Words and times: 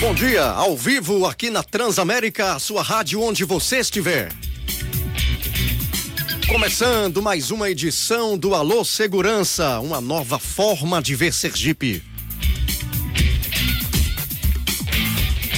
Bom 0.00 0.14
dia, 0.14 0.44
ao 0.44 0.74
vivo 0.78 1.26
aqui 1.26 1.50
na 1.50 1.62
Transamérica, 1.62 2.58
sua 2.58 2.82
rádio 2.82 3.20
onde 3.20 3.44
você 3.44 3.80
estiver. 3.80 4.32
Começando 6.48 7.20
mais 7.20 7.50
uma 7.50 7.68
edição 7.68 8.38
do 8.38 8.54
Alô 8.54 8.82
Segurança, 8.82 9.78
uma 9.78 10.00
nova 10.00 10.38
forma 10.38 11.02
de 11.02 11.14
ver 11.14 11.34
Sergipe. 11.34 12.02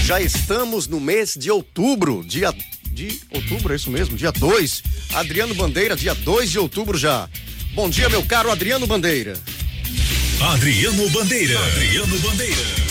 Já 0.04 0.20
estamos 0.20 0.88
no 0.88 0.98
mês 0.98 1.36
de 1.38 1.48
outubro, 1.48 2.24
dia 2.26 2.52
de 2.90 3.20
outubro, 3.30 3.72
é 3.72 3.76
isso 3.76 3.92
mesmo, 3.92 4.16
dia 4.16 4.32
2. 4.32 4.82
Adriano 5.14 5.54
Bandeira, 5.54 5.94
dia 5.94 6.16
2 6.16 6.50
de 6.50 6.58
outubro 6.58 6.98
já. 6.98 7.28
Bom 7.74 7.88
dia, 7.88 8.08
meu 8.08 8.24
caro 8.24 8.50
Adriano 8.50 8.88
Bandeira. 8.88 9.40
Adriano 10.40 11.08
Bandeira, 11.10 11.64
Adriano 11.64 12.18
Bandeira. 12.18 12.81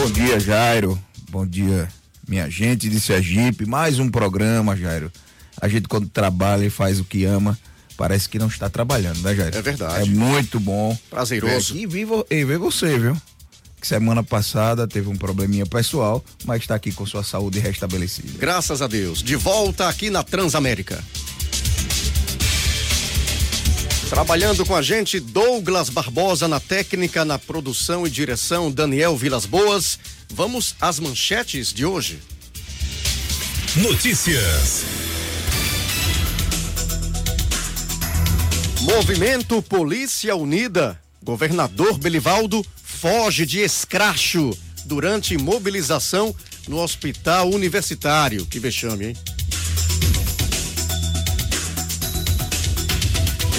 Bom 0.00 0.10
dia, 0.10 0.40
Jairo. 0.40 0.98
Bom 1.28 1.46
dia, 1.46 1.86
minha 2.26 2.48
gente 2.48 2.88
de 2.88 2.98
Sergipe. 2.98 3.66
Mais 3.66 3.98
um 3.98 4.08
programa, 4.08 4.74
Jairo. 4.74 5.12
A 5.60 5.68
gente, 5.68 5.88
quando 5.88 6.08
trabalha 6.08 6.64
e 6.64 6.70
faz 6.70 6.98
o 6.98 7.04
que 7.04 7.26
ama, 7.26 7.56
parece 7.98 8.26
que 8.26 8.38
não 8.38 8.46
está 8.46 8.70
trabalhando, 8.70 9.20
né, 9.20 9.34
Jairo? 9.34 9.54
É 9.54 9.60
verdade. 9.60 10.08
É 10.08 10.10
muito 10.10 10.58
bom. 10.58 10.96
Prazeroso. 11.10 11.76
E 11.76 11.84
ver, 11.84 12.08
e 12.30 12.44
ver 12.46 12.56
você, 12.56 12.98
viu? 12.98 13.14
Que 13.78 13.86
semana 13.86 14.22
passada 14.22 14.88
teve 14.88 15.10
um 15.10 15.16
probleminha 15.16 15.66
pessoal, 15.66 16.24
mas 16.46 16.62
está 16.62 16.76
aqui 16.76 16.92
com 16.92 17.04
sua 17.04 17.22
saúde 17.22 17.58
restabelecida. 17.58 18.38
Graças 18.38 18.80
a 18.80 18.86
Deus. 18.86 19.22
De 19.22 19.36
volta 19.36 19.86
aqui 19.86 20.08
na 20.08 20.22
Transamérica. 20.22 21.04
Trabalhando 24.10 24.66
com 24.66 24.74
a 24.74 24.82
gente, 24.82 25.20
Douglas 25.20 25.88
Barbosa 25.88 26.48
na 26.48 26.58
técnica, 26.58 27.24
na 27.24 27.38
produção 27.38 28.04
e 28.04 28.10
direção, 28.10 28.68
Daniel 28.68 29.16
Vilas 29.16 29.46
Boas. 29.46 30.00
Vamos 30.30 30.74
às 30.80 30.98
manchetes 30.98 31.72
de 31.72 31.86
hoje. 31.86 32.18
Notícias. 33.76 34.82
Movimento 38.80 39.62
Polícia 39.62 40.34
Unida. 40.34 41.00
Governador 41.22 41.96
Belivaldo 41.96 42.66
foge 42.82 43.46
de 43.46 43.60
escracho 43.60 44.50
durante 44.86 45.38
mobilização 45.38 46.34
no 46.66 46.78
Hospital 46.78 47.48
Universitário. 47.48 48.44
Que 48.44 48.58
vexame, 48.58 49.06
hein? 49.06 49.16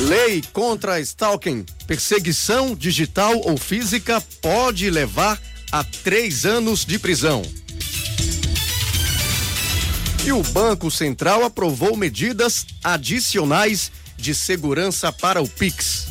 Lei 0.08 0.42
contra 0.52 1.00
stalking, 1.00 1.64
perseguição 1.86 2.76
digital 2.76 3.40
ou 3.46 3.56
física 3.56 4.20
pode 4.42 4.90
levar 4.90 5.40
a 5.72 5.84
três 5.84 6.44
anos 6.44 6.84
de 6.84 6.98
prisão. 6.98 7.44
E 10.26 10.32
o 10.32 10.42
Banco 10.42 10.90
Central 10.90 11.44
aprovou 11.44 11.96
medidas 11.96 12.66
adicionais 12.84 13.92
de 14.18 14.34
segurança 14.34 15.12
para 15.12 15.40
o 15.40 15.48
Pix. 15.48 16.08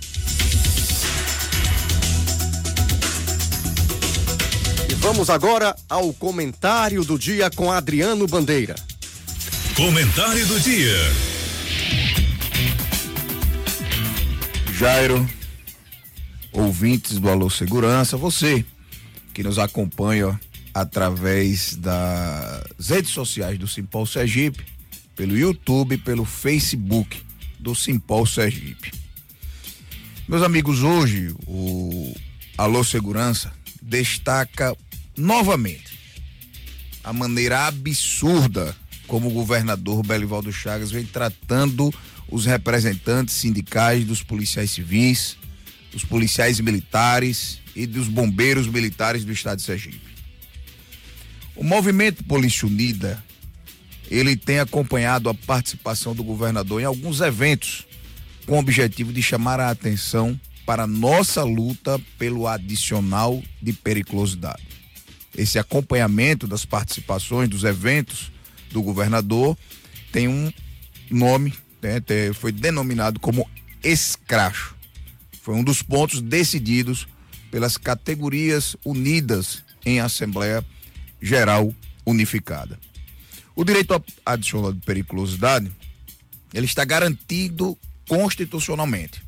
E 4.88 4.94
vamos 4.94 5.28
agora 5.30 5.76
ao 5.88 6.12
comentário 6.12 7.04
do 7.04 7.16
dia 7.18 7.50
com 7.50 7.70
Adriano 7.70 8.26
Bandeira. 8.26 8.74
Comentário 9.76 10.44
do 10.46 10.58
dia. 10.60 10.96
Jairo, 14.78 15.28
ouvintes 16.52 17.18
do 17.18 17.28
Alô 17.28 17.50
Segurança, 17.50 18.16
você 18.16 18.64
que 19.32 19.42
nos 19.42 19.58
acompanha 19.58 20.38
através 20.74 21.76
das 21.76 22.88
redes 22.88 23.10
sociais 23.10 23.58
do 23.58 23.66
Simpol 23.68 24.06
Sergipe, 24.06 24.64
pelo 25.14 25.36
YouTube, 25.36 25.98
pelo 25.98 26.24
Facebook 26.24 27.20
do 27.58 27.74
Simpol 27.74 28.26
Sergipe. 28.26 28.92
Meus 30.28 30.42
amigos, 30.42 30.82
hoje 30.82 31.34
o 31.46 32.14
Alô 32.56 32.84
Segurança 32.84 33.52
destaca 33.82 34.76
novamente 35.16 35.98
a 37.02 37.12
maneira 37.12 37.66
absurda 37.66 38.76
como 39.06 39.28
o 39.28 39.32
governador 39.32 40.04
Belivaldo 40.06 40.52
Chagas 40.52 40.90
vem 40.90 41.06
tratando 41.06 41.92
os 42.30 42.44
representantes 42.44 43.34
sindicais 43.34 44.04
dos 44.04 44.22
policiais 44.22 44.70
civis, 44.70 45.38
dos 45.92 46.04
policiais 46.04 46.60
militares 46.60 47.58
e 47.74 47.86
dos 47.86 48.08
bombeiros 48.08 48.66
militares 48.66 49.24
do 49.24 49.32
estado 49.32 49.58
de 49.58 49.64
Sergipe. 49.64 50.00
O 51.54 51.64
movimento 51.64 52.22
Polícia 52.24 52.66
Unida, 52.66 53.22
ele 54.10 54.36
tem 54.36 54.60
acompanhado 54.60 55.28
a 55.28 55.34
participação 55.34 56.14
do 56.14 56.22
governador 56.22 56.80
em 56.80 56.84
alguns 56.84 57.20
eventos 57.20 57.86
com 58.46 58.56
o 58.56 58.58
objetivo 58.60 59.12
de 59.12 59.22
chamar 59.22 59.60
a 59.60 59.70
atenção 59.70 60.38
para 60.64 60.86
nossa 60.86 61.42
luta 61.42 62.00
pelo 62.18 62.46
adicional 62.46 63.42
de 63.60 63.72
periculosidade. 63.72 64.62
Esse 65.36 65.58
acompanhamento 65.58 66.46
das 66.46 66.64
participações 66.64 67.48
dos 67.48 67.64
eventos 67.64 68.32
do 68.70 68.82
governador 68.82 69.56
tem 70.10 70.28
um 70.28 70.52
nome, 71.10 71.54
né, 71.82 72.00
foi 72.34 72.52
denominado 72.52 73.20
como 73.20 73.48
escracho. 73.82 74.77
Foi 75.48 75.54
um 75.54 75.64
dos 75.64 75.80
pontos 75.80 76.20
decididos 76.20 77.08
pelas 77.50 77.78
categorias 77.78 78.76
unidas 78.84 79.64
em 79.82 79.98
Assembleia 79.98 80.62
Geral 81.22 81.74
Unificada. 82.04 82.78
O 83.56 83.64
direito 83.64 83.98
adicional 84.26 84.74
de 84.74 84.80
periculosidade, 84.80 85.72
ele 86.52 86.66
está 86.66 86.84
garantido 86.84 87.78
constitucionalmente. 88.06 89.22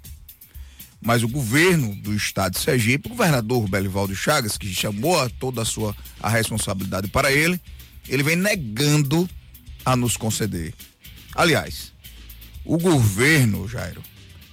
Mas 1.01 1.23
o 1.23 1.29
governo 1.29 1.95
do 1.95 2.15
estado 2.15 2.53
de 2.53 2.59
Sergipe, 2.59 3.07
o 3.07 3.13
governador 3.13 3.67
Belivaldo 3.67 4.15
Chagas, 4.15 4.59
que 4.59 4.71
chamou 4.75 5.17
toda 5.31 5.63
a 5.63 5.65
sua 5.65 5.97
a 6.21 6.29
responsabilidade 6.29 7.09
para 7.09 7.33
ele, 7.33 7.59
ele 8.07 8.23
vem 8.23 8.37
negando 8.37 9.27
a 9.87 9.97
nos 9.97 10.19
conceder. 10.19 10.75
Aliás, 11.35 11.95
o 12.63 12.77
governo, 12.77 13.67
Jairo, 13.67 14.03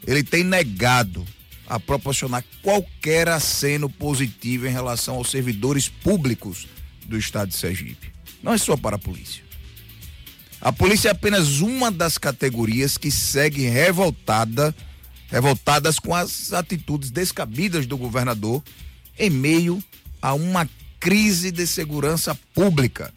ele 0.08 0.24
tem 0.24 0.46
negado 0.46 1.28
a 1.68 1.80
proporcionar 1.80 2.44
qualquer 2.62 3.28
aceno 3.28 3.90
positivo 3.90 4.68
em 4.68 4.72
relação 4.72 5.16
aos 5.16 5.30
servidores 5.30 5.90
públicos 5.90 6.68
do 7.06 7.18
estado 7.18 7.50
de 7.50 7.56
Sergipe. 7.56 8.12
Não 8.42 8.54
é 8.54 8.58
só 8.58 8.78
para 8.78 8.96
a 8.96 9.00
polícia. 9.00 9.44
A 10.62 10.72
polícia 10.72 11.10
é 11.10 11.12
apenas 11.12 11.60
uma 11.60 11.92
das 11.92 12.18
categorias 12.18 12.98
que 12.98 13.12
segue 13.12 13.68
revoltada, 13.68 14.74
revoltadas 15.30 16.00
com 16.00 16.16
as 16.16 16.54
atitudes 16.54 17.12
descabidas 17.12 17.86
do 17.86 17.98
governador 17.98 18.64
em 19.20 19.30
meio 19.30 19.84
a 20.22 20.34
uma 20.34 20.68
crise 21.00 21.52
de 21.52 21.68
segurança 21.68 22.34
pública 22.54 23.14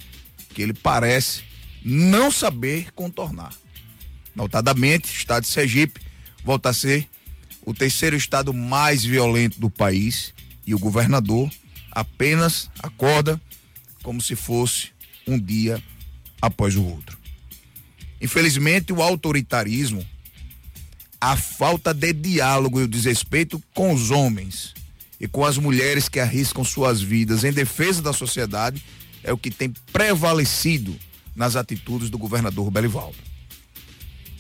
que 0.54 0.62
ele 0.62 0.74
parece 0.74 1.42
não 1.82 2.30
saber 2.30 2.92
contornar. 2.92 3.54
Notadamente, 4.34 5.10
o 5.10 5.16
estado 5.16 5.44
de 5.44 5.48
Sergipe 5.48 6.00
volta 6.44 6.70
a 6.70 6.74
ser 6.74 7.08
o 7.64 7.74
terceiro 7.74 8.16
estado 8.16 8.52
mais 8.52 9.04
violento 9.04 9.60
do 9.60 9.70
país 9.70 10.32
e 10.66 10.74
o 10.74 10.78
governador 10.78 11.50
apenas 11.90 12.70
acorda 12.78 13.40
como 14.02 14.20
se 14.20 14.34
fosse 14.34 14.90
um 15.26 15.38
dia 15.38 15.82
após 16.40 16.76
o 16.76 16.84
outro. 16.84 17.18
Infelizmente, 18.20 18.92
o 18.92 19.02
autoritarismo, 19.02 20.04
a 21.20 21.36
falta 21.36 21.92
de 21.92 22.12
diálogo 22.12 22.80
e 22.80 22.84
o 22.84 22.88
desrespeito 22.88 23.62
com 23.74 23.92
os 23.92 24.10
homens 24.10 24.74
e 25.18 25.28
com 25.28 25.44
as 25.44 25.58
mulheres 25.58 26.08
que 26.08 26.20
arriscam 26.20 26.64
suas 26.64 27.00
vidas 27.00 27.44
em 27.44 27.52
defesa 27.52 28.00
da 28.00 28.12
sociedade 28.12 28.82
é 29.22 29.32
o 29.32 29.38
que 29.38 29.50
tem 29.50 29.72
prevalecido 29.92 30.96
nas 31.36 31.56
atitudes 31.56 32.08
do 32.08 32.18
governador 32.18 32.70
Belivaldo. 32.70 33.16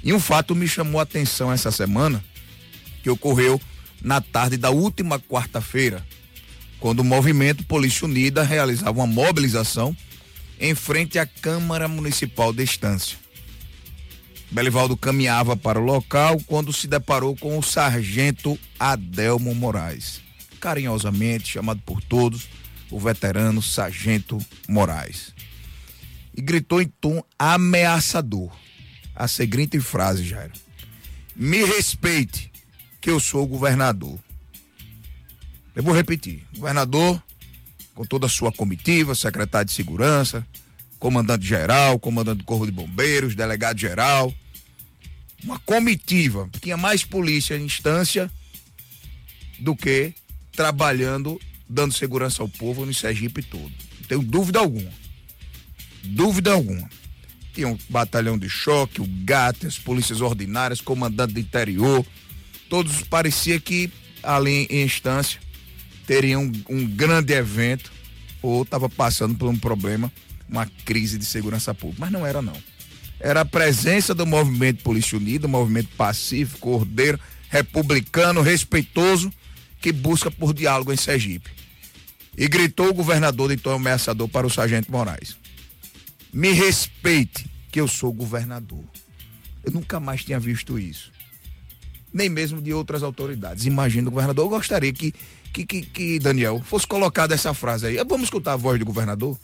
E 0.02 0.12
um 0.12 0.20
fato 0.20 0.54
me 0.54 0.66
chamou 0.66 0.98
a 0.98 1.02
atenção 1.02 1.52
essa 1.52 1.70
semana, 1.70 2.24
que 3.02 3.10
ocorreu 3.10 3.60
na 4.02 4.20
tarde 4.20 4.56
da 4.56 4.70
última 4.70 5.18
quarta-feira, 5.18 6.04
quando 6.78 7.00
o 7.00 7.04
movimento 7.04 7.64
Polícia 7.64 8.06
Unida 8.06 8.42
realizava 8.42 8.98
uma 8.98 9.06
mobilização 9.06 9.96
em 10.58 10.74
frente 10.74 11.18
à 11.18 11.26
Câmara 11.26 11.88
Municipal 11.88 12.52
de 12.52 12.62
Estância. 12.62 13.18
Belivaldo 14.50 14.96
caminhava 14.96 15.56
para 15.56 15.78
o 15.78 15.84
local 15.84 16.40
quando 16.46 16.72
se 16.72 16.88
deparou 16.88 17.36
com 17.36 17.56
o 17.56 17.62
sargento 17.62 18.58
Adelmo 18.78 19.54
Moraes, 19.54 20.20
carinhosamente 20.60 21.52
chamado 21.52 21.80
por 21.86 22.02
todos 22.02 22.48
o 22.90 22.98
veterano 22.98 23.62
Sargento 23.62 24.38
Moraes. 24.68 25.32
E 26.36 26.42
gritou 26.42 26.82
em 26.82 26.88
tom 27.00 27.22
ameaçador 27.38 28.50
a 29.14 29.28
seguinte 29.28 29.78
frase, 29.78 30.24
Jairo: 30.24 30.52
Me 31.36 31.64
respeite, 31.64 32.49
que 33.00 33.10
eu 33.10 33.18
sou 33.18 33.44
o 33.44 33.46
governador. 33.46 34.18
Eu 35.74 35.82
vou 35.82 35.94
repetir: 35.94 36.44
governador, 36.54 37.22
com 37.94 38.04
toda 38.04 38.26
a 38.26 38.28
sua 38.28 38.52
comitiva, 38.52 39.14
secretário 39.14 39.66
de 39.66 39.72
segurança, 39.72 40.46
comandante 40.98 41.46
geral, 41.46 41.98
comandante 41.98 42.38
do 42.38 42.44
Corpo 42.44 42.66
de 42.66 42.72
Bombeiros, 42.72 43.34
delegado 43.34 43.78
geral, 43.78 44.32
uma 45.42 45.58
comitiva, 45.60 46.48
tinha 46.60 46.76
mais 46.76 47.04
polícia 47.04 47.56
em 47.56 47.64
instância 47.64 48.30
do 49.58 49.74
que 49.74 50.14
trabalhando, 50.52 51.40
dando 51.68 51.94
segurança 51.94 52.42
ao 52.42 52.48
povo 52.48 52.84
no 52.84 52.92
Sergipe 52.92 53.42
todo. 53.42 53.72
Não 54.00 54.06
tenho 54.06 54.22
dúvida 54.22 54.58
alguma. 54.58 54.90
Dúvida 56.02 56.52
alguma. 56.52 56.88
Tinha 57.54 57.68
um 57.68 57.78
batalhão 57.88 58.38
de 58.38 58.48
choque, 58.48 59.00
o 59.00 59.06
GAT, 59.24 59.66
as 59.66 59.78
polícias 59.78 60.20
ordinárias, 60.20 60.80
comandante 60.80 61.34
do 61.34 61.40
interior, 61.40 62.04
todos 62.70 63.02
parecia 63.02 63.60
que 63.60 63.92
ali 64.22 64.66
em 64.70 64.82
instância 64.82 65.40
teriam 66.06 66.44
um, 66.44 66.52
um 66.76 66.86
grande 66.86 67.34
evento 67.34 67.92
ou 68.40 68.62
estava 68.62 68.88
passando 68.88 69.34
por 69.34 69.50
um 69.50 69.58
problema, 69.58 70.10
uma 70.48 70.66
crise 70.84 71.18
de 71.18 71.24
segurança 71.24 71.74
pública. 71.74 72.00
Mas 72.00 72.12
não 72.12 72.24
era 72.24 72.40
não. 72.40 72.56
Era 73.18 73.42
a 73.42 73.44
presença 73.44 74.14
do 74.14 74.24
movimento 74.24 74.82
Polícia 74.82 75.18
Unida, 75.18 75.46
um 75.46 75.50
movimento 75.50 75.88
pacífico, 75.96 76.70
ordeiro, 76.70 77.20
republicano, 77.50 78.40
respeitoso, 78.40 79.30
que 79.80 79.92
busca 79.92 80.30
por 80.30 80.54
diálogo 80.54 80.92
em 80.92 80.96
Sergipe. 80.96 81.50
E 82.38 82.48
gritou 82.48 82.88
o 82.88 82.94
governador 82.94 83.50
de 83.50 83.56
tom 83.56 83.74
ameaçador 83.74 84.28
para 84.28 84.46
o 84.46 84.50
sargento 84.50 84.90
Moraes. 84.90 85.36
Me 86.32 86.52
respeite, 86.52 87.46
que 87.70 87.80
eu 87.80 87.88
sou 87.88 88.12
governador. 88.12 88.84
Eu 89.64 89.72
nunca 89.72 90.00
mais 90.00 90.24
tinha 90.24 90.40
visto 90.40 90.78
isso. 90.78 91.12
Nem 92.12 92.28
mesmo 92.28 92.60
de 92.60 92.72
outras 92.72 93.02
autoridades. 93.02 93.66
Imagina 93.66 94.08
o 94.08 94.10
governador. 94.10 94.44
Eu 94.44 94.48
gostaria 94.48 94.92
que, 94.92 95.14
que, 95.52 95.64
que, 95.64 95.82
que 95.82 96.18
Daniel 96.18 96.60
fosse 96.64 96.86
colocada 96.86 97.34
essa 97.34 97.54
frase 97.54 97.86
aí. 97.86 97.96
Vamos 97.96 98.24
escutar 98.24 98.54
a 98.54 98.56
voz 98.56 98.78
do 98.78 98.84
governador? 98.84 99.38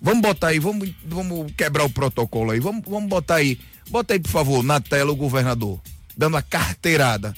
Vamos 0.00 0.22
botar 0.22 0.48
aí, 0.48 0.58
vamos, 0.58 0.90
vamos 1.04 1.52
quebrar 1.52 1.84
o 1.84 1.90
protocolo 1.90 2.50
aí. 2.50 2.60
Vamos, 2.60 2.82
vamos 2.86 3.08
botar 3.08 3.36
aí. 3.36 3.58
Bota 3.90 4.14
aí, 4.14 4.20
por 4.20 4.30
favor, 4.30 4.62
na 4.62 4.80
tela 4.80 5.12
o 5.12 5.16
governador. 5.16 5.80
Dando 6.16 6.36
a 6.36 6.42
carteirada 6.42 7.34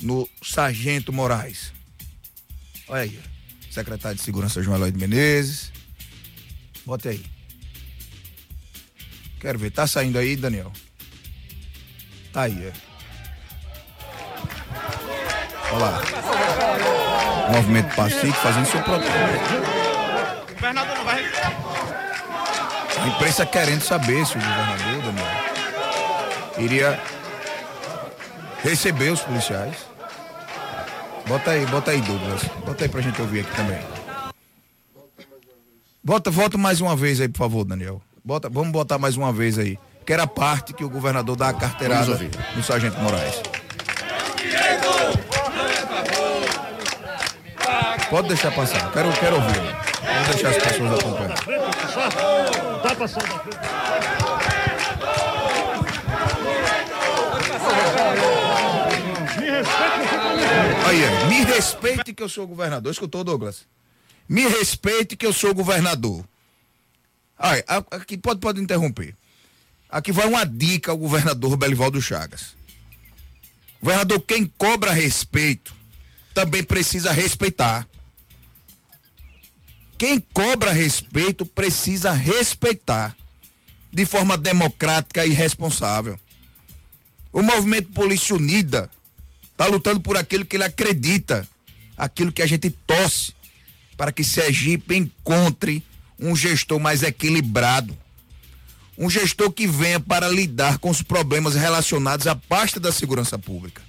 no 0.00 0.28
Sargento 0.42 1.12
Moraes. 1.12 1.72
Olha 2.88 3.02
aí. 3.02 3.18
Secretário 3.70 4.16
de 4.16 4.24
Segurança 4.24 4.62
João 4.62 4.76
Eloy 4.76 4.90
de 4.90 4.98
Menezes. 4.98 5.70
Bota 6.84 7.10
aí. 7.10 7.24
Quero 9.38 9.58
ver. 9.58 9.70
Tá 9.70 9.86
saindo 9.86 10.18
aí, 10.18 10.36
Daniel? 10.36 10.72
Tá 12.32 12.42
aí, 12.42 12.64
é. 12.64 12.72
Olha 15.72 15.84
lá. 15.84 16.02
Movimento 17.52 17.94
Pacífico 17.94 18.38
fazendo 18.38 18.66
seu 18.66 18.82
protocolo. 18.82 19.14
O 20.42 20.54
governador 20.54 20.96
não 20.96 21.04
vai. 21.04 21.24
A 23.00 23.08
imprensa 23.08 23.46
querendo 23.46 23.82
saber 23.82 24.26
se 24.26 24.36
o 24.36 24.40
governador, 24.40 25.02
Daniel, 25.02 25.26
iria 26.58 27.00
receber 28.62 29.10
os 29.10 29.20
policiais. 29.20 29.76
Bota 31.26 31.52
aí, 31.52 31.64
bota 31.66 31.92
aí, 31.92 32.00
Douglas. 32.00 32.42
Bota 32.66 32.84
aí 32.84 32.88
pra 32.88 33.00
gente 33.00 33.20
ouvir 33.20 33.40
aqui 33.40 33.56
também. 33.56 33.78
Bota, 36.02 36.30
volta 36.30 36.58
mais 36.58 36.80
uma 36.80 36.96
vez 36.96 37.20
aí, 37.20 37.28
por 37.28 37.38
favor, 37.38 37.64
Daniel. 37.64 38.02
Bota, 38.24 38.48
vamos 38.48 38.72
botar 38.72 38.98
mais 38.98 39.16
uma 39.16 39.32
vez 39.32 39.58
aí. 39.58 39.78
Que 40.04 40.12
era 40.12 40.24
a 40.24 40.26
parte 40.26 40.72
que 40.72 40.84
o 40.84 40.90
governador 40.90 41.36
dá 41.36 41.50
a 41.50 41.54
carteirada 41.54 42.18
no 42.56 42.62
Sargento 42.62 42.98
Moraes. 42.98 43.40
Pode 48.10 48.26
deixar 48.26 48.52
passar. 48.52 48.90
Quero, 48.92 49.12
quero 49.12 49.36
ouvir. 49.36 49.60
Vamos 50.02 50.28
deixar 50.28 50.48
as 50.48 50.56
pessoas 50.56 50.98
acompanhar. 50.98 51.38
Tá 52.82 52.94
passando. 52.96 53.40
Aí, 60.86 61.28
me 61.28 61.44
respeite 61.44 62.12
que 62.12 62.22
eu 62.22 62.28
sou 62.28 62.48
governador. 62.48 62.90
Escutou, 62.90 63.22
Douglas? 63.22 63.64
Me 64.28 64.48
respeite 64.48 65.16
que 65.16 65.24
eu 65.24 65.32
sou 65.32 65.54
governador. 65.54 66.24
Aí, 67.38 67.62
aqui 67.92 68.18
pode, 68.18 68.40
pode 68.40 68.60
interromper. 68.60 69.14
Aqui 69.88 70.10
vai 70.10 70.26
uma 70.26 70.44
dica 70.44 70.90
ao 70.90 70.98
governador 70.98 71.56
Belivaldo 71.56 72.02
Chagas. 72.02 72.56
Governador, 73.80 74.20
quem 74.20 74.46
cobra 74.58 74.92
respeito 74.92 75.74
também 76.34 76.62
precisa 76.62 77.12
respeitar. 77.12 77.86
Quem 80.00 80.18
cobra 80.18 80.72
respeito 80.72 81.44
precisa 81.44 82.10
respeitar 82.10 83.14
de 83.92 84.06
forma 84.06 84.38
democrática 84.38 85.26
e 85.26 85.28
responsável. 85.28 86.18
O 87.30 87.42
movimento 87.42 87.92
Polícia 87.92 88.34
Unida 88.34 88.90
está 89.52 89.66
lutando 89.66 90.00
por 90.00 90.16
aquilo 90.16 90.46
que 90.46 90.56
ele 90.56 90.64
acredita, 90.64 91.46
aquilo 91.98 92.32
que 92.32 92.40
a 92.40 92.46
gente 92.46 92.70
torce 92.70 93.34
para 93.94 94.10
que 94.10 94.24
Sergipe 94.24 94.96
encontre 94.96 95.84
um 96.18 96.34
gestor 96.34 96.80
mais 96.80 97.02
equilibrado, 97.02 97.94
um 98.96 99.10
gestor 99.10 99.52
que 99.52 99.66
venha 99.66 100.00
para 100.00 100.30
lidar 100.30 100.78
com 100.78 100.88
os 100.88 101.02
problemas 101.02 101.54
relacionados 101.54 102.26
à 102.26 102.34
pasta 102.34 102.80
da 102.80 102.90
segurança 102.90 103.38
pública. 103.38 103.82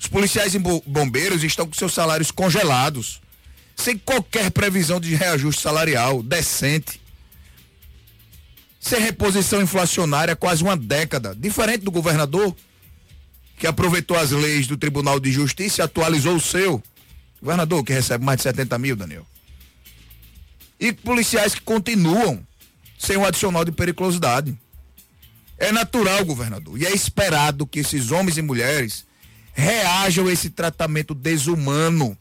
Os 0.00 0.08
policiais 0.08 0.56
e 0.56 0.58
bombeiros 0.58 1.44
estão 1.44 1.68
com 1.68 1.74
seus 1.74 1.94
salários 1.94 2.32
congelados 2.32 3.22
sem 3.76 3.98
qualquer 3.98 4.50
previsão 4.50 5.00
de 5.00 5.14
reajuste 5.14 5.60
salarial 5.60 6.22
decente, 6.22 7.00
sem 8.80 9.00
reposição 9.00 9.62
inflacionária 9.62 10.36
quase 10.36 10.62
uma 10.62 10.76
década, 10.76 11.34
diferente 11.34 11.84
do 11.84 11.90
governador, 11.90 12.54
que 13.58 13.66
aproveitou 13.66 14.16
as 14.16 14.30
leis 14.30 14.66
do 14.66 14.76
Tribunal 14.76 15.18
de 15.18 15.32
Justiça 15.32 15.80
e 15.80 15.84
atualizou 15.84 16.36
o 16.36 16.40
seu. 16.40 16.82
Governador 17.40 17.84
que 17.84 17.92
recebe 17.92 18.24
mais 18.24 18.38
de 18.38 18.42
70 18.42 18.78
mil, 18.78 18.96
Daniel. 18.96 19.26
E 20.78 20.92
policiais 20.92 21.54
que 21.54 21.60
continuam 21.60 22.44
sem 22.98 23.16
um 23.16 23.24
adicional 23.24 23.64
de 23.64 23.72
periculosidade. 23.72 24.56
É 25.58 25.70
natural, 25.70 26.24
governador, 26.24 26.80
e 26.80 26.84
é 26.84 26.92
esperado 26.92 27.66
que 27.66 27.80
esses 27.80 28.10
homens 28.10 28.36
e 28.36 28.42
mulheres 28.42 29.06
reajam 29.52 30.26
a 30.26 30.32
esse 30.32 30.50
tratamento 30.50 31.14
desumano 31.14 32.18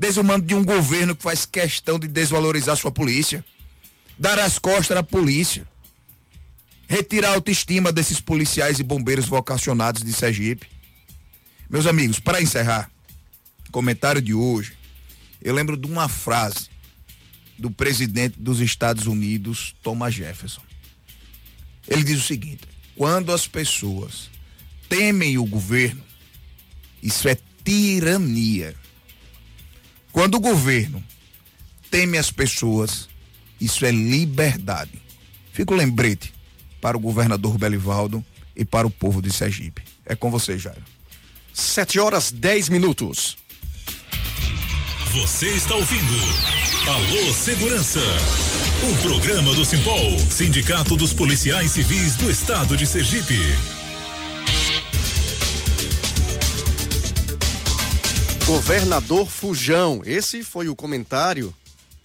desumano 0.00 0.42
de 0.42 0.54
um 0.54 0.64
governo 0.64 1.14
que 1.14 1.22
faz 1.22 1.44
questão 1.44 1.98
de 1.98 2.08
desvalorizar 2.08 2.74
sua 2.74 2.90
polícia, 2.90 3.44
dar 4.18 4.38
as 4.38 4.58
costas 4.58 4.96
à 4.96 5.02
polícia, 5.02 5.68
retirar 6.88 7.28
a 7.28 7.34
autoestima 7.34 7.92
desses 7.92 8.18
policiais 8.18 8.80
e 8.80 8.82
bombeiros 8.82 9.26
vocacionados 9.26 10.02
de 10.02 10.10
Sergipe. 10.14 10.66
Meus 11.68 11.86
amigos, 11.86 12.18
para 12.18 12.40
encerrar, 12.40 12.90
comentário 13.70 14.22
de 14.22 14.32
hoje, 14.32 14.72
eu 15.42 15.54
lembro 15.54 15.76
de 15.76 15.86
uma 15.86 16.08
frase 16.08 16.70
do 17.58 17.70
presidente 17.70 18.40
dos 18.40 18.58
Estados 18.60 19.04
Unidos, 19.06 19.76
Thomas 19.82 20.14
Jefferson. 20.14 20.62
Ele 21.86 22.02
diz 22.02 22.18
o 22.18 22.26
seguinte: 22.26 22.62
quando 22.96 23.32
as 23.32 23.46
pessoas 23.46 24.30
temem 24.88 25.36
o 25.36 25.44
governo, 25.44 26.02
isso 27.02 27.28
é 27.28 27.36
tirania. 27.62 28.79
Quando 30.12 30.36
o 30.36 30.40
governo 30.40 31.02
teme 31.90 32.18
as 32.18 32.30
pessoas, 32.30 33.08
isso 33.60 33.84
é 33.84 33.90
liberdade. 33.90 35.00
Fica 35.52 35.74
o 35.74 35.76
lembrete 35.76 36.32
para 36.80 36.96
o 36.96 37.00
governador 37.00 37.58
Belivaldo 37.58 38.24
e 38.56 38.64
para 38.64 38.86
o 38.86 38.90
povo 38.90 39.20
de 39.20 39.32
Sergipe. 39.32 39.82
É 40.06 40.16
com 40.16 40.30
você, 40.30 40.58
Jairo. 40.58 40.82
7 41.52 41.98
horas 41.98 42.32
10 42.32 42.68
minutos. 42.68 43.36
Você 45.12 45.48
está 45.48 45.74
ouvindo 45.74 46.60
Alô 46.86 47.34
Segurança, 47.34 48.00
um 48.84 48.96
programa 49.02 49.52
do 49.54 49.64
Simpol, 49.64 50.18
Sindicato 50.18 50.96
dos 50.96 51.12
Policiais 51.12 51.72
Civis 51.72 52.14
do 52.14 52.30
Estado 52.30 52.76
de 52.76 52.86
Sergipe. 52.86 53.79
Governador 58.50 59.30
Fujão, 59.30 60.02
esse 60.04 60.42
foi 60.42 60.68
o 60.68 60.74
comentário 60.74 61.54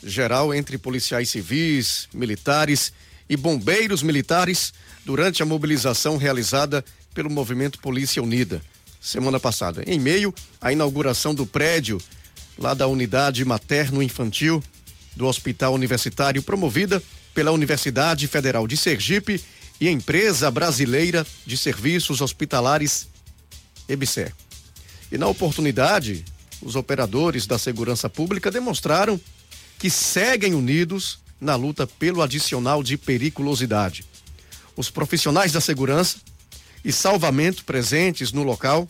geral 0.04 0.54
entre 0.54 0.78
policiais 0.78 1.32
civis, 1.32 2.08
militares 2.14 2.94
e 3.28 3.36
bombeiros 3.36 4.04
militares 4.04 4.72
durante 5.04 5.42
a 5.42 5.46
mobilização 5.46 6.18
realizada 6.18 6.86
pelo 7.16 7.32
movimento 7.32 7.80
Polícia 7.80 8.22
Unida 8.22 8.62
semana 9.02 9.40
passada, 9.40 9.84
em 9.88 10.00
meio 10.00 10.32
à 10.62 10.72
inauguração 10.72 11.34
do 11.34 11.48
prédio 11.48 12.00
lá 12.60 12.76
da 12.76 12.86
unidade 12.86 13.44
materno-infantil 13.44 14.64
do 15.16 15.26
Hospital 15.26 15.74
Universitário, 15.74 16.44
promovida 16.44 17.02
pela 17.34 17.52
Universidade 17.52 18.28
Federal 18.28 18.68
de 18.68 18.78
Sergipe 18.78 19.44
e 19.82 19.90
Empresa 19.90 20.52
Brasileira 20.52 21.26
de 21.44 21.58
Serviços 21.58 22.22
Hospitalares, 22.22 23.08
EBSER. 23.90 24.32
E 25.12 25.18
na 25.18 25.28
oportunidade, 25.28 26.24
os 26.66 26.76
operadores 26.76 27.48
da 27.48 27.58
segurança 27.58 28.10
pública 28.10 28.52
demonstraram 28.52 29.22
que 29.80 29.90
seguem 29.90 30.54
unidos 30.54 31.20
na 31.40 31.56
luta 31.56 31.88
pelo 31.88 32.22
adicional 32.22 32.84
de 32.84 32.98
periculosidade. 32.98 34.04
Os 34.76 34.90
profissionais 34.90 35.54
da 35.54 35.62
segurança 35.62 36.18
e 36.84 36.92
salvamento 36.92 37.64
presentes 37.64 38.34
no 38.34 38.44
local 38.44 38.88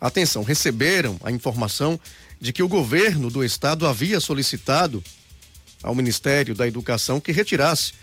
Atenção, 0.00 0.44
receberam 0.44 1.18
a 1.24 1.30
informação 1.30 1.98
de 2.40 2.52
que 2.52 2.62
o 2.62 2.68
governo 2.68 3.30
do 3.30 3.42
estado 3.42 3.86
havia 3.86 4.20
solicitado 4.20 5.02
ao 5.82 5.94
Ministério 5.94 6.54
da 6.54 6.68
Educação 6.68 7.20
que 7.20 7.32
retirasse 7.32 7.94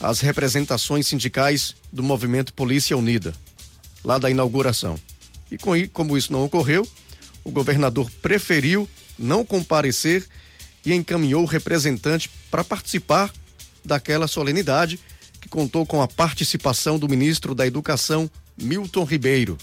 as 0.00 0.20
representações 0.20 1.06
sindicais 1.06 1.76
do 1.92 2.02
movimento 2.02 2.52
Polícia 2.52 2.96
Unida, 2.96 3.34
lá 4.04 4.18
da 4.18 4.28
inauguração. 4.28 4.98
E 5.50 5.56
com, 5.56 5.72
como 5.92 6.18
isso 6.18 6.32
não 6.32 6.44
ocorreu, 6.44 6.86
o 7.48 7.50
governador 7.50 8.10
preferiu 8.20 8.86
não 9.18 9.42
comparecer 9.42 10.26
e 10.84 10.92
encaminhou 10.92 11.42
o 11.42 11.46
representante 11.46 12.30
para 12.50 12.62
participar 12.62 13.32
daquela 13.82 14.28
solenidade 14.28 15.00
que 15.40 15.48
contou 15.48 15.86
com 15.86 16.02
a 16.02 16.06
participação 16.06 16.98
do 16.98 17.08
ministro 17.08 17.54
da 17.54 17.66
Educação, 17.66 18.30
Milton 18.54 19.04
Ribeiro. 19.04 19.56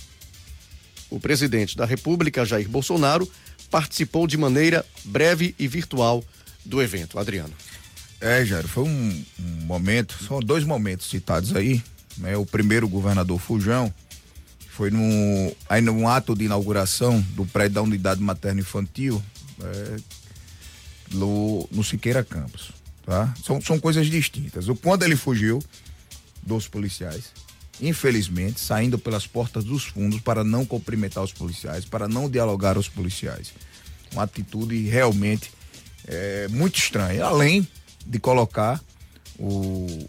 O 1.12 1.20
presidente 1.20 1.78
da 1.78 1.86
República, 1.86 2.44
Jair 2.44 2.68
Bolsonaro, 2.68 3.32
participou 3.70 4.26
de 4.26 4.36
maneira 4.36 4.84
breve 5.04 5.54
e 5.60 5.68
virtual 5.68 6.24
do 6.66 6.82
evento. 6.82 7.20
Adriano. 7.20 7.54
É, 8.20 8.44
Jair, 8.44 8.68
foi 8.68 8.86
um, 8.86 9.24
um, 9.40 9.66
momento, 9.66 10.18
são 10.28 10.40
dois 10.40 10.64
momentos 10.64 11.08
citados 11.08 11.56
aí. 11.56 11.84
Né? 12.18 12.36
O 12.36 12.48
primeiro, 12.48 12.88
o 12.88 12.90
governador 12.90 13.40
Fujão, 13.40 13.94
foi 14.76 14.92
no, 14.92 15.56
aí 15.70 15.80
num 15.80 16.06
ato 16.06 16.36
de 16.36 16.44
inauguração 16.44 17.22
do 17.34 17.46
prédio 17.46 17.76
da 17.76 17.82
unidade 17.82 18.22
materno-infantil 18.22 19.24
é, 19.62 19.96
no, 21.14 21.66
no 21.72 21.82
Siqueira 21.82 22.26
Campos. 22.26 22.72
Tá? 23.06 23.34
São, 23.42 23.62
são 23.62 23.80
coisas 23.80 24.06
distintas. 24.08 24.68
O 24.68 24.76
quando 24.76 25.04
ele 25.04 25.16
fugiu 25.16 25.64
dos 26.44 26.68
policiais, 26.68 27.32
infelizmente, 27.80 28.60
saindo 28.60 29.00
pelas 29.00 29.26
portas 29.26 29.64
dos 29.64 29.86
fundos 29.86 30.20
para 30.20 30.44
não 30.44 30.66
cumprimentar 30.66 31.24
os 31.24 31.32
policiais, 31.32 31.86
para 31.86 32.10
não 32.10 32.30
dialogar 32.30 32.78
os 32.78 32.90
policiais. 32.90 33.54
Uma 34.12 34.24
atitude 34.24 34.78
realmente 34.90 35.52
é, 36.06 36.50
muito 36.50 36.78
estranha. 36.78 37.24
Além 37.24 37.66
de 38.06 38.20
colocar 38.20 38.84
o, 39.40 40.06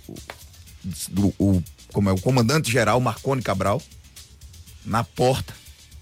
o, 1.17 1.35
o, 1.39 1.63
como 1.93 2.11
é, 2.11 2.13
o 2.13 2.21
comandante 2.21 2.69
geral 2.69 3.01
Marconi 3.01 3.43
Cabral 3.43 3.81
na 4.87 5.03
porta 5.03 5.53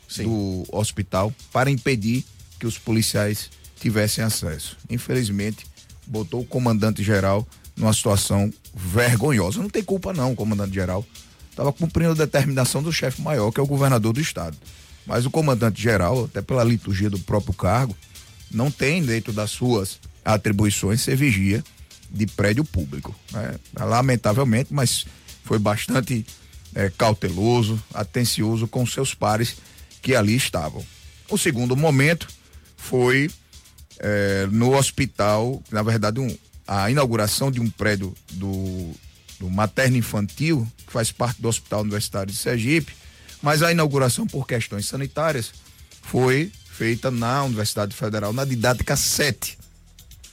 Sim. 0.09 0.25
do 0.25 0.65
hospital 0.71 1.33
para 1.53 1.71
impedir 1.71 2.25
que 2.61 2.67
os 2.67 2.79
policiais 2.79 3.51
tivessem 3.81 4.23
acesso. 4.23 4.77
Infelizmente, 4.89 5.67
botou 6.07 6.43
o 6.43 6.47
comandante 6.47 7.03
geral 7.03 7.47
numa 7.77 7.93
situação 7.93 8.53
vergonhosa. 8.75 9.61
Não 9.61 9.71
tem 9.71 9.83
culpa 9.83 10.13
não, 10.13 10.33
o 10.33 10.37
comandante 10.37 10.75
geral 10.75 11.05
estava 11.51 11.73
cumprindo 11.73 12.13
a 12.13 12.27
determinação 12.27 12.83
do 12.83 12.93
chefe 12.93 13.23
maior, 13.23 13.51
que 13.51 13.61
é 13.61 13.63
o 13.63 13.67
governador 13.67 14.13
do 14.13 14.21
estado. 14.21 14.57
Mas 15.07 15.27
o 15.27 15.31
comandante 15.31 15.81
geral, 15.81 16.25
até 16.25 16.41
pela 16.41 16.65
liturgia 16.65 17.11
do 17.11 17.19
próprio 17.19 17.55
cargo, 17.55 17.97
não 18.51 18.71
tem 18.71 19.05
dentro 19.05 19.33
das 19.33 19.51
suas 19.51 20.01
atribuições 20.25 21.01
ser 21.01 21.17
vigia 21.17 21.63
de 22.11 22.27
prédio 22.27 22.65
público. 22.65 23.15
Né? 23.33 23.57
Lamentavelmente, 23.79 24.73
mas 24.73 25.05
foi 25.45 25.59
bastante 25.59 26.25
é, 26.75 26.91
cauteloso, 26.91 27.83
atencioso 27.93 28.67
com 28.67 28.87
seus 28.87 29.15
pares 29.15 29.57
que 30.03 30.15
ali 30.15 30.35
estavam. 30.37 30.85
O 31.29 31.39
segundo 31.39 31.77
momento 31.77 32.29
foi 32.77 33.31
é, 33.99 34.47
no 34.51 34.77
hospital, 34.77 35.63
na 35.71 35.83
verdade, 35.83 36.21
um, 36.21 36.37
a 36.67 36.91
inauguração 36.91 37.51
de 37.51 37.61
um 37.61 37.71
prédio 37.71 38.15
do 38.33 38.95
do 39.39 39.51
materno 39.51 39.97
infantil, 39.97 40.67
que 40.87 40.93
faz 40.93 41.13
parte 41.13 41.41
do 41.41 41.49
Hospital 41.49 41.83
Universitário 41.83 42.33
de 42.33 42.39
Sergipe, 42.39 42.95
mas 43.43 43.63
a 43.63 43.71
inauguração 43.71 44.27
por 44.27 44.47
questões 44.47 44.87
sanitárias 44.87 45.53
foi 46.03 46.51
feita 46.71 47.11
na 47.11 47.45
Universidade 47.45 47.95
Federal, 47.95 48.33
na 48.33 48.45
didática 48.45 48.97
7. 48.97 49.59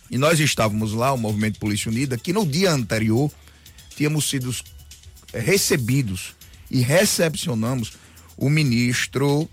E 0.09 0.17
nós 0.17 0.39
estávamos 0.39 0.93
lá, 0.93 1.11
o 1.11 1.17
Movimento 1.17 1.59
Polícia 1.59 1.89
Unida, 1.89 2.17
que 2.17 2.33
no 2.33 2.45
dia 2.45 2.71
anterior 2.71 3.29
tínhamos 3.95 4.29
sido 4.29 4.53
recebidos 5.33 6.35
e 6.69 6.81
recepcionamos 6.81 7.93
o 8.37 8.49
ministro 8.49 9.49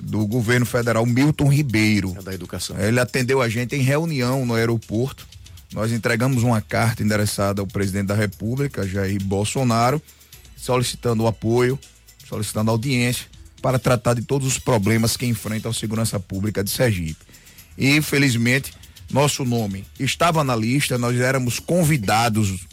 do 0.00 0.26
governo 0.26 0.66
federal, 0.66 1.04
Milton 1.06 1.48
Ribeiro. 1.48 2.14
É 2.18 2.22
da 2.22 2.34
educação. 2.34 2.78
Ele 2.78 2.98
atendeu 2.98 3.40
a 3.40 3.48
gente 3.48 3.76
em 3.76 3.82
reunião 3.82 4.44
no 4.44 4.54
aeroporto 4.54 5.26
nós 5.72 5.90
entregamos 5.90 6.42
uma 6.42 6.60
carta 6.60 7.02
endereçada 7.02 7.62
ao 7.62 7.66
presidente 7.66 8.06
da 8.06 8.14
República, 8.14 8.86
Jair 8.86 9.22
Bolsonaro, 9.24 10.02
solicitando 10.56 11.22
o 11.22 11.26
apoio, 11.26 11.78
solicitando 12.28 12.70
audiência 12.70 13.26
para 13.60 13.78
tratar 13.78 14.14
de 14.14 14.22
todos 14.22 14.46
os 14.46 14.58
problemas 14.58 15.16
que 15.16 15.24
enfrenta 15.24 15.68
a 15.68 15.72
segurança 15.72 16.20
pública 16.20 16.62
de 16.62 16.70
Sergipe. 16.70 17.24
E, 17.78 17.96
infelizmente, 17.96 18.74
nosso 19.10 19.44
nome 19.44 19.84
estava 19.98 20.44
na 20.44 20.54
lista, 20.54 20.98
nós 20.98 21.18
éramos 21.18 21.58
convidados 21.58 22.66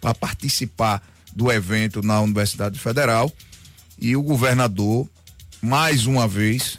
para 0.00 0.14
participar 0.14 1.02
do 1.36 1.52
evento 1.52 2.00
na 2.00 2.18
Universidade 2.22 2.78
Federal 2.78 3.30
e 4.00 4.16
o 4.16 4.22
governador, 4.22 5.06
mais 5.60 6.06
uma 6.06 6.26
vez, 6.26 6.78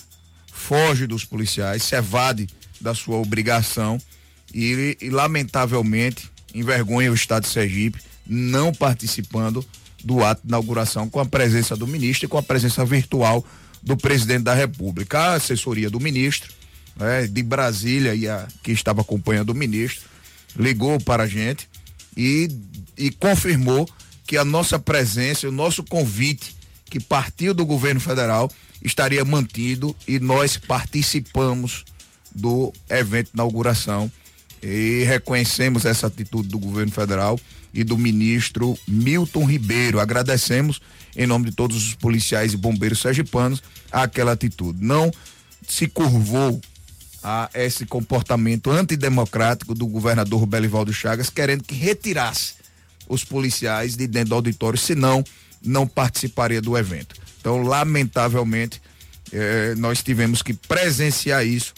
foge 0.52 1.06
dos 1.06 1.24
policiais, 1.24 1.84
se 1.84 1.96
evade 1.96 2.48
da 2.82 2.96
sua 2.96 3.18
obrigação 3.18 4.00
e, 4.52 4.98
e 5.00 5.12
lamentavelmente 5.12 6.32
envergonha 6.56 7.12
o 7.12 7.14
Estado 7.14 7.44
de 7.44 7.50
Sergipe 7.50 8.00
não 8.26 8.74
participando 8.74 9.64
do 10.04 10.24
ato 10.24 10.42
de 10.42 10.48
inauguração 10.48 11.08
com 11.08 11.20
a 11.20 11.26
presença 11.26 11.76
do 11.76 11.86
ministro 11.86 12.26
e 12.26 12.28
com 12.28 12.40
a 12.40 12.44
presença 12.44 12.84
virtual 12.84 13.46
do 13.84 13.96
presidente 13.96 14.44
da 14.44 14.56
República. 14.56 15.20
A 15.20 15.34
assessoria 15.36 15.88
do 15.90 16.00
ministro, 16.00 16.52
né, 16.96 17.28
de 17.28 17.44
Brasília, 17.44 18.16
e 18.16 18.28
a, 18.28 18.48
que 18.64 18.72
estava 18.72 19.02
acompanhando 19.02 19.52
o 19.52 19.56
ministro, 19.56 20.10
ligou 20.56 21.00
para 21.00 21.24
a 21.24 21.28
gente 21.28 21.70
e, 22.16 22.50
e 22.98 23.12
confirmou 23.12 23.88
que 24.28 24.38
a 24.38 24.44
nossa 24.44 24.78
presença, 24.78 25.48
o 25.48 25.52
nosso 25.52 25.82
convite 25.82 26.54
que 26.86 27.00
partiu 27.00 27.54
do 27.54 27.66
governo 27.66 28.02
federal 28.02 28.52
estaria 28.84 29.24
mantido 29.24 29.96
e 30.06 30.20
nós 30.20 30.58
participamos 30.58 31.86
do 32.36 32.72
evento 32.90 33.28
de 33.28 33.34
inauguração 33.34 34.12
e 34.62 35.04
reconhecemos 35.08 35.86
essa 35.86 36.08
atitude 36.08 36.50
do 36.50 36.60
governo 36.60 36.92
federal 36.92 37.40
e 37.74 37.84
do 37.84 37.98
ministro 37.98 38.78
Milton 38.88 39.46
Ribeiro. 39.46 40.00
Agradecemos 40.00 40.82
em 41.16 41.26
nome 41.26 41.50
de 41.50 41.56
todos 41.56 41.78
os 41.78 41.96
policiais 41.96 42.54
e 42.54 42.58
bombeiros 42.58 43.00
sergipanos 43.00 43.64
aquela 43.92 44.34
atitude. 44.34 44.84
Não 44.84 45.12
se 45.68 45.88
curvou 45.88 46.60
a 47.24 47.50
esse 47.54 47.86
comportamento 47.86 48.70
antidemocrático 48.70 49.74
do 49.74 49.88
governador 49.88 50.46
Belivaldo 50.46 50.94
Chagas, 50.94 51.30
querendo 51.30 51.64
que 51.64 51.76
retirasse 51.76 52.58
os 53.08 53.24
policiais 53.24 53.96
de 53.96 54.08
dentro 54.08 54.30
do 54.30 54.36
auditório, 54.36 54.78
senão 54.78 55.24
não 55.64 55.88
participaria 55.88 56.62
do 56.62 56.78
evento. 56.78 57.16
Então, 57.40 57.62
lamentavelmente, 57.62 58.82
eh, 59.32 59.74
nós 59.78 60.04
tivemos 60.04 60.42
que 60.42 60.54
presenciar 60.54 61.46
isso 61.46 61.74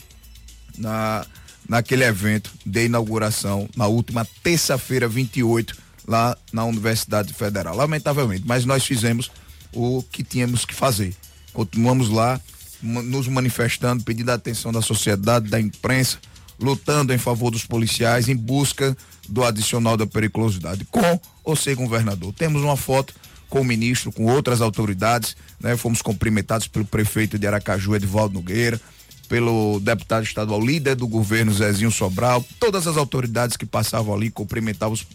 na 0.77 1.25
naquele 1.69 2.03
evento 2.03 2.51
de 2.65 2.85
inauguração 2.85 3.69
na 3.77 3.85
última 3.85 4.27
terça-feira, 4.41 5.07
28, 5.07 5.77
lá 6.07 6.35
na 6.51 6.65
Universidade 6.65 7.31
Federal. 7.31 7.75
Lamentavelmente, 7.75 8.43
mas 8.45 8.65
nós 8.65 8.83
fizemos 8.83 9.31
o 9.71 10.03
que 10.11 10.23
tínhamos 10.23 10.65
que 10.65 10.73
fazer. 10.73 11.15
Continuamos 11.53 12.09
lá 12.09 12.41
nos 12.81 13.27
manifestando, 13.27 14.03
pedindo 14.03 14.31
a 14.31 14.33
atenção 14.33 14.71
da 14.71 14.81
sociedade, 14.81 15.47
da 15.47 15.61
imprensa, 15.61 16.17
lutando 16.59 17.13
em 17.13 17.19
favor 17.19 17.51
dos 17.51 17.65
policiais 17.65 18.27
em 18.27 18.35
busca 18.35 18.97
do 19.29 19.43
adicional 19.43 19.95
da 19.95 20.05
periculosidade, 20.05 20.85
com 20.85 21.19
ou 21.43 21.55
sem 21.55 21.75
governador. 21.75 22.33
Temos 22.33 22.61
uma 22.61 22.75
foto 22.77 23.13
com 23.49 23.61
o 23.61 23.65
ministro, 23.65 24.11
com 24.11 24.25
outras 24.25 24.61
autoridades, 24.61 25.35
né? 25.59 25.75
Fomos 25.75 26.01
cumprimentados 26.01 26.67
pelo 26.67 26.85
prefeito 26.85 27.37
de 27.37 27.47
Aracaju, 27.47 27.95
Edvaldo 27.95 28.35
Nogueira, 28.35 28.79
pelo 29.27 29.79
deputado 29.79 30.23
estadual 30.23 30.59
líder 30.59 30.95
do 30.95 31.07
governo 31.07 31.53
Zezinho 31.53 31.91
Sobral, 31.91 32.43
todas 32.59 32.87
as 32.87 32.97
autoridades 32.97 33.55
que 33.55 33.65
passavam 33.65 34.13
ali 34.13 34.31
cumprimentavam 34.31 34.93
os, 34.93 35.05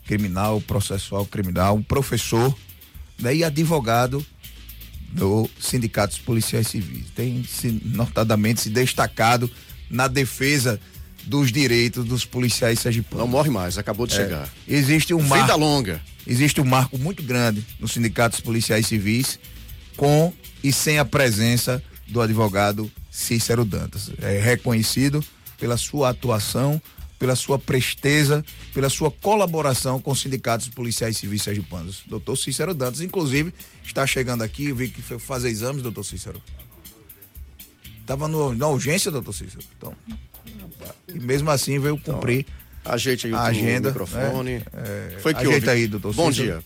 criminal, 0.05 0.59
processual 0.61 1.25
criminal, 1.25 1.75
um 1.75 1.83
professor 1.83 2.55
né, 3.19 3.35
e 3.35 3.43
advogado 3.43 4.25
do 5.11 5.49
Sindicato 5.59 6.15
dos 6.15 6.23
Policiais 6.23 6.67
Civis. 6.67 7.05
Tem 7.15 7.45
notadamente 7.83 8.61
se 8.61 8.69
destacado 8.69 9.49
na 9.89 10.07
defesa 10.07 10.79
dos 11.29 11.51
direitos 11.51 12.03
dos 12.03 12.25
policiais 12.25 12.79
sergipanos. 12.79 13.19
Não 13.19 13.27
morre 13.27 13.51
mais, 13.51 13.77
acabou 13.77 14.07
de 14.07 14.15
é, 14.15 14.17
chegar. 14.17 14.49
Existe 14.67 15.13
um 15.13 15.21
marco. 15.21 15.45
Vida 15.45 15.55
longa. 15.55 16.01
Existe 16.25 16.59
um 16.59 16.65
marco 16.65 16.97
muito 16.97 17.21
grande 17.21 17.65
no 17.79 17.87
Sindicato 17.87 18.35
dos 18.35 18.41
Policiais 18.43 18.87
Civis 18.87 19.39
com 19.95 20.33
e 20.63 20.73
sem 20.73 20.97
a 20.97 21.05
presença 21.05 21.81
do 22.07 22.19
advogado 22.19 22.91
Cícero 23.11 23.63
Dantas. 23.63 24.09
É 24.21 24.39
reconhecido 24.39 25.23
pela 25.57 25.77
sua 25.77 26.09
atuação 26.09 26.81
pela 27.19 27.35
sua 27.35 27.59
presteza, 27.59 28.43
pela 28.73 28.89
sua 28.89 29.11
colaboração 29.11 29.99
com 29.99 30.11
os 30.11 30.21
sindicatos 30.21 30.69
policiais 30.69 31.17
civis 31.17 31.41
sergipanos. 31.41 32.01
Doutor 32.07 32.37
Cícero 32.37 32.73
Dantas, 32.73 33.01
inclusive, 33.01 33.53
está 33.83 34.07
chegando 34.07 34.41
aqui, 34.41 34.67
eu 34.67 34.75
vi 34.75 34.87
que 34.87 35.01
foi 35.01 35.19
fazer 35.19 35.49
exames, 35.49 35.83
doutor 35.83 36.05
Cícero. 36.05 36.41
Estava 37.99 38.29
na 38.29 38.67
urgência, 38.69 39.11
doutor 39.11 39.33
Cícero. 39.33 39.61
Então, 39.77 39.93
e 41.07 41.19
mesmo 41.19 41.49
assim 41.49 41.79
veio 41.79 41.95
então, 41.95 42.15
cumprir 42.15 42.45
então, 42.81 42.93
ajeite 42.93 43.27
aí 43.27 43.33
o 43.33 43.35
a 43.35 43.43
agenda, 43.43 43.89
microfone. 43.89 44.59
Né? 44.59 44.63
É, 44.73 45.17
foi 45.19 45.33
que 45.33 45.47
houve. 45.47 45.69
aí, 45.69 45.87
doutor 45.87 46.13
Bom 46.13 46.31
dia. 46.31 46.63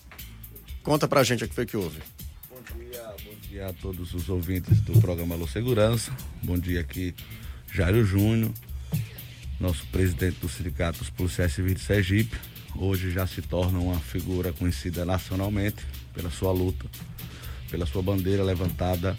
Conta 0.83 1.07
pra 1.07 1.23
gente 1.23 1.43
o 1.43 1.47
que 1.47 1.55
foi 1.55 1.65
que 1.65 1.77
houve. 1.77 1.99
Bom 2.49 2.61
dia, 2.77 3.03
bom 3.23 3.35
dia 3.49 3.67
a 3.67 3.73
todos 3.73 4.13
os 4.13 4.29
ouvintes 4.29 4.81
do 4.81 4.99
programa 4.99 5.35
Alô 5.35 5.47
Segurança. 5.47 6.11
Bom 6.43 6.57
dia 6.57 6.81
aqui, 6.81 7.15
Jário 7.71 8.05
Júnior 8.05 8.51
nosso 9.63 9.87
presidente 9.87 10.39
do 10.41 10.49
Sindicato 10.49 10.99
dos 10.99 11.09
Policiais 11.09 11.53
Civis 11.53 11.75
de 11.75 11.79
Sergipe. 11.79 12.37
Hoje 12.75 13.11
já 13.11 13.25
se 13.25 13.41
torna 13.41 13.79
uma 13.79 13.97
figura 13.97 14.51
conhecida 14.51 15.05
nacionalmente 15.05 15.85
pela 16.13 16.29
sua 16.29 16.51
luta, 16.51 16.85
pela 17.71 17.85
sua 17.85 18.01
bandeira 18.01 18.43
levantada 18.43 19.15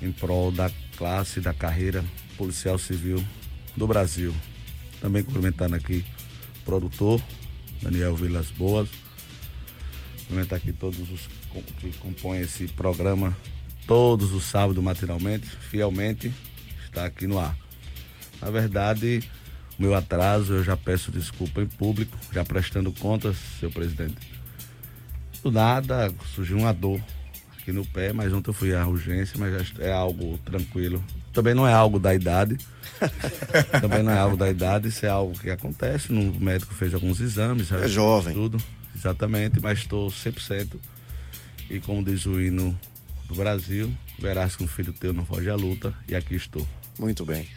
em 0.00 0.10
prol 0.10 0.50
da 0.50 0.68
classe 0.96 1.40
da 1.40 1.54
carreira 1.54 2.04
policial 2.36 2.76
civil 2.76 3.22
do 3.76 3.86
Brasil. 3.86 4.34
Também 5.00 5.22
cumprimentando 5.22 5.74
aqui 5.74 6.04
o 6.60 6.64
produtor, 6.64 7.20
Daniel 7.80 8.14
Vilas 8.14 8.50
Boas. 8.50 8.88
Cumprimentar 10.20 10.58
aqui 10.58 10.72
todos 10.72 11.00
os 11.10 11.28
que 11.80 11.90
compõem 11.98 12.40
esse 12.40 12.66
programa 12.68 13.36
todos 13.86 14.32
os 14.32 14.44
sábados 14.44 14.82
materialmente, 14.82 15.46
fielmente, 15.46 16.32
está 16.84 17.06
aqui 17.06 17.26
no 17.26 17.38
ar. 17.38 17.56
Na 18.40 18.50
verdade, 18.50 19.22
meu 19.78 19.94
atraso, 19.94 20.54
eu 20.54 20.64
já 20.64 20.76
peço 20.76 21.10
desculpa 21.10 21.62
em 21.62 21.66
público, 21.66 22.16
já 22.32 22.44
prestando 22.44 22.92
contas, 22.92 23.36
seu 23.58 23.70
presidente. 23.70 24.16
Do 25.42 25.50
nada 25.50 26.12
surgiu 26.34 26.58
uma 26.58 26.72
dor 26.72 27.00
aqui 27.58 27.72
no 27.72 27.84
pé, 27.84 28.12
mas 28.12 28.32
ontem 28.32 28.50
eu 28.50 28.54
fui 28.54 28.74
à 28.74 28.86
urgência, 28.86 29.36
mas 29.38 29.72
é 29.78 29.92
algo 29.92 30.38
tranquilo. 30.38 31.02
Também 31.32 31.54
não 31.54 31.66
é 31.66 31.72
algo 31.72 31.98
da 31.98 32.14
idade. 32.14 32.58
Também 33.80 34.02
não 34.02 34.12
é 34.12 34.18
algo 34.18 34.36
da 34.36 34.48
idade, 34.48 34.88
isso 34.88 35.04
é 35.06 35.08
algo 35.08 35.38
que 35.38 35.50
acontece. 35.50 36.12
O 36.12 36.40
médico 36.40 36.74
fez 36.74 36.94
alguns 36.94 37.20
exames. 37.20 37.72
É 37.72 37.88
jovem. 37.88 38.34
Tudo, 38.34 38.58
exatamente, 38.94 39.60
mas 39.60 39.78
estou 39.78 40.08
100%. 40.08 40.76
E 41.70 41.80
como 41.80 42.04
diz 42.04 42.26
o 42.26 42.40
hino 42.40 42.78
do 43.28 43.34
Brasil, 43.34 43.92
verás 44.18 44.54
que 44.54 44.62
um 44.62 44.68
filho 44.68 44.92
teu 44.92 45.12
não 45.12 45.24
foge 45.24 45.48
à 45.48 45.54
luta, 45.54 45.94
e 46.06 46.14
aqui 46.14 46.34
estou. 46.34 46.66
Muito 46.98 47.24
bem. 47.24 47.48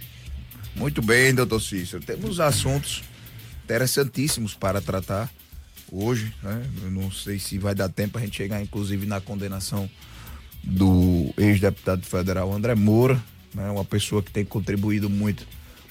Muito 0.76 1.02
bem, 1.02 1.34
doutor 1.34 1.62
Cícero. 1.62 2.04
Temos 2.04 2.40
assuntos 2.40 3.04
interessantíssimos 3.64 4.54
para 4.54 4.82
tratar 4.82 5.30
hoje, 5.92 6.34
né? 6.42 6.66
Eu 6.84 6.92
não 6.92 7.12
sei 7.12 7.40
se 7.40 7.58
vai 7.58 7.74
dar 7.74 7.90
tempo 7.90 8.18
a 8.18 8.22
gente 8.22 8.36
chegar, 8.36 8.62
inclusive, 8.62 9.06
na 9.06 9.22
condenação 9.22 9.90
do 10.64 11.34
ex-deputado 11.38 12.06
federal 12.06 12.52
André 12.54 12.76
Moura, 12.76 13.22
né? 13.56 13.70
Uma 13.72 13.86
pessoa 13.86 14.22
que 14.22 14.30
tem 14.30 14.46
contribuído 14.46 15.10
muito 15.10 15.48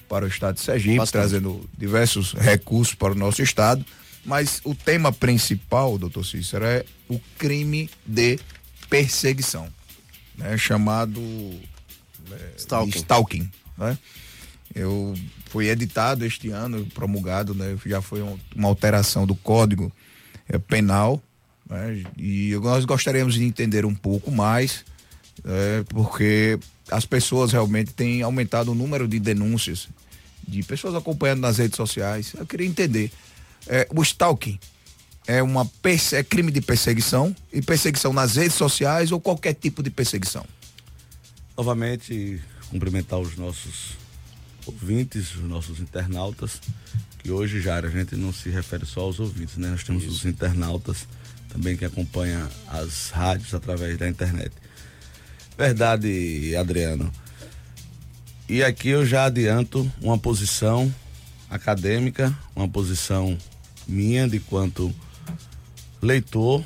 para 0.07 0.23
o 0.23 0.27
estado 0.27 0.55
de 0.55 0.61
Sergipe, 0.61 0.97
Bastante. 0.97 1.21
trazendo 1.21 1.67
diversos 1.77 2.33
recursos 2.33 2.93
para 2.93 3.11
o 3.11 3.15
nosso 3.15 3.41
estado. 3.41 3.83
Mas 4.23 4.61
o 4.63 4.73
tema 4.73 5.11
principal, 5.11 5.97
doutor 5.97 6.25
Cícero, 6.25 6.65
é 6.65 6.85
o 7.09 7.19
crime 7.37 7.89
de 8.05 8.39
perseguição, 8.89 9.67
né? 10.37 10.57
chamado 10.57 11.21
é, 12.31 12.53
stalking. 12.57 12.97
stalking 12.97 13.51
né? 13.77 13.97
Eu 14.73 15.13
foi 15.49 15.67
editado 15.67 16.25
este 16.25 16.49
ano, 16.49 16.85
promulgado, 16.87 17.53
né? 17.53 17.77
Já 17.85 18.01
foi 18.01 18.21
um, 18.21 18.37
uma 18.55 18.67
alteração 18.67 19.25
do 19.25 19.35
Código 19.35 19.91
é, 20.49 20.57
Penal, 20.57 21.21
né? 21.69 22.03
E 22.17 22.55
nós 22.61 22.83
gostaríamos 22.83 23.35
de 23.35 23.43
entender 23.43 23.85
um 23.85 23.95
pouco 23.95 24.31
mais, 24.31 24.83
é, 25.43 25.83
porque 25.89 26.59
as 26.89 27.05
pessoas 27.05 27.51
realmente 27.51 27.93
têm 27.93 28.21
aumentado 28.21 28.71
o 28.71 28.75
número 28.75 29.07
de 29.07 29.19
denúncias 29.19 29.87
de 30.47 30.61
pessoas 30.63 30.95
acompanhando 30.95 31.41
nas 31.41 31.57
redes 31.57 31.75
sociais. 31.75 32.33
Eu 32.37 32.45
queria 32.45 32.67
entender. 32.67 33.11
É, 33.67 33.87
o 33.93 34.01
stalking 34.03 34.59
é 35.27 35.41
uma 35.41 35.69
é 36.13 36.23
crime 36.23 36.51
de 36.51 36.61
perseguição 36.61 37.35
e 37.51 37.61
perseguição 37.61 38.13
nas 38.13 38.35
redes 38.35 38.55
sociais 38.55 39.11
ou 39.11 39.19
qualquer 39.19 39.53
tipo 39.53 39.81
de 39.81 39.89
perseguição? 39.89 40.45
Novamente, 41.57 42.39
cumprimentar 42.69 43.19
os 43.19 43.35
nossos 43.35 43.97
ouvintes, 44.65 45.33
os 45.35 45.43
nossos 45.43 45.79
internautas, 45.79 46.61
que 47.19 47.31
hoje 47.31 47.59
já 47.61 47.79
a 47.79 47.89
gente 47.89 48.15
não 48.15 48.31
se 48.31 48.49
refere 48.49 48.85
só 48.85 49.01
aos 49.01 49.19
ouvintes, 49.19 49.57
né? 49.57 49.69
Nós 49.69 49.83
temos 49.83 50.03
Isso. 50.03 50.11
os 50.11 50.25
internautas 50.25 51.07
também 51.49 51.77
que 51.77 51.85
acompanham 51.85 52.47
as 52.67 53.09
rádios 53.09 53.53
através 53.53 53.97
da 53.97 54.07
internet. 54.07 54.51
Verdade, 55.57 56.55
Adriano. 56.55 57.11
E 58.47 58.63
aqui 58.63 58.89
eu 58.89 59.05
já 59.05 59.25
adianto 59.25 59.89
uma 60.01 60.17
posição 60.17 60.93
acadêmica, 61.49 62.37
uma 62.55 62.67
posição 62.67 63.37
minha 63.87 64.27
de 64.27 64.39
quanto 64.39 64.93
leitor, 66.01 66.63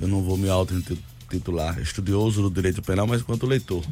eu 0.00 0.08
não 0.08 0.22
vou 0.22 0.36
me 0.36 0.48
auto-intitular 0.48 1.78
estudioso 1.80 2.42
do 2.42 2.50
direito 2.50 2.82
penal, 2.82 3.06
mas 3.06 3.22
quanto 3.22 3.46
leitor. 3.46 3.84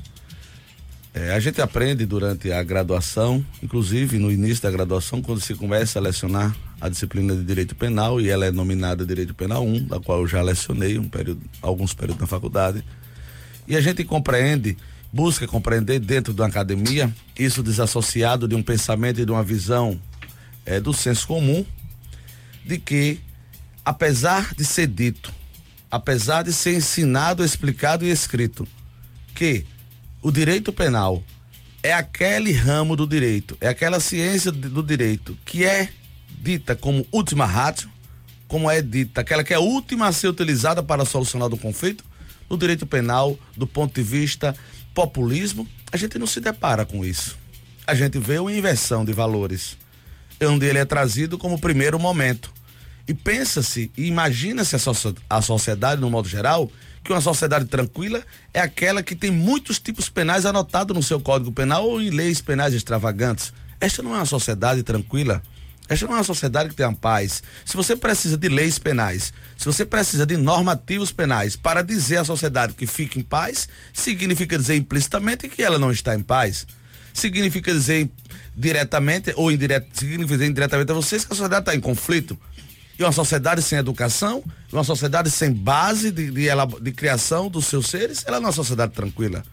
É, 1.13 1.33
a 1.33 1.41
gente 1.41 1.63
aprende 1.63 2.05
durante 2.05 2.53
a 2.53 2.63
graduação, 2.63 3.45
inclusive 3.63 4.19
no 4.19 4.31
início 4.31 4.63
da 4.63 4.71
graduação, 4.71 5.23
quando 5.23 5.41
se 5.41 5.55
começa 5.55 5.99
a 5.99 6.03
lecionar 6.03 6.55
a 6.79 6.91
disciplina 6.91 7.35
de 7.35 7.43
Direito 7.43 7.75
Penal, 7.75 8.21
e 8.21 8.29
ela 8.29 8.45
é 8.45 8.51
nominada 8.51 9.07
Direito 9.07 9.35
Penal 9.35 9.65
1, 9.65 9.87
da 9.87 9.99
qual 9.99 10.21
eu 10.21 10.27
já 10.27 10.43
lecionei 10.43 10.99
um 10.99 11.09
período, 11.09 11.41
alguns 11.63 11.95
períodos 11.95 12.21
na 12.21 12.27
faculdade. 12.27 12.85
E 13.69 13.77
a 13.77 13.81
gente 13.81 14.05
compreende 14.05 14.77
busca 15.13 15.47
compreender 15.47 15.99
dentro 15.99 16.35
de 16.35 16.43
academia, 16.43 17.11
isso 17.39 17.63
desassociado 17.63 18.47
de 18.47 18.55
um 18.55 18.63
pensamento 18.63 19.21
e 19.21 19.25
de 19.25 19.33
uma 19.33 19.43
visão 19.43 19.99
é, 20.65 20.79
do 20.79 20.93
senso 20.93 21.27
comum, 21.27 21.65
de 22.65 22.79
que, 22.79 23.21
apesar 23.83 24.55
de 24.55 24.63
ser 24.63 24.87
dito, 24.89 25.33
apesar 25.91 26.43
de 26.43 26.53
ser 26.53 26.75
ensinado, 26.75 27.43
explicado 27.43 28.05
e 28.05 28.11
escrito, 28.11 28.69
que 29.35 29.65
o 30.21 30.31
direito 30.31 30.71
penal 30.71 31.23
é 31.83 31.95
aquele 31.95 32.53
ramo 32.53 32.95
do 32.95 33.07
direito, 33.07 33.57
é 33.61 33.69
aquela 33.69 34.01
ciência 34.01 34.53
do 34.53 34.83
direito 34.83 35.39
que 35.45 35.65
é 35.65 35.89
dita 36.43 36.77
como 36.77 37.07
última 37.11 37.47
ratio, 37.47 37.89
como 38.47 38.71
é 38.71 38.83
dita, 38.83 39.23
aquela 39.23 39.43
que 39.43 39.55
é 39.55 39.57
a 39.57 39.61
última 39.61 40.09
a 40.09 40.13
ser 40.13 40.29
utilizada 40.29 40.83
para 40.83 41.05
solucionar 41.05 41.53
o 41.53 41.59
conflito, 41.59 42.05
no 42.49 42.57
direito 42.57 42.87
penal, 42.87 43.39
do 43.57 43.67
ponto 43.67 43.95
de 43.95 44.03
vista 44.03 44.55
populismo, 44.95 45.69
a 45.93 45.97
gente 45.97 46.19
não 46.19 46.27
se 46.27 46.41
depara 46.41 46.85
com 46.85 47.05
isso. 47.05 47.37
A 47.87 47.95
gente 47.95 48.19
vê 48.19 48.39
uma 48.39 48.53
inversão 48.53 49.05
de 49.05 49.13
valores, 49.13 49.77
onde 50.43 50.67
ele 50.67 50.79
é 50.79 50.85
trazido 50.85 51.39
como 51.39 51.59
primeiro 51.59 51.99
momento. 51.99 52.53
E 53.07 53.15
pensa-se, 53.15 53.91
e 53.97 54.07
imagina-se 54.07 54.75
a, 54.75 54.79
so 54.79 55.15
a 55.31 55.41
sociedade, 55.41 56.01
no 56.01 56.11
modo 56.11 56.29
geral, 56.29 56.71
que 57.05 57.13
uma 57.13 57.21
sociedade 57.21 57.67
tranquila 57.67 58.23
é 58.53 58.61
aquela 58.61 59.03
que 59.03 59.15
tem 59.15 59.31
muitos 59.31 59.79
tipos 59.79 60.09
penais 60.09 60.45
anotados 60.45 60.97
no 60.97 61.03
seu 61.03 61.21
Código 61.21 61.53
Penal 61.53 61.87
ou 61.87 62.03
em 62.03 62.11
leis 62.11 62.41
penais 62.41 62.75
extravagantes. 62.75 63.53
Esta 63.81 64.03
não 64.03 64.15
é 64.15 64.19
uma 64.19 64.27
sociedade 64.27 64.83
tranquila. 64.83 65.41
Esta 65.89 66.07
não 66.07 66.15
é 66.15 66.17
uma 66.19 66.25
sociedade 66.25 66.71
que 66.71 66.75
tem 66.75 66.93
paz. 66.95 67.43
Se 67.65 67.77
você 67.77 67.95
precisa 67.95 68.37
de 68.37 68.49
leis 68.49 68.79
penais, 68.79 69.33
se 69.57 69.65
você 69.65 69.85
precisa 69.85 70.27
de 70.27 70.37
normativos 70.37 71.13
penais 71.13 71.55
para 71.55 71.83
dizer 71.83 72.19
à 72.19 72.25
sociedade 72.25 72.75
que 72.75 72.87
fique 72.87 73.21
em 73.21 73.23
paz, 73.23 73.69
significa 73.93 74.59
dizer 74.59 74.77
implicitamente 74.77 75.49
que 75.49 75.63
ela 75.63 75.79
não 75.79 75.91
está 75.93 76.15
em 76.15 76.23
paz. 76.23 76.67
Significa 77.15 77.73
dizer 77.73 78.11
diretamente 78.55 79.33
ou 79.37 79.51
indiretamente, 79.51 79.99
significa 79.99 80.35
dizer 80.35 80.51
indiretamente 80.51 80.91
a 80.91 80.95
vocês 80.95 81.25
que 81.25 81.33
a 81.33 81.37
sociedade 81.37 81.63
está 81.63 81.75
em 81.75 81.81
conflito. 81.81 82.39
E 82.99 83.03
uma 83.03 83.13
sociedade 83.13 83.63
sem 83.63 83.79
educação, 83.79 84.43
uma 84.73 84.85
sociedade 84.85 85.31
sem 85.31 85.53
base 85.53 86.11
de, 86.11 86.31
de, 86.31 86.47
de 86.81 86.93
criação 86.93 87.49
dos 87.49 87.67
seus 87.67 87.87
seres, 87.89 88.25
ela 88.27 88.39
não 88.39 88.47
é 88.47 88.49
uma 88.49 88.53
sociedade 88.53 88.93
tranquila. 88.93 89.45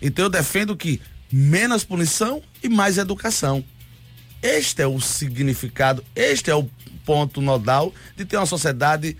Então 0.00 0.24
eu 0.24 0.30
defendo 0.30 0.76
que 0.76 1.00
menos 1.30 1.84
punição 1.84 2.42
e 2.62 2.68
mais 2.68 2.98
educação. 2.98 3.64
Este 4.42 4.82
é 4.82 4.86
o 4.86 5.00
significado, 5.00 6.04
este 6.16 6.50
é 6.50 6.54
o 6.54 6.68
ponto 7.04 7.40
nodal 7.40 7.94
de 8.16 8.24
ter 8.24 8.36
uma 8.36 8.46
sociedade 8.46 9.16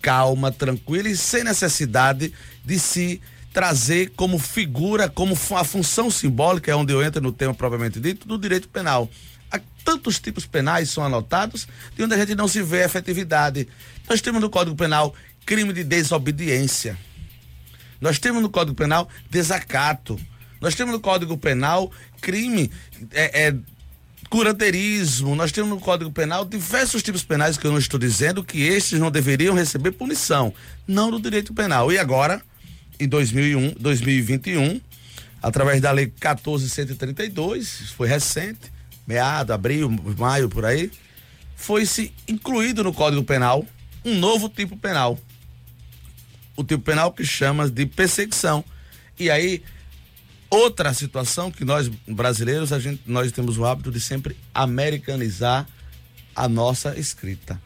calma, 0.00 0.52
tranquila 0.52 1.08
e 1.08 1.16
sem 1.16 1.42
necessidade 1.42 2.32
de 2.64 2.78
se 2.78 3.20
trazer 3.52 4.12
como 4.14 4.38
figura, 4.38 5.08
como 5.08 5.36
a 5.56 5.64
função 5.64 6.10
simbólica, 6.10 6.70
é 6.70 6.76
onde 6.76 6.92
eu 6.92 7.02
entro 7.02 7.20
no 7.20 7.32
tema 7.32 7.52
propriamente 7.52 7.98
dito, 7.98 8.28
do 8.28 8.38
direito 8.38 8.68
penal. 8.68 9.10
Há 9.50 9.60
tantos 9.84 10.20
tipos 10.20 10.46
penais 10.46 10.90
são 10.90 11.04
anotados 11.04 11.66
de 11.96 12.04
onde 12.04 12.14
a 12.14 12.18
gente 12.18 12.34
não 12.36 12.46
se 12.46 12.62
vê 12.62 12.84
efetividade. 12.84 13.66
Nós 14.08 14.20
temos 14.20 14.40
no 14.40 14.48
Código 14.50 14.76
Penal 14.76 15.14
crime 15.44 15.72
de 15.72 15.82
desobediência. 15.82 16.96
Nós 18.00 18.18
temos 18.18 18.42
no 18.42 18.50
Código 18.50 18.76
Penal 18.76 19.08
desacato. 19.28 20.20
Nós 20.60 20.74
temos 20.74 20.92
no 20.92 21.00
Código 21.00 21.36
Penal 21.36 21.90
crime 22.20 22.70
é, 23.12 23.48
é 23.48 23.56
curanterismo, 24.28 25.34
nós 25.34 25.52
temos 25.52 25.70
no 25.70 25.80
Código 25.80 26.10
Penal 26.10 26.44
diversos 26.44 27.02
tipos 27.02 27.22
penais 27.24 27.56
que 27.56 27.66
eu 27.66 27.70
não 27.70 27.78
estou 27.78 27.98
dizendo 27.98 28.44
que 28.44 28.62
estes 28.62 28.98
não 28.98 29.10
deveriam 29.10 29.54
receber 29.54 29.92
punição, 29.92 30.52
não 30.86 31.10
no 31.10 31.20
direito 31.20 31.54
penal. 31.54 31.90
E 31.90 31.98
agora, 31.98 32.42
em 33.00 33.08
2001, 33.08 33.74
2021, 33.78 34.80
através 35.42 35.80
da 35.80 35.90
lei 35.90 36.06
14132, 36.06 37.92
foi 37.96 38.08
recente, 38.08 38.72
meado, 39.06 39.52
abril, 39.52 39.90
maio 40.18 40.48
por 40.48 40.64
aí, 40.64 40.90
foi 41.56 41.86
se 41.86 42.12
incluído 42.28 42.84
no 42.84 42.92
Código 42.92 43.24
Penal 43.24 43.64
um 44.04 44.14
novo 44.14 44.48
tipo 44.48 44.76
penal. 44.76 45.18
O 46.56 46.62
tipo 46.62 46.82
penal 46.82 47.12
que 47.12 47.24
chama 47.24 47.68
de 47.68 47.86
perseguição. 47.86 48.64
E 49.18 49.30
aí 49.30 49.62
Outra 50.50 50.94
situação 50.94 51.50
que 51.50 51.64
nós 51.64 51.88
brasileiros, 52.06 52.72
a 52.72 52.78
gente, 52.78 53.02
nós 53.06 53.30
temos 53.32 53.58
o 53.58 53.66
hábito 53.66 53.90
de 53.90 54.00
sempre 54.00 54.36
americanizar 54.54 55.66
a 56.34 56.48
nossa 56.48 56.98
escrita. 56.98 57.60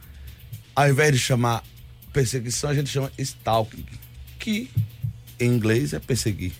Ao 0.75 0.89
invés 0.89 1.13
de 1.13 1.19
chamar 1.19 1.63
perseguição, 2.11 2.69
a 2.69 2.73
gente 2.73 2.89
chama 2.89 3.11
stalking, 3.17 3.85
que 4.37 4.69
em 5.39 5.47
inglês 5.47 5.93
é 5.93 5.99
perseguir. 5.99 6.51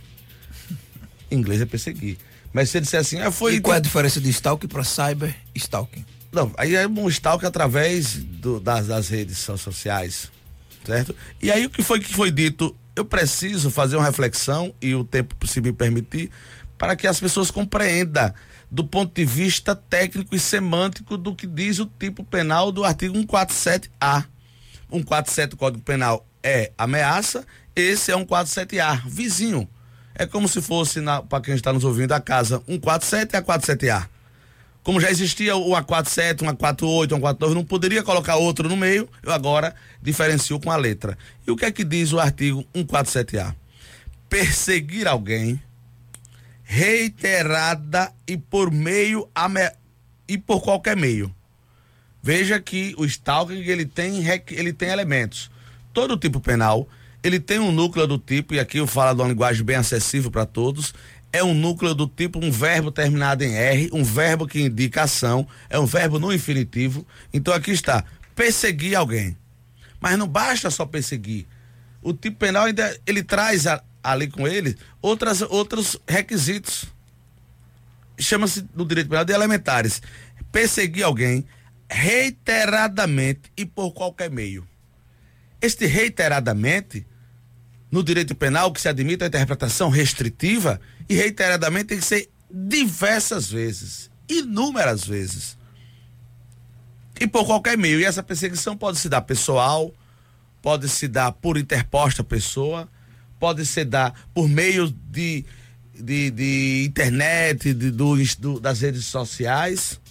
Em 1.30 1.38
inglês 1.38 1.62
é 1.62 1.66
perseguir. 1.66 2.18
Mas 2.54 2.70
se 2.70 2.78
ele 2.78 2.86
disser 2.86 3.00
assim, 3.00 3.20
ah, 3.20 3.32
foi. 3.32 3.56
E 3.56 3.62
qual 3.62 3.74
é 3.74 3.78
a 3.78 3.82
diferença 3.82 4.22
de 4.22 4.30
stalking 4.30 4.68
para 4.68 4.84
cyber 4.84 5.36
stalking? 5.56 6.06
Não, 6.32 6.52
aí 6.58 6.76
é 6.76 6.88
um 6.88 7.10
stalking 7.10 7.46
através 7.46 8.16
do, 8.16 8.60
das, 8.60 8.88
das 8.88 9.08
redes 9.08 9.38
sociais, 9.38 10.32
certo? 10.86 11.16
E 11.42 11.52
aí 11.52 11.66
o 11.66 11.70
que 11.70 11.84
foi 11.84 12.00
que 12.00 12.14
foi 12.14 12.32
dito 12.32 12.76
eu 12.96 13.06
preciso 13.06 13.72
fazer 13.72 13.96
uma 13.96 14.06
reflexão, 14.06 14.74
e 14.82 14.94
o 14.94 15.04
tempo, 15.04 15.36
se 15.48 15.62
me 15.62 15.74
permitir, 15.74 16.30
para 16.78 16.96
que 16.96 17.08
as 17.08 17.20
pessoas 17.20 17.50
compreendam 17.50 18.34
do 18.70 18.84
ponto 18.84 19.14
de 19.14 19.24
vista 19.24 19.76
técnico 19.76 20.36
e 20.36 20.40
semântico 20.40 21.18
do 21.18 21.36
que 21.36 21.46
diz 21.46 21.80
o 21.80 21.86
tipo 21.86 22.24
penal 22.24 22.72
do 22.72 22.84
artigo 22.84 23.16
147A. 23.18 24.26
147 24.92 25.50
do 25.52 25.58
Código 25.58 25.84
Penal 25.84 26.26
é 26.42 26.72
ameaça, 26.78 27.46
esse 27.76 28.12
é 28.12 28.16
147A, 28.16 29.02
vizinho. 29.08 29.68
É 30.16 30.26
como 30.26 30.48
se 30.48 30.62
fosse, 30.62 31.00
para 31.30 31.42
quem 31.42 31.56
está 31.56 31.74
nos 31.74 31.84
ouvindo, 31.84 32.12
a 32.12 32.20
casa 32.20 32.62
147 32.68 33.34
e 33.34 33.38
a 33.38 33.42
47A 33.42 34.14
como 34.84 35.00
já 35.00 35.10
existia 35.10 35.56
o 35.56 35.72
A47, 35.72 36.42
um 36.42 36.54
A48, 36.54 37.14
um 37.14 37.22
A49, 37.22 37.54
não 37.54 37.64
poderia 37.64 38.04
colocar 38.04 38.36
outro 38.36 38.68
no 38.68 38.76
meio, 38.76 39.08
eu 39.24 39.32
agora 39.32 39.74
diferencio 40.02 40.60
com 40.60 40.70
a 40.70 40.76
letra. 40.76 41.18
E 41.48 41.52
o 41.52 41.56
que 41.56 41.66
é 41.66 41.72
que 41.72 41.86
diz 41.86 42.12
o 42.12 42.20
artigo 42.20 42.66
147A? 42.76 43.56
Perseguir 44.30 45.08
alguém 45.08 45.62
reiterada 46.64 48.12
e 48.28 48.38
por 48.38 48.72
meio 48.72 49.30
e 50.28 50.38
por 50.38 50.62
qualquer 50.62 50.98
meio. 50.98 51.34
Veja 52.22 52.60
que 52.60 52.94
o 52.98 53.06
stalking 53.06 53.56
ele 53.56 53.86
tem 53.86 54.24
ele 54.50 54.74
tem 54.74 54.90
elementos. 54.90 55.52
Todo 55.94 56.18
tipo 56.18 56.40
penal, 56.40 56.88
ele 57.24 57.40
tem 57.40 57.60
um 57.60 57.72
núcleo 57.72 58.08
do 58.08 58.18
tipo 58.18 58.54
e 58.54 58.60
aqui 58.60 58.80
eu 58.80 58.88
falo 58.88 59.16
de 59.16 59.22
uma 59.22 59.30
linguagem 59.30 59.64
bem 59.64 59.76
acessível 59.76 60.32
para 60.32 60.46
todos, 60.46 60.94
é 61.34 61.44
um 61.44 61.56
núcleo 61.56 61.96
do 61.96 62.08
tipo 62.08 62.40
um 62.40 62.52
verbo 62.52 62.92
terminado 62.92 63.44
em 63.44 63.56
R, 63.56 63.90
um 63.92 64.04
verbo 64.04 64.48
que 64.48 64.62
indica 64.62 65.02
ação, 65.02 65.48
é 65.68 65.80
um 65.80 65.86
verbo 65.88 66.20
no 66.20 66.32
infinitivo. 66.32 67.06
Então 67.34 67.52
aqui 67.52 67.72
está, 67.72 68.06
perseguir 68.36 68.96
alguém. 68.96 69.36
Mas 70.00 70.16
não 70.16 70.28
basta 70.28 70.70
só 70.70 70.86
perseguir. 70.86 71.48
O 72.04 72.14
tipo 72.14 72.38
penal 72.38 72.66
ainda 72.66 72.96
ele 73.08 73.24
traz 73.24 73.66
a, 73.66 73.84
ali 74.04 74.28
com 74.28 74.48
ele 74.48 74.78
outras, 75.02 75.42
outros 75.42 76.00
requisitos. 76.08 76.86
Chama-se 78.20 78.64
no 78.76 78.86
direito 78.86 79.10
penal 79.10 79.26
de 79.26 79.34
elementares. 79.34 80.04
Perseguir 80.52 81.04
alguém 81.04 81.44
reiteradamente 81.90 83.52
e 83.58 83.66
por 83.66 83.92
qualquer 83.92 84.30
meio. 84.30 84.68
Este 85.60 85.88
reiteradamente 85.88 87.08
no 87.94 88.04
direito 88.04 88.34
penal 88.34 88.74
que 88.74 88.82
se 88.82 88.90
admite 88.90 89.24
a 89.24 89.28
interpretação 89.28 89.88
restritiva 89.88 90.82
e 91.08 91.14
reiteradamente 91.14 91.90
tem 91.90 92.00
que 92.00 92.04
ser 92.04 92.28
diversas 92.50 93.52
vezes, 93.52 94.10
inúmeras 94.28 95.06
vezes. 95.06 95.56
E 97.22 97.28
por 97.28 97.46
qualquer 97.46 97.78
meio. 97.78 98.00
E 98.00 98.04
essa 98.04 98.24
perseguição 98.24 98.76
pode 98.76 98.98
se 98.98 99.08
dar 99.08 99.22
pessoal, 99.22 99.94
pode 100.60 100.90
se 100.90 101.08
dar 101.08 101.34
por 101.34 101.56
interposta 101.56 102.24
pessoa, 102.24 102.90
pode 103.40 103.64
se 103.64 103.86
dar 103.86 104.12
por 104.34 104.50
meio 104.50 104.90
de, 104.90 105.46
de, 105.94 106.32
de 106.32 106.86
internet, 106.88 107.76
de, 107.76 107.92
do, 107.92 108.16
do, 108.40 108.60
das 108.60 108.82
redes 108.82 109.06
sociais. 109.06 110.02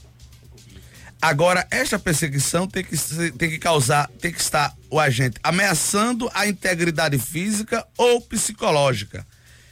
Agora, 1.22 1.64
esta 1.70 2.00
perseguição 2.00 2.66
tem 2.66 2.82
que, 2.82 2.96
tem 3.38 3.48
que 3.48 3.58
causar, 3.60 4.10
tem 4.20 4.32
que 4.32 4.40
estar 4.40 4.76
o 4.90 4.98
agente 4.98 5.38
ameaçando 5.40 6.28
a 6.34 6.48
integridade 6.48 7.16
física 7.16 7.86
ou 7.96 8.20
psicológica, 8.20 9.24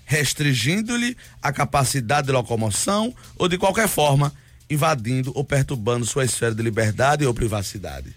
restringindo-lhe 0.05 1.17
a 1.43 1.53
capacidade 1.53 2.29
de 2.29 2.33
locomoção 2.33 3.13
ou 3.37 3.49
de 3.49 3.59
qualquer 3.59 3.89
forma 3.89 4.33
invadindo 4.71 5.33
ou 5.35 5.43
perturbando 5.43 6.07
sua 6.07 6.25
esfera 6.25 6.55
de 6.55 6.63
liberdade 6.63 7.27
ou 7.27 7.35
privacidade. 7.35 8.15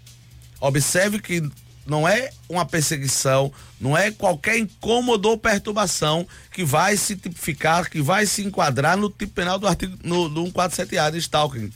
Observe 0.62 1.20
que 1.20 1.42
não 1.88 2.08
é 2.08 2.30
uma 2.48 2.68
perseguição, 2.68 3.52
não 3.82 3.98
é 3.98 4.12
qualquer 4.12 4.60
incômodo 4.60 5.28
ou 5.28 5.40
perturbação 5.40 6.28
que 6.52 6.64
vai 6.64 6.96
se 6.96 7.16
tipificar, 7.16 7.90
que 7.90 8.00
vai 8.00 8.28
se 8.28 8.44
enquadrar 8.44 8.96
no 8.96 9.10
tipo 9.10 9.34
penal 9.34 9.58
do 9.58 9.68
artigo 9.68 9.98
no, 10.04 10.30
no 10.30 10.52
147A 10.52 11.12
de 11.12 11.18
Stalking 11.18 11.72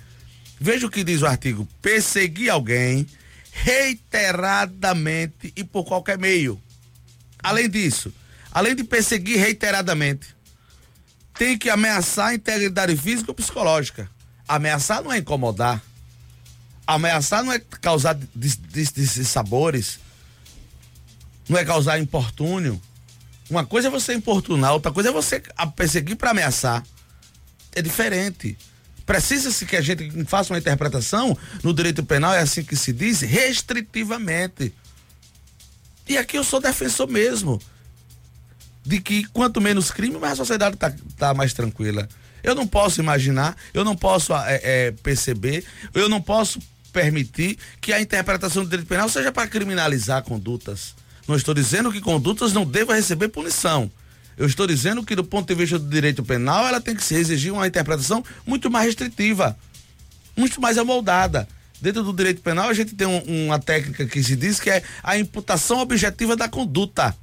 Veja 0.60 0.88
o 0.88 0.90
que 0.90 1.04
diz 1.04 1.22
o 1.22 1.28
artigo: 1.28 1.68
perseguir 1.82 2.50
alguém 2.50 3.08
reiteradamente 3.52 5.54
e 5.56 5.64
por 5.64 5.86
qualquer 5.86 6.18
meio. 6.18 6.62
Além 7.42 7.70
disso, 7.70 8.14
além 8.52 8.76
de 8.76 8.84
perseguir 8.84 9.38
reiteradamente, 9.38 10.36
tem 11.38 11.58
que 11.58 11.70
ameaçar 11.70 12.28
a 12.28 12.34
integridade 12.34 12.96
física 12.98 13.32
ou 13.32 13.36
psicológica. 13.36 14.10
Ameaçar 14.48 15.04
não 15.04 15.12
é 15.12 15.18
incomodar. 15.18 15.82
Ameaçar 16.86 17.44
não 17.44 17.52
é 17.52 17.60
causar 17.60 18.14
desses 18.14 19.28
sabores. 19.28 20.00
Não 21.48 21.58
é 21.58 21.66
causar 21.66 22.00
importúnio. 22.00 22.82
Uma 23.50 23.66
coisa 23.66 23.88
é 23.88 23.92
você 23.92 24.14
importunar, 24.14 24.74
outra 24.74 24.92
coisa 24.92 25.10
é 25.10 25.12
você 25.12 25.42
perseguir 25.76 26.18
para 26.18 26.32
ameaçar. 26.32 26.84
É 27.74 27.82
diferente. 27.82 28.58
Precisa-se 29.08 29.66
que 29.66 29.78
a 29.78 29.82
gente 29.82 30.26
faça 30.26 30.52
uma 30.54 30.60
interpretação 30.60 31.36
no 31.64 31.74
direito 31.74 32.04
penal, 32.04 32.34
é 32.34 32.42
assim 32.42 32.62
que 32.62 32.76
se 32.76 32.92
diz, 32.92 33.22
restritivamente. 33.22 34.74
E 36.06 36.18
aqui 36.18 36.38
eu 36.38 36.44
sou 36.44 36.60
defensor 36.60 37.08
mesmo. 37.08 37.58
De 38.86 39.00
que 39.00 39.24
quanto 39.30 39.62
menos 39.62 39.92
crime, 39.92 40.18
mais 40.18 40.34
a 40.34 40.36
sociedade 40.36 40.76
está 40.76 40.94
tá 41.18 41.34
mais 41.34 41.54
tranquila. 41.54 42.08
Eu 42.44 42.54
não 42.54 42.68
posso 42.68 43.00
imaginar, 43.00 43.56
eu 43.74 43.86
não 43.86 43.96
posso 43.96 44.36
é, 44.36 44.60
é, 44.62 44.92
perceber, 44.92 45.64
eu 45.94 46.10
não 46.10 46.22
posso 46.22 46.60
permitir 46.92 47.58
que 47.80 47.94
a 47.94 48.02
interpretação 48.02 48.66
do 48.66 48.70
direito 48.70 48.90
penal 48.90 49.08
seja 49.08 49.32
para 49.32 49.48
criminalizar 49.48 50.22
condutas. 50.22 50.94
Não 51.26 51.38
estou 51.38 51.54
dizendo 51.54 51.94
que 51.94 52.02
condutas 52.02 52.52
não 52.52 52.66
devam 52.66 52.94
receber 52.94 53.30
punição. 53.30 53.90
Eu 54.38 54.46
estou 54.46 54.68
dizendo 54.68 55.04
que, 55.04 55.16
do 55.16 55.24
ponto 55.24 55.48
de 55.48 55.56
vista 55.56 55.80
do 55.80 55.90
direito 55.90 56.24
penal, 56.24 56.68
ela 56.68 56.80
tem 56.80 56.96
que 56.96 57.04
se 57.04 57.16
exigir 57.16 57.52
uma 57.52 57.68
interpretação 57.68 58.24
muito 58.46 58.70
mais 58.70 58.86
restritiva, 58.86 59.58
muito 60.36 60.62
mais 60.62 60.78
amoldada. 60.78 61.48
Dentro 61.82 62.04
do 62.04 62.14
direito 62.14 62.42
penal, 62.42 62.70
a 62.70 62.74
gente 62.74 62.94
tem 62.96 63.08
um, 63.08 63.46
uma 63.46 63.60
técnica 63.60 64.06
que 64.06 64.24
se 64.24 64.36
diz 64.36 64.60
que 64.60 64.70
é 64.70 64.84
a 65.02 65.18
imputação 65.18 65.80
objetiva 65.80 66.36
da 66.36 66.48
conduta. 66.48 67.16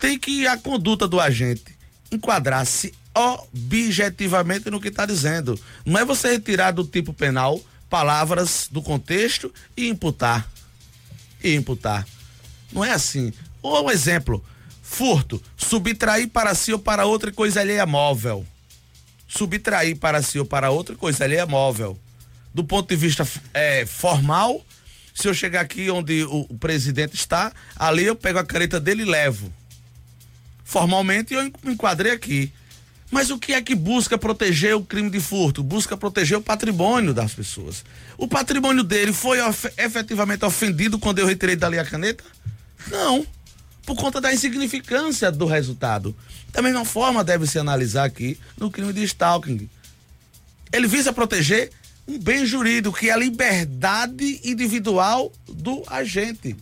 Tem 0.00 0.18
que 0.18 0.46
a 0.46 0.56
conduta 0.56 1.06
do 1.06 1.20
agente 1.20 1.76
enquadrar-se 2.10 2.92
objetivamente 3.14 4.70
no 4.70 4.80
que 4.80 4.88
está 4.88 5.06
dizendo. 5.06 5.58
Não 5.84 6.00
é 6.00 6.04
você 6.04 6.32
retirar 6.32 6.72
do 6.72 6.84
tipo 6.84 7.12
penal 7.12 7.60
palavras 7.88 8.68
do 8.70 8.82
contexto 8.82 9.52
e 9.76 9.88
imputar. 9.88 10.48
E 11.42 11.54
imputar. 11.54 12.06
Não 12.72 12.84
é 12.84 12.90
assim. 12.90 13.32
Ou 13.62 13.86
um 13.86 13.90
exemplo: 13.90 14.44
furto, 14.88 15.40
subtrair 15.56 16.28
para 16.28 16.54
si 16.54 16.72
ou 16.72 16.78
para 16.78 17.04
outra 17.04 17.30
coisa 17.30 17.60
alheia 17.60 17.84
móvel. 17.84 18.44
Subtrair 19.28 19.94
para 19.96 20.22
si 20.22 20.38
ou 20.38 20.46
para 20.46 20.70
outra 20.70 20.96
coisa 20.96 21.24
alheia 21.24 21.46
móvel. 21.46 21.96
Do 22.54 22.64
ponto 22.64 22.88
de 22.88 22.96
vista 22.96 23.28
é, 23.52 23.84
formal, 23.84 24.64
se 25.14 25.28
eu 25.28 25.34
chegar 25.34 25.60
aqui 25.60 25.90
onde 25.90 26.24
o, 26.24 26.46
o, 26.48 26.58
presidente 26.58 27.14
está, 27.14 27.52
ali 27.76 28.04
eu 28.06 28.16
pego 28.16 28.38
a 28.38 28.44
caneta 28.44 28.80
dele 28.80 29.02
e 29.02 29.04
levo. 29.04 29.52
Formalmente 30.64 31.34
eu 31.34 31.44
me 31.62 31.74
enquadrei 31.74 32.12
aqui. 32.12 32.50
Mas 33.10 33.30
o 33.30 33.38
que 33.38 33.52
é 33.52 33.62
que 33.62 33.74
busca 33.74 34.18
proteger 34.18 34.74
o 34.74 34.82
crime 34.82 35.10
de 35.10 35.20
furto? 35.20 35.62
Busca 35.62 35.96
proteger 35.96 36.38
o 36.38 36.42
patrimônio 36.42 37.14
das 37.14 37.34
pessoas. 37.34 37.84
O 38.16 38.26
patrimônio 38.26 38.82
dele 38.82 39.12
foi 39.12 39.40
of 39.40 39.70
efetivamente 39.76 40.44
ofendido 40.44 40.98
quando 40.98 41.18
eu 41.18 41.26
retirei 41.26 41.56
dali 41.56 41.78
a 41.78 41.84
caneta? 41.84 42.24
Não. 42.90 43.26
Por 43.88 43.96
conta 43.96 44.20
da 44.20 44.34
insignificância 44.34 45.32
do 45.32 45.46
resultado. 45.46 46.14
Da 46.52 46.60
mesma 46.60 46.84
forma 46.84 47.24
deve 47.24 47.46
se 47.46 47.58
analisar 47.58 48.04
aqui 48.04 48.38
no 48.58 48.70
crime 48.70 48.92
de 48.92 49.02
stalking. 49.02 49.66
Ele 50.70 50.86
visa 50.86 51.10
proteger 51.10 51.70
um 52.06 52.18
bem 52.18 52.44
jurídico, 52.44 52.94
que 52.94 53.08
é 53.08 53.14
a 53.14 53.16
liberdade 53.16 54.42
individual 54.44 55.32
do 55.48 55.82
agente. 55.86 56.54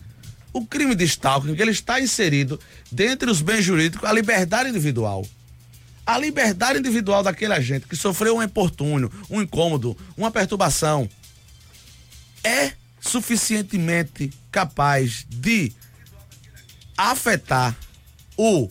O 0.53 0.65
crime 0.65 0.95
de 0.95 1.03
stalking, 1.03 1.53
ele 1.59 1.71
está 1.71 1.99
inserido 1.99 2.57
dentre 2.89 3.29
os 3.29 3.41
bens 3.41 3.65
jurídicos 3.65 4.07
a 4.07 4.13
liberdade 4.13 4.69
individual. 4.69 5.27
A 6.05 6.17
liberdade 6.17 6.79
individual 6.79 7.23
daquele 7.23 7.51
agente 7.51 7.87
que 7.87 7.97
sofreu 7.97 8.37
um 8.37 8.43
importúnio, 8.43 9.11
um 9.29 9.41
incômodo, 9.41 9.97
uma 10.15 10.31
perturbação, 10.31 11.09
é 12.41 12.71
suficientemente 13.01 14.31
capaz 14.49 15.25
de 15.29 15.73
afetar 16.97 17.77
o 18.35 18.69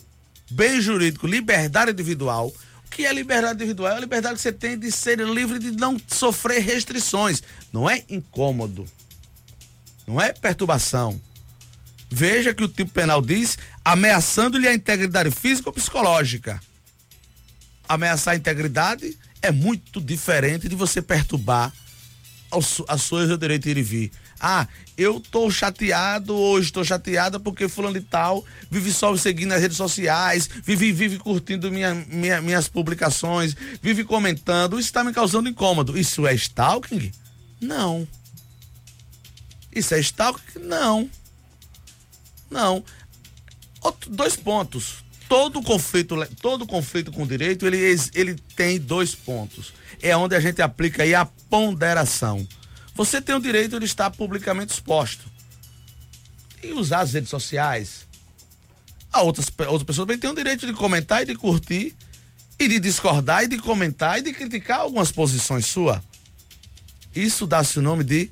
bem 0.51 0.81
jurídico, 0.81 1.27
liberdade 1.27 1.93
individual. 1.93 2.49
O 2.85 2.91
que 2.91 3.07
é 3.07 3.13
liberdade 3.13 3.55
individual? 3.55 3.93
É 3.93 3.97
a 3.97 4.01
liberdade 4.01 4.37
que 4.37 4.43
você 4.43 4.53
tem 4.53 4.79
de 4.79 4.91
ser 4.91 5.21
livre 5.21 5.59
de 5.59 5.71
não 5.71 5.97
sofrer 6.09 6.61
restrições. 6.61 7.43
Não 7.73 7.89
é 7.89 8.05
incômodo. 8.09 8.85
Não 10.07 10.21
é 10.21 10.33
perturbação. 10.33 11.21
Veja 12.11 12.55
que 12.55 12.65
o 12.65 12.69
tipo 12.69 12.91
penal 12.93 13.21
diz 13.21 13.59
ameaçando-lhe 13.85 14.69
a 14.69 14.75
integridade 14.75 15.31
física 15.31 15.69
ou 15.69 15.73
psicológica. 15.73 16.61
Ameaçar 17.89 18.35
a 18.35 18.37
integridade 18.37 19.17
é 19.43 19.51
muito 19.51 20.01
diferente 20.01 20.69
de 20.69 20.75
você 20.75 21.03
perturbar 21.03 21.73
as 22.89 23.03
suas 23.03 23.39
direito 23.39 23.65
de 23.65 23.71
ir 23.71 23.77
e 23.79 23.83
vir. 23.83 24.13
Ah, 24.41 24.67
eu 24.97 25.21
tô 25.21 25.51
chateado 25.51 26.35
hoje, 26.35 26.73
tô 26.73 26.85
chateada 26.85 27.41
porque 27.41 27.69
fulano 27.69 27.99
de 27.99 28.05
tal 28.05 28.45
vive 28.71 28.93
só 28.93 29.13
me 29.13 29.19
seguindo 29.19 29.51
nas 29.51 29.61
redes 29.61 29.77
sociais, 29.77 30.49
vive, 30.63 30.93
vive 30.93 31.19
curtindo 31.19 31.71
minha, 31.71 31.95
minha, 31.95 32.41
minhas 32.41 32.69
publicações, 32.69 33.57
vive 33.81 34.05
comentando. 34.05 34.79
Isso 34.79 34.89
está 34.89 35.03
me 35.03 35.13
causando 35.13 35.49
incômodo. 35.49 35.99
Isso 35.99 36.27
é 36.27 36.35
stalking? 36.35 37.13
Não. 37.61 38.07
Isso 39.75 39.95
é 39.95 40.01
stalking? 40.01 40.61
Não. 40.61 41.11
Não. 42.51 42.85
Outro, 43.81 44.11
dois 44.11 44.37
pontos. 44.37 45.05
Todo 45.29 45.61
conflito, 45.61 46.17
todo 46.41 46.67
conflito 46.67 47.11
com 47.11 47.27
direito, 47.27 47.67
ele, 47.67 47.79
ele 48.15 48.37
tem 48.55 48.79
dois 48.79 49.15
pontos. 49.15 49.73
É 50.01 50.17
onde 50.17 50.37
a 50.37 50.41
gente 50.41 50.63
aplica 50.63 51.03
aí 51.03 51.15
a 51.15 51.25
ponderação. 51.25 52.47
Você 52.97 53.21
tem 53.21 53.35
o 53.35 53.41
direito 53.41 53.79
de 53.79 53.85
estar 53.85 54.11
publicamente 54.11 54.73
exposto. 54.73 55.31
E 56.63 56.73
usar 56.73 57.01
as 57.01 57.13
redes 57.13 57.29
sociais. 57.29 58.07
A 59.13 59.21
outras, 59.21 59.49
outras 59.69 59.83
pessoas 59.83 60.07
também 60.07 60.19
têm 60.19 60.31
o 60.31 60.35
direito 60.35 60.67
de 60.67 60.73
comentar 60.73 61.23
e 61.23 61.27
de 61.27 61.35
curtir, 61.35 61.95
e 62.59 62.67
de 62.67 62.81
discordar, 62.81 63.45
e 63.45 63.49
de 63.49 63.59
comentar, 63.59 64.19
e 64.19 64.23
de 64.23 64.33
criticar 64.33 64.81
algumas 64.81 65.13
posições 65.13 65.67
suas. 65.67 66.01
Isso 67.15 67.47
dá-se 67.47 67.79
o 67.79 67.83
nome 67.83 68.03
de 68.03 68.31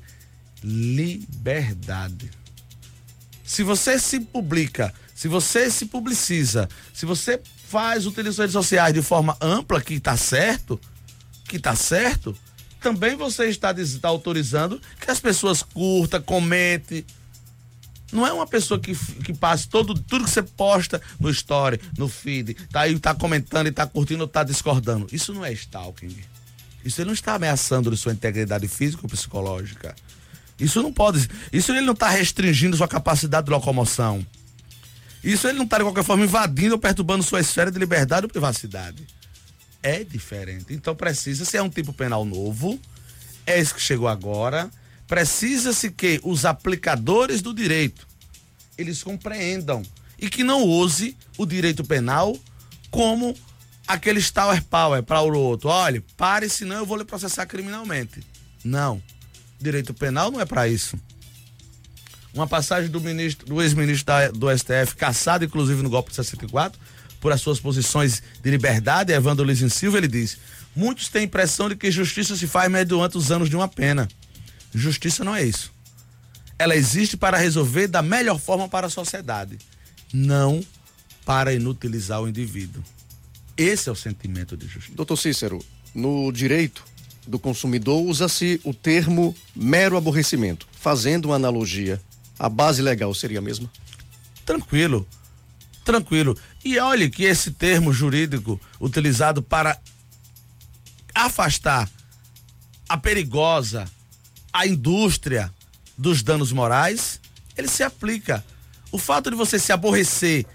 liberdade. 0.63 2.31
Se 3.43 3.61
você 3.61 3.99
se 3.99 4.19
publica, 4.19 4.91
se 5.13 5.27
você 5.27 5.69
se 5.69 5.85
publiciza, 5.85 6.67
se 6.91 7.05
você 7.05 7.39
faz 7.67 8.07
utiliza 8.07 8.41
redes 8.41 8.53
sociais 8.53 8.93
de 8.93 9.03
forma 9.03 9.37
ampla, 9.39 9.79
que 9.79 9.93
está 9.93 10.17
certo, 10.17 10.79
que 11.47 11.57
está 11.57 11.75
certo, 11.75 12.35
também 12.85 13.15
você 13.15 13.45
está, 13.47 13.71
está 13.71 14.07
autorizando 14.09 14.79
que 15.01 15.09
as 15.09 15.19
pessoas 15.19 15.63
curtam, 15.63 16.21
comentem. 16.21 17.03
Não 18.11 18.27
é 18.27 18.31
uma 18.31 18.45
pessoa 18.45 18.79
que, 18.79 18.95
que 19.23 19.33
passe 19.33 19.67
todo, 19.67 19.95
tudo 19.95 20.25
que 20.25 20.29
você 20.29 20.43
posta 20.43 21.01
no 21.19 21.31
story, 21.31 21.81
no 21.97 22.07
feed, 22.07 22.53
tá 22.71 22.81
aí, 22.81 22.99
tá 22.99 23.15
comentando 23.15 23.65
e 23.65 23.71
tá 23.71 23.87
curtindo 23.87 24.21
ou 24.21 24.27
tá 24.27 24.43
discordando. 24.43 25.07
Isso 25.11 25.33
não 25.33 25.43
é 25.43 25.51
stalking. 25.51 26.15
Isso 26.83 27.01
ele 27.01 27.07
não 27.07 27.15
está 27.15 27.33
ameaçando 27.33 27.97
sua 27.97 28.13
integridade 28.13 28.67
física 28.67 29.01
ou 29.01 29.09
psicológica. 29.09 29.95
Isso 30.59 30.83
não 30.83 30.93
pode. 30.93 31.27
Isso 31.51 31.71
ele 31.71 31.81
não 31.81 31.93
está 31.93 32.09
restringindo 32.09 32.77
sua 32.77 32.87
capacidade 32.87 33.45
de 33.45 33.51
locomoção. 33.51 34.23
Isso 35.23 35.47
ele 35.47 35.57
não 35.57 35.65
está, 35.65 35.79
de 35.79 35.85
qualquer 35.85 36.03
forma, 36.03 36.23
invadindo 36.23 36.75
ou 36.75 36.79
perturbando 36.79 37.23
sua 37.23 37.39
esfera 37.39 37.71
de 37.71 37.79
liberdade 37.79 38.27
ou 38.27 38.29
privacidade 38.29 39.07
é 39.85 40.03
diferente. 40.03 40.73
Então 40.73 40.95
precisa, 40.95 41.45
se 41.45 41.55
é 41.55 41.61
um 41.61 41.69
tipo 41.69 41.93
penal 41.93 42.25
novo, 42.25 42.79
é 43.45 43.59
esse 43.59 43.71
que 43.71 43.79
chegou 43.79 44.07
agora, 44.07 44.67
precisa-se 45.07 45.91
que 45.91 46.19
os 46.23 46.43
aplicadores 46.43 47.39
do 47.39 47.53
direito 47.53 48.07
eles 48.75 49.03
compreendam 49.03 49.83
e 50.17 50.27
que 50.27 50.43
não 50.43 50.63
use 50.63 51.15
o 51.37 51.45
direito 51.45 51.83
penal 51.83 52.35
como 52.89 53.35
aquele 53.87 54.23
Tower 54.23 54.63
Power 54.63 55.03
para 55.03 55.21
o 55.21 55.37
outro. 55.37 55.69
Olha, 55.69 56.03
pare, 56.17 56.49
senão 56.49 56.77
eu 56.77 56.85
vou 56.85 56.97
lhe 56.97 57.05
processar 57.05 57.45
criminalmente. 57.45 58.23
Não. 58.63 59.01
Direito 59.61 59.93
penal 59.93 60.31
não 60.31 60.41
é 60.41 60.45
para 60.45 60.67
isso. 60.67 60.99
Uma 62.33 62.47
passagem 62.47 62.89
do 62.89 62.99
ministro, 62.99 63.45
do 63.45 63.61
ex-ministro 63.61 64.13
do 64.33 64.47
STF, 64.57 64.95
caçado 64.95 65.45
inclusive 65.45 65.83
no 65.83 65.91
golpe 65.91 66.09
de 66.09 66.15
64, 66.15 66.79
por 67.25 67.31
as 67.31 67.41
suas 67.41 67.59
posições 67.59 68.21
de 68.39 68.51
liberdade, 68.51 69.11
Evandro 69.11 69.43
Lizinho 69.43 69.71
Silva, 69.71 69.97
ele 69.97 70.07
diz: 70.07 70.37
muitos 70.75 71.09
têm 71.09 71.21
a 71.21 71.25
impressão 71.25 71.67
de 71.67 71.75
que 71.75 71.89
justiça 71.89 72.37
se 72.37 72.45
faz 72.45 72.71
mediante 72.71 73.17
os 73.17 73.31
anos 73.31 73.49
de 73.49 73.55
uma 73.55 73.67
pena. 73.67 74.07
Justiça 74.71 75.23
não 75.23 75.35
é 75.35 75.43
isso. 75.43 75.73
Ela 76.59 76.75
existe 76.75 77.17
para 77.17 77.35
resolver 77.35 77.87
da 77.87 78.03
melhor 78.03 78.39
forma 78.39 78.69
para 78.69 78.85
a 78.85 78.91
sociedade, 78.91 79.57
não 80.13 80.63
para 81.25 81.51
inutilizar 81.51 82.21
o 82.21 82.29
indivíduo. 82.29 82.83
Esse 83.57 83.89
é 83.89 83.91
o 83.91 83.95
sentimento 83.95 84.55
de 84.55 84.67
justiça. 84.67 84.95
Doutor 84.95 85.17
Cícero, 85.17 85.65
no 85.95 86.31
direito 86.31 86.85
do 87.25 87.39
consumidor 87.39 88.03
usa-se 88.03 88.61
o 88.63 88.71
termo 88.71 89.35
mero 89.55 89.97
aborrecimento. 89.97 90.67
Fazendo 90.79 91.25
uma 91.25 91.37
analogia, 91.37 91.99
a 92.37 92.47
base 92.47 92.83
legal 92.83 93.11
seria 93.15 93.39
a 93.39 93.41
mesma? 93.41 93.67
Tranquilo 94.45 95.07
tranquilo. 95.85 96.37
E 96.63 96.77
olhe 96.79 97.09
que 97.09 97.23
esse 97.23 97.51
termo 97.51 97.93
jurídico 97.93 98.59
utilizado 98.81 99.41
para 99.41 99.79
afastar 101.13 101.89
a 102.89 102.97
perigosa, 102.97 103.85
a 104.51 104.67
indústria 104.67 105.53
dos 105.97 106.21
danos 106.21 106.51
morais, 106.51 107.21
ele 107.55 107.67
se 107.69 107.83
aplica. 107.83 108.43
O 108.91 108.97
fato 108.97 109.29
de 109.29 109.35
você 109.35 109.57
se 109.57 109.71
aborrecer 109.71 110.45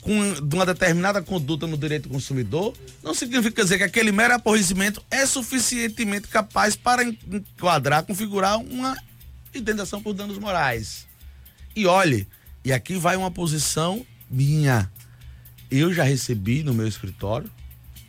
com 0.00 0.12
uma 0.54 0.64
determinada 0.64 1.20
conduta 1.20 1.66
no 1.66 1.76
direito 1.76 2.04
do 2.04 2.14
consumidor 2.14 2.74
não 3.02 3.12
significa 3.12 3.62
dizer 3.62 3.78
que 3.78 3.84
aquele 3.84 4.12
mero 4.12 4.34
aborrecimento 4.34 5.02
é 5.10 5.26
suficientemente 5.26 6.28
capaz 6.28 6.76
para 6.76 7.02
enquadrar, 7.02 8.04
configurar 8.04 8.58
uma 8.58 8.96
indenização 9.54 10.00
por 10.00 10.14
danos 10.14 10.38
morais. 10.38 11.06
E 11.74 11.86
olhe, 11.86 12.28
e 12.64 12.72
aqui 12.72 12.96
vai 12.96 13.16
uma 13.16 13.30
posição 13.30 14.06
minha. 14.30 14.90
Eu 15.70 15.92
já 15.92 16.04
recebi 16.04 16.62
no 16.62 16.72
meu 16.72 16.86
escritório 16.86 17.50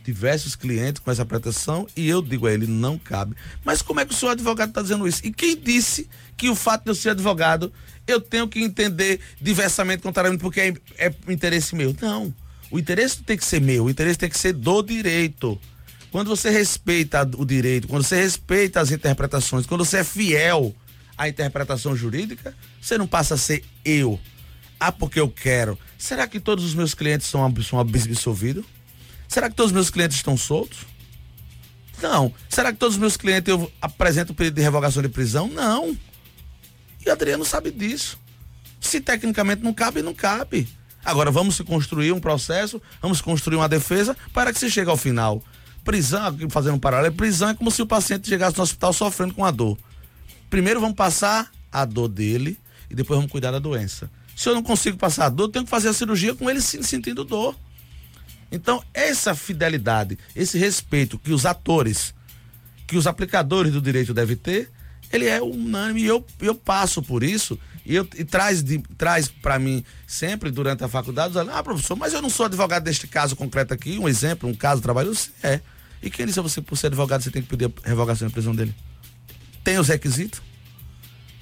diversos 0.08 0.56
clientes 0.56 1.02
com 1.02 1.10
essa 1.10 1.24
pretensão 1.24 1.86
e 1.94 2.08
eu 2.08 2.22
digo 2.22 2.46
a 2.46 2.52
ele, 2.52 2.66
não 2.66 2.98
cabe. 2.98 3.36
Mas 3.62 3.82
como 3.82 4.00
é 4.00 4.06
que 4.06 4.14
o 4.14 4.16
senhor 4.16 4.32
advogado 4.32 4.70
está 4.70 4.80
dizendo 4.80 5.06
isso? 5.06 5.20
E 5.22 5.30
quem 5.30 5.54
disse 5.54 6.08
que 6.34 6.48
o 6.48 6.54
fato 6.54 6.84
de 6.84 6.90
eu 6.90 6.94
ser 6.94 7.10
advogado, 7.10 7.70
eu 8.06 8.18
tenho 8.18 8.48
que 8.48 8.58
entender 8.60 9.20
diversamente, 9.38 10.02
contrariamente, 10.02 10.40
porque 10.40 10.60
é, 10.60 10.74
é 10.96 11.14
interesse 11.28 11.74
meu? 11.74 11.94
Não. 12.00 12.34
O 12.70 12.78
interesse 12.78 13.22
tem 13.22 13.36
que 13.36 13.44
ser 13.44 13.60
meu, 13.60 13.84
o 13.84 13.90
interesse 13.90 14.18
tem 14.18 14.30
que 14.30 14.38
ser 14.38 14.54
do 14.54 14.82
direito. 14.82 15.60
Quando 16.10 16.28
você 16.28 16.48
respeita 16.48 17.28
o 17.36 17.44
direito, 17.44 17.86
quando 17.86 18.02
você 18.02 18.16
respeita 18.16 18.80
as 18.80 18.90
interpretações, 18.90 19.66
quando 19.66 19.84
você 19.84 19.98
é 19.98 20.04
fiel 20.04 20.74
à 21.18 21.28
interpretação 21.28 21.94
jurídica, 21.94 22.54
você 22.80 22.96
não 22.96 23.06
passa 23.06 23.34
a 23.34 23.38
ser 23.38 23.62
eu. 23.84 24.18
Ah, 24.80 24.90
porque 24.90 25.20
eu 25.20 25.28
quero. 25.28 25.78
Será 25.98 26.28
que 26.28 26.38
todos 26.38 26.64
os 26.64 26.74
meus 26.74 26.94
clientes 26.94 27.26
são, 27.26 27.44
absolvidos? 27.44 28.64
Será 29.26 29.50
que 29.50 29.56
todos 29.56 29.72
os 29.72 29.74
meus 29.74 29.90
clientes 29.90 30.16
estão 30.16 30.36
soltos? 30.36 30.86
Não. 32.00 32.32
Será 32.48 32.72
que 32.72 32.78
todos 32.78 32.94
os 32.94 33.00
meus 33.00 33.16
clientes 33.16 33.48
eu 33.48 33.70
apresento 33.82 34.32
o 34.32 34.34
pedido 34.34 34.54
de 34.54 34.62
revogação 34.62 35.02
de 35.02 35.08
prisão? 35.08 35.48
Não. 35.48 35.96
E 37.04 37.10
Adriano 37.10 37.44
sabe 37.44 37.72
disso. 37.72 38.18
Se 38.80 39.00
tecnicamente 39.00 39.62
não 39.62 39.74
cabe, 39.74 40.00
não 40.00 40.14
cabe. 40.14 40.68
Agora 41.04 41.32
vamos 41.32 41.56
se 41.56 41.64
construir 41.64 42.12
um 42.12 42.20
processo, 42.20 42.80
vamos 43.02 43.20
construir 43.20 43.56
uma 43.56 43.68
defesa 43.68 44.16
para 44.32 44.52
que 44.52 44.58
se 44.58 44.70
chegue 44.70 44.90
ao 44.90 44.96
final. 44.96 45.42
Prisão, 45.82 46.36
fazendo 46.48 46.74
um 46.74 46.78
paralelo, 46.78 47.14
prisão 47.14 47.48
é 47.48 47.54
como 47.54 47.70
se 47.70 47.82
o 47.82 47.86
paciente 47.86 48.28
chegasse 48.28 48.56
no 48.56 48.62
hospital 48.62 48.92
sofrendo 48.92 49.34
com 49.34 49.44
a 49.44 49.50
dor. 49.50 49.76
Primeiro 50.48 50.80
vamos 50.80 50.96
passar 50.96 51.50
a 51.72 51.84
dor 51.84 52.08
dele 52.08 52.58
e 52.88 52.94
depois 52.94 53.16
vamos 53.16 53.32
cuidar 53.32 53.50
da 53.50 53.58
doença. 53.58 54.10
Se 54.38 54.48
eu 54.48 54.54
não 54.54 54.62
consigo 54.62 54.96
passar 54.96 55.30
dor, 55.30 55.48
tenho 55.48 55.64
que 55.64 55.70
fazer 55.70 55.88
a 55.88 55.92
cirurgia 55.92 56.32
com 56.32 56.48
ele 56.48 56.60
sentindo 56.60 57.24
dor. 57.24 57.56
Então, 58.52 58.80
essa 58.94 59.34
fidelidade, 59.34 60.16
esse 60.34 60.56
respeito 60.56 61.18
que 61.18 61.32
os 61.32 61.44
atores, 61.44 62.14
que 62.86 62.96
os 62.96 63.08
aplicadores 63.08 63.72
do 63.72 63.82
direito 63.82 64.14
devem 64.14 64.36
ter, 64.36 64.70
ele 65.12 65.26
é 65.26 65.42
unânime 65.42 66.02
e 66.02 66.06
eu, 66.06 66.24
eu 66.40 66.54
passo 66.54 67.02
por 67.02 67.24
isso 67.24 67.58
e, 67.84 67.96
eu, 67.96 68.08
e 68.16 68.24
traz, 68.24 68.62
de, 68.62 68.78
traz 68.96 69.26
para 69.26 69.58
mim 69.58 69.84
sempre 70.06 70.52
durante 70.52 70.84
a 70.84 70.88
faculdade, 70.88 71.32
dizendo, 71.32 71.50
ah, 71.50 71.60
professor, 71.60 71.96
mas 71.96 72.12
eu 72.12 72.22
não 72.22 72.30
sou 72.30 72.46
advogado 72.46 72.84
deste 72.84 73.08
caso 73.08 73.34
concreto 73.34 73.74
aqui, 73.74 73.98
um 73.98 74.08
exemplo, 74.08 74.48
um 74.48 74.54
caso 74.54 74.80
trabalhoso, 74.80 75.30
é. 75.42 75.60
E 76.00 76.08
quem 76.08 76.24
disse 76.24 76.38
a 76.38 76.42
você, 76.42 76.62
por 76.62 76.78
ser 76.78 76.86
advogado, 76.86 77.24
você 77.24 77.30
tem 77.32 77.42
que 77.42 77.48
pedir 77.48 77.72
a 77.82 77.88
revogação 77.88 78.28
da 78.28 78.32
prisão 78.32 78.54
dele? 78.54 78.72
Tem 79.64 79.78
os 79.78 79.88
requisitos? 79.88 80.40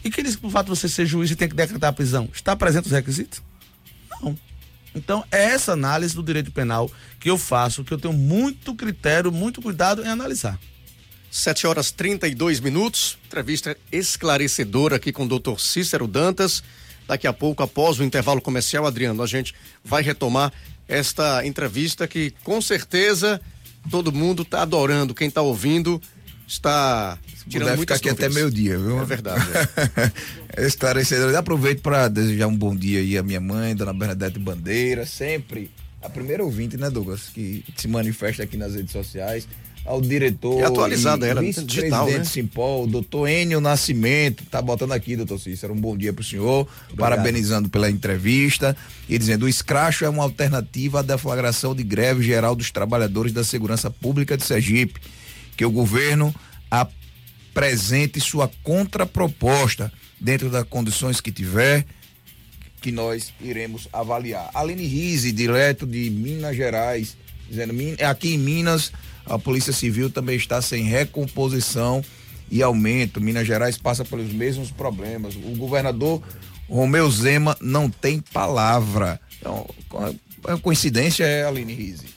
E 0.07 0.11
quem 0.11 0.23
disse 0.23 0.37
que 0.37 0.43
por 0.43 0.53
fato 0.53 0.69
você 0.69 0.89
ser 0.89 1.05
juiz 1.05 1.33
e 1.33 1.35
tem 1.35 1.49
que 1.49 1.57
decretar 1.57 1.91
a 1.91 1.93
prisão? 1.93 2.29
Está 2.33 2.55
presente 2.55 2.87
os 2.87 2.93
requisitos? 2.93 3.43
Não. 4.23 4.39
Então, 4.95 5.25
é 5.33 5.47
essa 5.47 5.73
análise 5.73 6.15
do 6.15 6.23
direito 6.23 6.53
penal 6.53 6.89
que 7.19 7.29
eu 7.29 7.37
faço, 7.37 7.83
que 7.83 7.93
eu 7.93 7.99
tenho 7.99 8.15
muito 8.15 8.73
critério, 8.77 9.33
muito 9.33 9.61
cuidado 9.61 10.05
em 10.05 10.07
analisar. 10.07 10.61
7 11.29 11.67
horas 11.67 11.91
32 11.91 12.61
minutos. 12.61 13.19
Entrevista 13.27 13.77
esclarecedora 13.91 14.95
aqui 14.95 15.11
com 15.11 15.25
o 15.25 15.29
doutor 15.29 15.61
Cícero 15.61 16.07
Dantas. 16.07 16.63
Daqui 17.09 17.27
a 17.27 17.33
pouco, 17.33 17.65
após 17.65 17.99
o 17.99 18.05
intervalo 18.05 18.41
comercial, 18.41 18.87
Adriano, 18.87 19.25
a 19.25 19.27
gente 19.27 19.57
vai 19.85 20.05
retomar 20.05 20.53
esta 20.87 21.45
entrevista 21.45 22.07
que 22.07 22.33
com 22.45 22.63
certeza 22.63 23.41
todo 23.91 24.13
mundo 24.13 24.43
está 24.43 24.63
adorando. 24.63 25.17
Quem 25.17 25.27
está 25.27 25.43
ouvindo 25.43 26.01
está 26.47 27.19
tirando 27.49 27.69
Puder 27.69 27.79
ficar 27.81 27.95
aqui 27.97 28.09
dúvidas. 28.09 28.27
até 28.27 28.35
meio-dia, 28.35 28.79
viu? 28.79 29.01
É 29.01 29.05
verdade. 29.05 29.45
É. 30.57 30.67
Esclarecedor. 30.67 31.35
Aproveito 31.35 31.83
para 31.83 32.09
desejar 32.09 32.47
um 32.47 32.57
bom 32.57 32.75
dia 32.75 33.01
aí 33.01 33.19
à 33.19 33.23
minha 33.23 33.41
mãe, 33.41 33.75
dona 33.75 33.93
Bernadette 33.93 34.39
Bandeira, 34.39 35.05
sempre 35.05 35.71
a 36.03 36.09
primeira 36.09 36.45
ouvinte, 36.45 36.77
né, 36.77 36.89
Douglas, 36.89 37.29
que 37.35 37.65
se 37.77 37.89
manifesta 37.89 38.43
aqui 38.43 38.57
nas 38.57 38.75
redes 38.75 38.93
sociais 38.93 39.49
ao 39.87 40.01
diretor. 40.01 40.61
E 40.61 40.65
atualizada 40.65 41.27
ela, 41.27 41.43
digital, 41.43 42.07
né? 42.09 42.25
Simpol, 42.25 42.87
doutor 42.87 43.29
Enio 43.29 43.61
Nascimento, 43.61 44.45
tá 44.51 44.61
botando 44.61 44.93
aqui, 44.93 45.17
doutor 45.17 45.39
Cícero, 45.39 45.73
um 45.73 45.81
bom 45.81 45.97
dia 45.97 46.13
pro 46.13 46.25
senhor, 46.25 46.69
Obrigado. 46.85 46.97
parabenizando 46.97 47.69
pela 47.69 47.89
entrevista 47.89 48.77
e 49.09 49.17
dizendo, 49.19 49.47
o 49.47 49.49
escracho 49.49 50.05
é 50.05 50.09
uma 50.09 50.25
alternativa 50.25 51.01
à 51.01 51.03
deflagração 51.03 51.75
de 51.75 51.85
greve 51.85 52.23
geral 52.23 52.55
dos 52.55 52.71
trabalhadores 52.71 53.33
da 53.33 53.45
segurança 53.45 53.91
pública 53.91 54.37
de 54.37 54.45
Sergipe, 54.45 55.01
que 55.57 55.65
o 55.65 55.71
governo 55.71 56.35
apresente 56.71 58.21
sua 58.21 58.51
contraproposta 58.63 59.93
dentro 60.21 60.51
das 60.51 60.65
condições 60.65 61.21
que 61.21 61.33
tiver, 61.33 61.87
que 62.81 62.93
nós 62.93 63.33
iremos 63.41 63.89
avaliar. 63.93 64.51
Aline 64.55 64.87
Rise, 64.87 65.33
direto 65.33 65.87
de 65.87 66.11
Minas 66.11 66.57
Gerais, 66.57 67.17
dizendo, 67.49 67.75
aqui 68.09 68.35
em 68.35 68.39
Minas, 68.39 68.93
a 69.25 69.39
Polícia 69.39 69.73
Civil 69.73 70.11
também 70.11 70.37
está 70.37 70.61
sem 70.61 70.85
recomposição 70.85 72.05
e 72.51 72.63
aumento. 72.63 73.21
Minas 73.21 73.47
Gerais 73.47 73.77
passa 73.77 74.05
pelos 74.05 74.33
mesmos 74.33 74.71
problemas. 74.71 75.35
O 75.35 75.57
governador 75.57 76.23
Romeu 76.69 77.11
Zema 77.11 77.57
não 77.61 77.89
tem 77.91 78.21
palavra. 78.21 79.21
Então, 79.39 79.67
a 80.45 80.57
coincidência 80.59 81.25
é 81.25 81.45
Aline 81.45 81.75
Rise. 81.75 82.16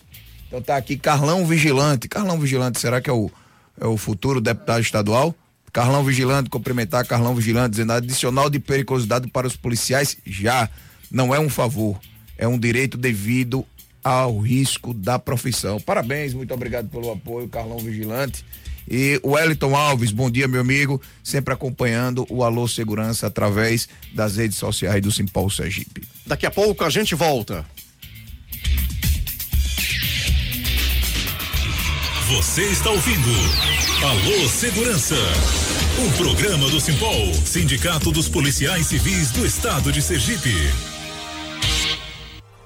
Então 0.49 0.61
tá 0.61 0.75
aqui 0.75 0.97
Carlão 0.97 1.45
Vigilante. 1.45 2.09
Carlão 2.09 2.37
Vigilante, 2.37 2.81
será 2.81 2.99
que 2.99 3.09
é 3.09 3.13
o 3.13 3.31
é 3.79 3.87
o 3.87 3.97
futuro 3.97 4.41
deputado 4.41 4.81
estadual. 4.81 5.33
Carlão 5.71 6.03
Vigilante, 6.03 6.49
cumprimentar 6.49 7.05
Carlão 7.05 7.33
Vigilante, 7.35 7.71
dizendo 7.71 7.93
adicional 7.93 8.49
de 8.49 8.59
periculosidade 8.59 9.29
para 9.29 9.47
os 9.47 9.55
policiais 9.55 10.17
já. 10.25 10.69
Não 11.11 11.33
é 11.33 11.39
um 11.39 11.49
favor, 11.49 11.99
é 12.37 12.47
um 12.47 12.57
direito 12.57 12.97
devido 12.97 13.65
ao 14.03 14.39
risco 14.39 14.93
da 14.93 15.19
profissão. 15.19 15.79
Parabéns, 15.79 16.33
muito 16.33 16.53
obrigado 16.53 16.89
pelo 16.89 17.11
apoio, 17.11 17.47
Carlão 17.47 17.77
Vigilante. 17.77 18.43
E 18.89 19.19
o 19.21 19.31
Wellington 19.31 19.75
Alves, 19.75 20.11
bom 20.11 20.31
dia, 20.31 20.47
meu 20.47 20.61
amigo, 20.61 20.99
sempre 21.23 21.53
acompanhando 21.53 22.25
o 22.29 22.43
Alô 22.43 22.67
Segurança 22.67 23.27
através 23.27 23.87
das 24.13 24.37
redes 24.37 24.57
sociais 24.57 25.01
do 25.01 25.11
Simpol 25.11 25.49
Sergipe. 25.49 26.01
Daqui 26.25 26.47
a 26.47 26.51
pouco 26.51 26.83
a 26.83 26.89
gente 26.89 27.13
volta. 27.13 27.63
Você 32.29 32.61
está 32.61 32.91
ouvindo 32.91 33.27
Alô 34.03 34.47
Segurança, 34.47 35.15
um 35.97 36.11
programa 36.11 36.69
do 36.69 36.79
Simpol, 36.79 37.33
Sindicato 37.33 38.11
dos 38.11 38.29
Policiais 38.29 38.85
Civis 38.85 39.31
do 39.31 39.43
Estado 39.43 39.91
de 39.91 39.99
Sergipe. 39.99 40.53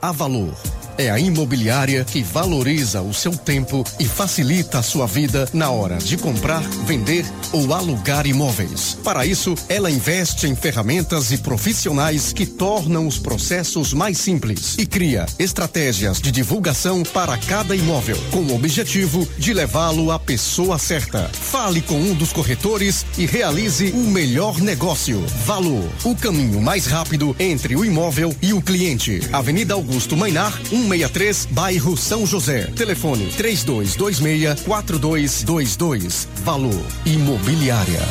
A 0.02 0.12
Valor 0.12 0.54
é 0.98 1.10
a 1.10 1.20
imobiliária 1.20 2.04
que 2.04 2.22
valoriza 2.22 3.02
o 3.02 3.14
seu 3.14 3.36
tempo 3.36 3.84
e 4.00 4.06
facilita 4.06 4.80
a 4.80 4.84
sua 4.84 5.06
vida 5.06 5.48
na 5.54 5.70
hora 5.70 5.98
de 5.98 6.18
comprar, 6.18 6.62
vender 6.86 7.26
ou 7.52 7.74
alugar 7.74 8.26
imóveis. 8.26 8.98
Para 9.04 9.26
isso, 9.26 9.56
ela 9.68 9.90
investe 9.90 10.48
em 10.48 10.56
ferramentas 10.56 11.32
e 11.32 11.38
profissionais 11.38 12.34
que 12.34 12.46
tornam 12.46 13.08
os 13.08 13.18
processos 13.18 13.94
mais 13.94 14.18
simples 14.18 14.76
e 14.78 14.86
cria 14.86 15.26
estratégias 15.38 16.20
de 16.20 16.32
divulgação 16.32 17.04
para 17.04 17.38
cada 17.38 17.76
imóvel, 17.76 18.18
com 18.32 18.42
o 18.42 18.56
objetivo 18.56 19.28
de 19.38 19.54
levá-lo 19.54 20.12
à 20.12 20.20
pessoa 20.20 20.78
certa. 20.78 21.30
Fale 21.34 21.82
com 21.82 21.96
um 21.96 22.14
dos 22.14 22.32
corretores 22.32 23.06
e 23.18 23.26
realize 23.26 23.92
o 23.92 24.04
melhor 24.10 24.60
negócio. 24.60 25.24
Valor, 25.46 25.90
o 26.04 26.16
caminho 26.16 26.62
mais 26.62 26.86
rápido 26.86 27.36
entre 27.40 27.76
o 27.76 27.86
imóvel 27.86 28.36
e 28.42 28.54
o 28.54 28.62
cliente. 28.62 29.22
Avenida 29.32 29.74
Augusto 29.74 30.16
Mainar, 30.16 30.54
163, 30.84 31.48
bairro 31.52 31.98
São 31.98 32.26
José. 32.26 32.68
Telefone 32.76 33.28
3226 33.38 34.64
4222. 34.64 36.28
Valor 36.44 36.86
Imobiliária. 37.06 38.02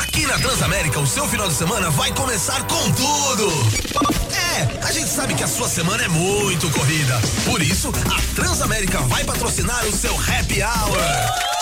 Aqui 0.00 0.26
na 0.26 0.38
Transamérica, 0.38 1.00
o 1.00 1.06
seu 1.06 1.26
final 1.28 1.48
de 1.48 1.54
semana 1.54 1.90
vai 1.90 2.12
começar 2.12 2.62
com 2.66 2.92
tudo. 2.92 3.50
É, 4.32 4.86
a 4.86 4.92
gente 4.92 5.08
sabe 5.08 5.34
que 5.34 5.42
a 5.42 5.48
sua 5.48 5.68
semana 5.68 6.04
é 6.04 6.08
muito 6.08 6.70
corrida. 6.70 7.20
Por 7.44 7.62
isso, 7.62 7.88
a 7.88 8.34
Transamérica 8.34 9.00
vai 9.02 9.24
patrocinar 9.24 9.84
o 9.86 9.92
seu 9.92 10.14
happy 10.14 10.62
hour. 10.62 11.55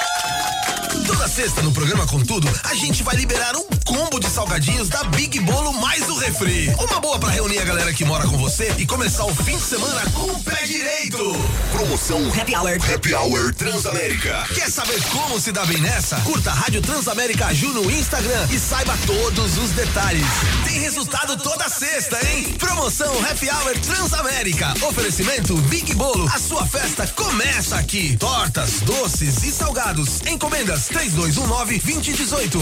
Toda 1.07 1.29
sexta 1.29 1.61
no 1.63 1.71
programa 1.71 2.07
Contudo, 2.07 2.49
a 2.65 2.75
gente 2.75 3.03
vai 3.03 3.15
liberar 3.17 3.55
um 3.57 3.65
combo 3.85 4.19
de 4.19 4.27
salgadinhos 4.27 4.89
da 4.89 5.05
Big 5.05 5.39
Bolo 5.41 5.73
mais 5.75 6.09
o 6.09 6.17
refri. 6.17 6.75
Uma 6.79 6.99
boa 7.01 7.19
para 7.19 7.31
reunir 7.31 7.59
a 7.59 7.65
galera 7.65 7.93
que 7.93 8.05
mora 8.05 8.27
com 8.27 8.39
você 8.39 8.73
e 8.79 8.87
começar 8.87 9.25
o 9.25 9.35
fim 9.35 9.57
de 9.57 9.63
semana 9.63 10.01
com 10.13 10.31
o 10.31 10.43
pé 10.43 10.65
direito. 10.65 11.19
Promoção 11.73 12.21
Happy 12.29 12.55
Hour. 12.55 12.79
Happy 12.95 13.15
Hour 13.15 13.55
Transamérica. 13.55 14.47
Quer 14.55 14.71
saber 14.71 15.03
como 15.11 15.39
se 15.39 15.53
dá 15.53 15.67
bem 15.67 15.79
nessa? 15.79 16.17
Curta 16.21 16.51
a 16.51 16.55
Rádio 16.55 16.81
Transamérica 16.81 17.53
Ju 17.53 17.69
no 17.69 17.91
Instagram 17.91 18.47
e 18.51 18.59
saiba 18.59 18.97
todos 19.07 19.59
os 19.59 19.71
detalhes. 19.73 20.27
Tem 20.65 20.81
resultado 20.81 21.37
toda 21.37 21.69
sexta, 21.69 22.19
hein? 22.27 22.55
Promoção 22.59 23.13
Happy 23.31 23.51
Hour 23.51 23.79
Transamérica. 23.81 24.73
Oferecimento 24.87 25.55
Big 25.63 25.95
Bolo. 25.95 26.27
A 26.33 26.39
sua 26.39 26.65
festa 26.67 27.07
começa 27.09 27.77
aqui. 27.77 28.17
Tortas, 28.17 28.81
doces 28.81 29.43
e 29.45 29.53
salgados. 29.53 30.23
Encomendas 30.27 30.89
3219 30.95 31.81
2018. 31.81 32.59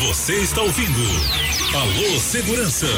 Você 0.00 0.40
está 0.40 0.60
ouvindo 0.60 1.00
Alô 1.72 2.18
Segurança, 2.18 2.88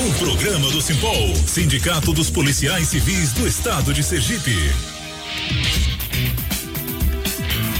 um 0.00 0.12
programa 0.14 0.70
do 0.70 0.80
Simpol, 0.80 1.36
Sindicato 1.46 2.14
dos 2.14 2.30
Policiais 2.30 2.88
Civis 2.88 3.34
do 3.34 3.46
Estado 3.46 3.92
de 3.92 4.02
Sergipe. 4.02 4.56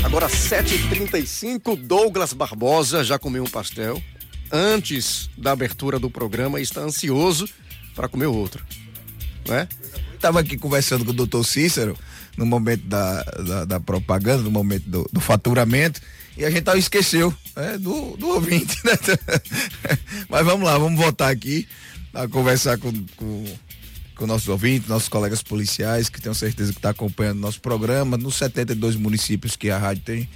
Agora 0.05 0.29
7h35, 0.29 1.75
Douglas 1.75 2.35
Barbosa 2.35 3.03
já 3.03 3.19
comeu 3.19 3.45
um 3.45 3.51
pastel 3.51 4.01
antes 4.53 5.31
da 5.39 5.53
abertura 5.53 5.99
do 5.99 6.11
programa 6.11 6.61
e 6.61 6.63
está 6.63 6.83
ansioso 6.83 7.49
para 7.95 8.11
comer 8.11 8.27
outro. 8.27 8.63
Né? 9.49 9.67
Estava 10.23 10.39
aqui 10.39 10.57
conversando 10.57 11.05
com 11.05 11.11
o 11.11 11.14
doutor 11.14 11.45
Cícero 11.45 11.99
no 12.37 12.47
momento 12.47 12.87
da, 12.87 13.25
da, 13.25 13.64
da 13.64 13.81
propaganda, 13.81 14.41
no 14.41 14.53
momento 14.53 14.89
do, 14.89 15.11
do, 15.12 15.20
faturamento, 15.20 16.01
e 16.39 16.45
a 16.45 16.51
gente 16.51 16.70
esqueceu 16.79 17.35
né, 17.57 17.77
do, 17.77 18.16
do 18.16 18.29
ouvinte. 18.29 18.79
Né? 18.85 18.93
Mas 20.31 20.47
vamos 20.47 20.64
lá, 20.64 20.79
vamos 20.79 20.97
voltar 20.97 21.29
aqui 21.29 21.66
a 22.14 22.29
conversar 22.29 22.79
com, 22.79 22.93
com, 23.16 23.45
com 24.14 24.25
nossos 24.25 24.47
ouvintes, 24.47 24.89
nossos 24.89 25.09
colegas 25.09 25.43
policiais, 25.43 26.09
que 26.09 26.23
tenho 26.23 26.37
certeza 26.37 26.70
que 26.70 26.79
está 26.79 26.91
acompanhando 26.91 27.41
nosso 27.41 27.61
programa, 27.61 28.16
nos 28.16 28.37
72 28.37 28.95
municípios 28.95 29.57
que 29.57 29.70
a 29.70 29.77
rádio 29.79 30.05
tem, 30.05 30.29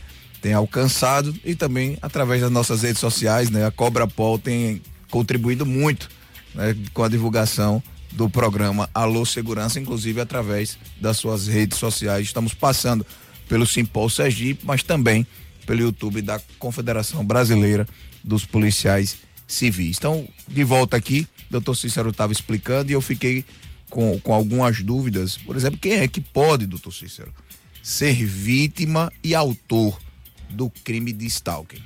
tem 0.43 0.53
alcançado 0.53 1.33
e 1.45 1.55
também 1.55 1.97
através 2.03 2.41
das 2.41 2.51
nossas 2.51 2.83
redes 2.83 2.99
sociais, 2.99 3.51
né? 3.51 3.65
A 3.65 3.71
Cobra 3.71 4.09
Pol 4.09 4.37
tem 4.37 4.83
contribuído 5.13 5.65
muito 5.65 6.09
né, 6.57 6.77
com 6.93 7.05
a 7.05 7.09
divulgação 7.09 7.81
do 8.17 8.31
programa 8.31 8.89
Alô 8.95 9.27
Segurança, 9.27 9.79
inclusive 9.79 10.23
através 10.23 10.79
das 10.99 11.19
suas 11.19 11.47
redes 11.47 11.79
sociais. 11.79 12.27
Estamos 12.27 12.55
passando 12.55 13.07
pelo 13.47 13.67
Simpol 13.67 14.09
Sergipe, 14.09 14.65
mas 14.65 14.83
também 14.83 15.27
pelo 15.67 15.83
YouTube 15.83 16.23
da 16.23 16.41
Confederação 16.59 17.23
Brasileira 17.23 17.87
dos 18.25 18.47
Policiais 18.47 19.19
Civis. 19.47 19.99
Então, 19.99 20.27
de 20.49 20.65
volta 20.65 20.97
aqui, 20.97 21.29
doutor 21.51 21.75
Cícero 21.75 22.09
estava 22.09 22.33
explicando 22.33 22.91
e 22.91 22.95
eu 22.95 23.03
fiquei 23.03 23.45
com, 23.91 24.19
com 24.21 24.33
algumas 24.33 24.83
dúvidas. 24.83 25.37
Por 25.37 25.55
exemplo, 25.55 25.79
quem 25.79 25.99
é 25.99 26.09
que 26.09 26.23
pode, 26.23 26.67
doutor 26.67 26.93
Cícero, 26.93 27.35
ser 27.83 28.15
vítima 28.25 29.13
e 29.23 29.35
autor 29.35 30.01
do 30.49 30.71
crime 30.71 31.13
de 31.13 31.27
stalking? 31.27 31.83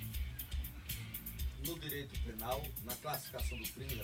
No 1.67 1.77
direito 1.81 2.15
penal, 2.25 2.65
na 2.87 2.95
classificação 2.95 3.59
do 3.59 3.67
crime, 3.67 4.01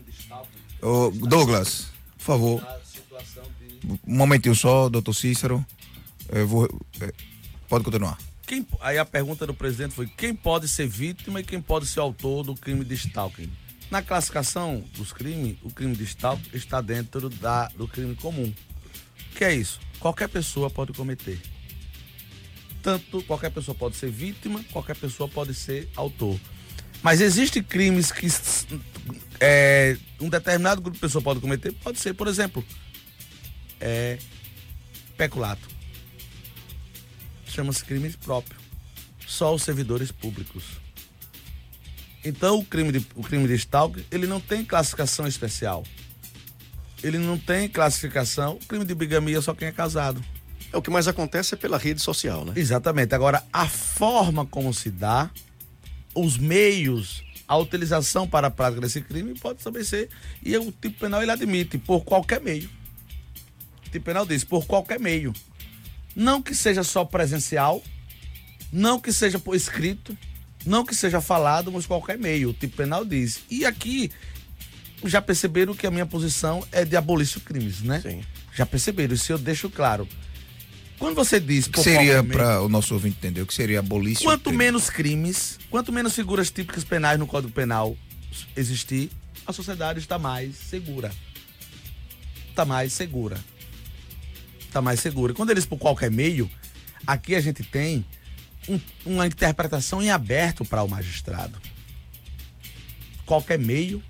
o 0.00 0.04
crime 0.04 0.04
de 0.04 0.10
stalking. 0.10 0.58
Ô, 0.82 1.10
Douglas, 1.10 1.88
por 2.18 2.24
favor. 2.24 2.66
Um 4.06 4.16
momentinho 4.16 4.54
só, 4.54 4.88
doutor 4.88 5.14
Cícero. 5.14 5.64
Eu 6.28 6.46
vou. 6.46 6.68
é, 7.00 7.12
Pode 7.68 7.84
continuar. 7.84 8.18
Quem, 8.46 8.66
aí 8.80 8.98
a 8.98 9.04
pergunta 9.04 9.46
do 9.46 9.54
presidente 9.54 9.94
foi: 9.94 10.06
quem 10.06 10.34
pode 10.34 10.66
ser 10.66 10.88
vítima 10.88 11.40
e 11.40 11.44
quem 11.44 11.60
pode 11.60 11.86
ser 11.86 12.00
autor 12.00 12.42
do 12.44 12.54
crime 12.54 12.84
de 12.84 12.94
stalking? 12.94 13.50
Na 13.90 14.02
classificação 14.02 14.84
dos 14.96 15.12
crimes, 15.12 15.56
o 15.62 15.70
crime 15.70 15.94
de 15.94 16.04
stalking 16.04 16.50
está 16.56 16.80
dentro 16.80 17.28
da, 17.28 17.68
do 17.68 17.88
crime 17.88 18.14
comum. 18.16 18.52
O 19.32 19.36
que 19.36 19.44
é 19.44 19.54
isso? 19.54 19.80
Qualquer 19.98 20.28
pessoa 20.28 20.68
pode 20.68 20.92
cometer. 20.92 21.40
Tanto 22.82 23.22
qualquer 23.22 23.50
pessoa 23.50 23.74
pode 23.74 23.96
ser 23.96 24.10
vítima, 24.10 24.64
qualquer 24.72 24.96
pessoa 24.96 25.28
pode 25.28 25.54
ser 25.54 25.88
autor. 25.94 26.38
Mas 27.02 27.20
existem 27.20 27.62
crimes 27.62 28.10
que 28.10 28.26
é, 29.40 29.96
um 30.20 30.28
determinado 30.28 30.80
grupo 30.80 30.96
de 30.96 31.00
pessoas 31.00 31.24
pode 31.24 31.40
cometer? 31.40 31.72
Pode 31.72 31.98
ser, 31.98 32.14
por 32.14 32.28
exemplo, 32.28 32.64
é, 33.80 34.18
peculato. 35.16 35.68
Chama-se 37.46 37.84
crime 37.84 38.10
próprio. 38.22 38.58
Só 39.26 39.54
os 39.54 39.62
servidores 39.62 40.12
públicos. 40.12 40.64
Então 42.24 42.58
o 42.58 42.64
crime 42.64 42.92
de, 42.92 43.06
o 43.14 43.22
crime 43.22 43.48
de 43.48 43.54
stalking, 43.54 44.04
ele 44.10 44.26
não 44.26 44.40
tem 44.40 44.64
classificação 44.64 45.26
especial. 45.26 45.84
Ele 47.02 47.16
não 47.16 47.38
tem 47.38 47.66
classificação. 47.68 48.54
O 48.54 48.66
crime 48.66 48.84
de 48.84 48.94
bigamia 48.94 49.40
só 49.40 49.54
quem 49.54 49.68
é 49.68 49.72
casado. 49.72 50.22
É 50.72 50.76
o 50.76 50.82
que 50.82 50.90
mais 50.90 51.08
acontece 51.08 51.54
é 51.54 51.56
pela 51.56 51.78
rede 51.78 52.00
social, 52.00 52.44
né? 52.44 52.52
Exatamente. 52.54 53.14
Agora, 53.14 53.42
a 53.52 53.66
forma 53.66 54.44
como 54.44 54.72
se 54.72 54.90
dá, 54.90 55.30
os 56.14 56.36
meios, 56.36 57.24
a 57.50 57.56
utilização 57.56 58.28
para 58.28 58.46
a 58.46 58.50
prática 58.50 58.80
desse 58.80 59.00
crime 59.00 59.36
pode 59.36 59.58
também 59.58 59.82
ser. 59.82 60.08
E 60.40 60.56
o 60.56 60.70
tipo 60.70 61.00
penal 61.00 61.20
ele 61.20 61.32
admite, 61.32 61.78
por 61.78 62.04
qualquer 62.04 62.40
meio. 62.40 62.70
O 63.84 63.90
tipo 63.90 64.04
penal 64.04 64.24
diz, 64.24 64.44
por 64.44 64.66
qualquer 64.66 65.00
meio. 65.00 65.32
Não 66.14 66.40
que 66.40 66.54
seja 66.54 66.84
só 66.84 67.04
presencial, 67.04 67.82
não 68.72 69.00
que 69.00 69.12
seja 69.12 69.36
por 69.36 69.56
escrito, 69.56 70.16
não 70.64 70.84
que 70.84 70.94
seja 70.94 71.20
falado, 71.20 71.72
mas 71.72 71.86
qualquer 71.86 72.16
meio. 72.16 72.50
O 72.50 72.52
tipo 72.52 72.76
penal 72.76 73.04
diz. 73.04 73.40
E 73.50 73.66
aqui 73.66 74.12
já 75.04 75.20
perceberam 75.20 75.74
que 75.74 75.88
a 75.88 75.90
minha 75.90 76.06
posição 76.06 76.64
é 76.70 76.84
de 76.84 76.96
abolir 76.96 77.24
os 77.24 77.34
crimes, 77.42 77.82
né? 77.82 78.00
Sim. 78.00 78.20
Já 78.54 78.64
perceberam, 78.64 79.14
isso 79.14 79.32
eu 79.32 79.38
deixo 79.38 79.68
claro. 79.68 80.06
Quando 81.00 81.14
você 81.16 81.40
diz 81.40 81.66
que 81.66 81.80
seria, 81.82 82.22
para 82.22 82.60
o 82.60 82.68
nosso 82.68 82.92
ouvinte 82.92 83.16
entender, 83.16 83.40
o 83.40 83.46
que 83.46 83.54
seria 83.54 83.78
abolício? 83.80 84.22
Quanto 84.22 84.52
menos 84.52 84.90
crimes, 84.90 85.58
quanto 85.70 85.90
menos 85.90 86.14
figuras 86.14 86.50
típicas 86.50 86.84
penais 86.84 87.18
no 87.18 87.26
Código 87.26 87.50
Penal 87.52 87.96
existir, 88.54 89.10
a 89.46 89.52
sociedade 89.52 89.98
está 89.98 90.18
mais 90.18 90.54
segura. 90.56 91.10
Está 92.50 92.66
mais 92.66 92.92
segura. 92.92 93.38
Está 94.60 94.82
mais 94.82 95.00
segura. 95.00 95.32
Quando 95.32 95.48
eles 95.50 95.64
por 95.64 95.78
qualquer 95.78 96.10
meio, 96.10 96.50
aqui 97.06 97.34
a 97.34 97.40
gente 97.40 97.62
tem 97.64 98.04
um- 98.68 98.78
uma 99.06 99.26
interpretação 99.26 100.02
em 100.02 100.10
aberto 100.10 100.66
para 100.66 100.82
o 100.82 100.88
magistrado. 100.88 101.58
Qualquer 103.24 103.58
meio 103.58 104.02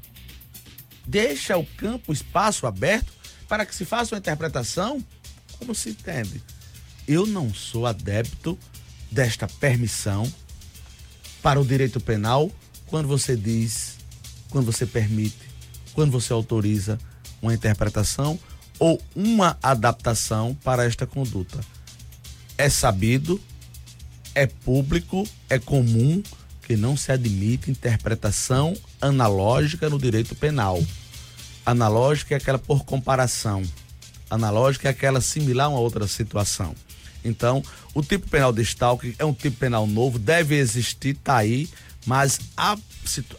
deixa 1.07 1.57
o 1.57 1.65
campo, 1.65 2.11
o 2.11 2.13
espaço 2.13 2.67
aberto 2.67 3.13
para 3.49 3.65
que 3.65 3.75
se 3.75 3.85
faça 3.85 4.13
uma 4.15 4.19
interpretação 4.19 5.05
como 5.57 5.73
se 5.73 5.91
entende. 5.91 6.43
Eu 7.07 7.27
não 7.27 7.53
sou 7.53 7.87
adepto 7.87 8.59
desta 9.11 9.47
permissão 9.47 10.31
para 11.43 11.61
o 11.61 11.65
direito 11.65 12.01
penal 12.01 12.51
quando 12.87 13.09
você 13.09 13.37
diz, 13.37 13.97
quando 14.51 14.67
você 14.67 14.87
permite, 14.87 15.51
quando 15.93 16.11
você 16.11 16.33
autoriza 16.33 16.99
uma 17.41 17.55
interpretação 17.55 18.39
ou 18.79 19.01
uma 19.15 19.59
adaptação 19.63 20.55
para 20.63 20.85
esta 20.85 21.07
conduta. 21.07 21.61
É 22.57 22.69
sabido, 22.69 23.41
é 24.35 24.47
público, 24.47 25.27
é 25.49 25.59
comum 25.59 26.23
que 26.67 26.77
não 26.77 26.97
se 26.97 27.11
admite 27.11 27.71
interpretação 27.71 28.77
analógica 29.01 29.89
no 29.89 29.99
direito 29.99 30.35
penal. 30.35 30.83
Analógica 31.65 32.35
é 32.35 32.39
aquela 32.39 32.59
por 32.59 32.85
comparação. 32.85 33.63
Analógica 34.29 34.89
é 34.89 34.91
aquela 34.91 35.21
similar 35.21 35.67
a 35.67 35.71
uma 35.71 35.81
outra 35.81 36.07
situação. 36.07 36.75
Então, 37.25 37.63
o 37.95 38.03
tipo 38.03 38.29
penal 38.29 38.53
de 38.53 38.63
stalking 38.63 39.15
é 39.19 39.25
um 39.25 39.35
tipo 39.35 39.57
penal 39.57 39.87
novo, 39.87 40.19
deve 40.19 40.57
existir, 40.57 41.15
tá 41.15 41.37
aí, 41.37 41.69
mas 42.07 42.41
a, 42.57 42.77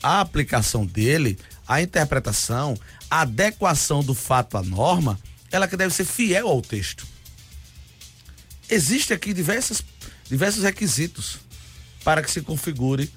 a 0.02 0.22
aplicação 0.22 0.86
dele, 0.86 1.38
a 1.68 1.82
interpretação, 1.82 2.78
a 3.10 3.22
adequação 3.22 4.04
do 4.04 4.14
fato 4.14 4.58
à 4.58 4.64
norma, 4.64 5.20
ela 5.52 5.68
que 5.68 5.78
deve 5.78 5.94
ser 5.94 6.06
fiel 6.06 6.48
ao 6.48 6.62
texto. 6.62 7.06
Existem 8.70 9.16
aqui 9.16 9.34
diversas, 9.34 9.84
diversos 10.30 10.64
requisitos 10.64 11.40
para 12.04 12.22
que 12.22 12.32
se 12.32 12.42
configure 12.42 13.12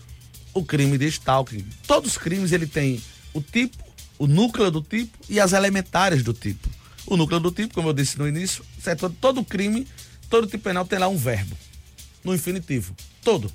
o 0.53 0.65
crime 0.65 0.99
de 0.99 1.07
stalking. 1.07 1.65
Todos 1.87 2.13
os 2.13 2.19
crimes 2.19 2.53
ele 2.53 2.67
tem 2.67 3.03
o 3.33 3.41
tipo, 3.41 3.85
o 4.19 4.27
núcleo 4.27 4.71
do 4.71 4.83
tipo 4.83 5.17
e 5.29 5.39
as 5.41 5.53
elementares 5.53 6.23
do 6.23 6.33
tipo. 6.33 6.69
O 7.07 7.17
núcleo 7.17 7.41
do 7.41 7.51
tipo, 7.51 7.75
como 7.75 7.89
eu 7.89 7.93
disse 7.93 8.19
no 8.19 8.27
início, 8.27 8.65
é 8.87 8.95
todo, 8.95 9.15
todo 9.21 9.45
crime, 9.45 9.87
todo 10.35 10.49
tipo 10.49 10.65
penal 10.65 10.85
tem 10.85 10.99
lá 10.99 11.07
um 11.07 11.17
verbo 11.17 11.57
no 12.25 12.35
infinitivo, 12.35 12.97
todo. 13.23 13.53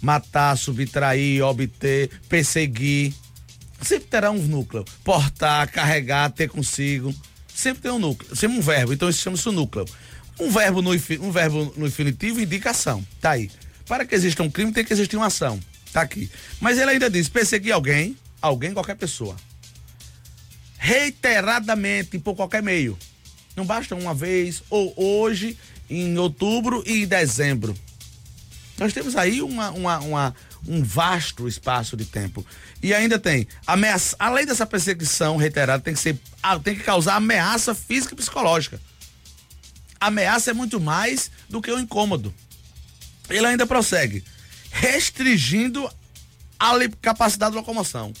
Matar, 0.00 0.56
subtrair, 0.56 1.42
obter, 1.42 2.10
perseguir, 2.28 3.12
sempre 3.80 4.06
terá 4.06 4.30
um 4.30 4.38
núcleo. 4.38 4.84
Portar, 5.02 5.68
carregar, 5.72 6.30
ter 6.30 6.48
consigo, 6.48 7.12
sempre 7.52 7.82
tem 7.82 7.90
um 7.90 7.98
núcleo, 7.98 8.36
sempre 8.36 8.56
um 8.56 8.60
verbo, 8.60 8.92
então 8.92 9.08
isso 9.08 9.20
chama-se 9.20 9.48
o 9.48 9.52
núcleo. 9.52 9.84
Um 10.38 10.48
verbo 10.48 10.80
no, 10.80 10.90
um 10.92 11.32
verbo 11.32 11.74
no 11.76 11.88
infinitivo 11.88 12.40
indica 12.40 12.70
ação. 12.70 13.04
Tá 13.20 13.32
aí. 13.32 13.50
Para 13.84 14.04
que 14.04 14.14
exista 14.14 14.44
um 14.44 14.50
crime, 14.50 14.70
tem 14.70 14.84
que 14.84 14.92
existir 14.92 15.16
uma 15.16 15.26
ação. 15.26 15.58
Tá 15.92 16.02
aqui. 16.02 16.30
Mas 16.60 16.78
ele 16.78 16.92
ainda 16.92 17.10
diz: 17.10 17.28
perseguir 17.28 17.72
alguém, 17.72 18.16
alguém, 18.40 18.72
qualquer 18.72 18.94
pessoa. 18.94 19.34
Reiteradamente, 20.78 22.16
por 22.20 22.36
qualquer 22.36 22.62
meio. 22.62 22.96
Não 23.54 23.66
basta 23.66 23.94
uma 23.94 24.14
vez, 24.14 24.62
ou 24.70 24.94
hoje, 24.96 25.58
em 25.92 26.18
outubro 26.18 26.82
e 26.86 27.02
em 27.02 27.06
dezembro. 27.06 27.76
Nós 28.78 28.92
temos 28.92 29.14
aí 29.14 29.42
uma, 29.42 29.70
uma, 29.70 29.98
uma, 29.98 30.34
um 30.66 30.82
vasto 30.82 31.46
espaço 31.46 31.96
de 31.96 32.04
tempo. 32.04 32.44
E 32.82 32.94
ainda 32.94 33.18
tem, 33.18 33.46
ameaça, 33.66 34.16
além 34.18 34.46
dessa 34.46 34.66
perseguição 34.66 35.36
reiterada, 35.36 35.82
tem 35.82 35.94
que, 35.94 36.00
ser, 36.00 36.18
tem 36.64 36.74
que 36.74 36.82
causar 36.82 37.16
ameaça 37.16 37.74
física 37.74 38.14
e 38.14 38.16
psicológica. 38.16 38.80
ameaça 40.00 40.50
é 40.50 40.54
muito 40.54 40.80
mais 40.80 41.30
do 41.48 41.60
que 41.60 41.70
o 41.70 41.78
incômodo. 41.78 42.34
Ele 43.28 43.46
ainda 43.46 43.66
prossegue, 43.66 44.24
restringindo 44.70 45.88
a 46.58 46.72
capacidade 47.00 47.52
de 47.52 47.58
locomoção. 47.58 48.12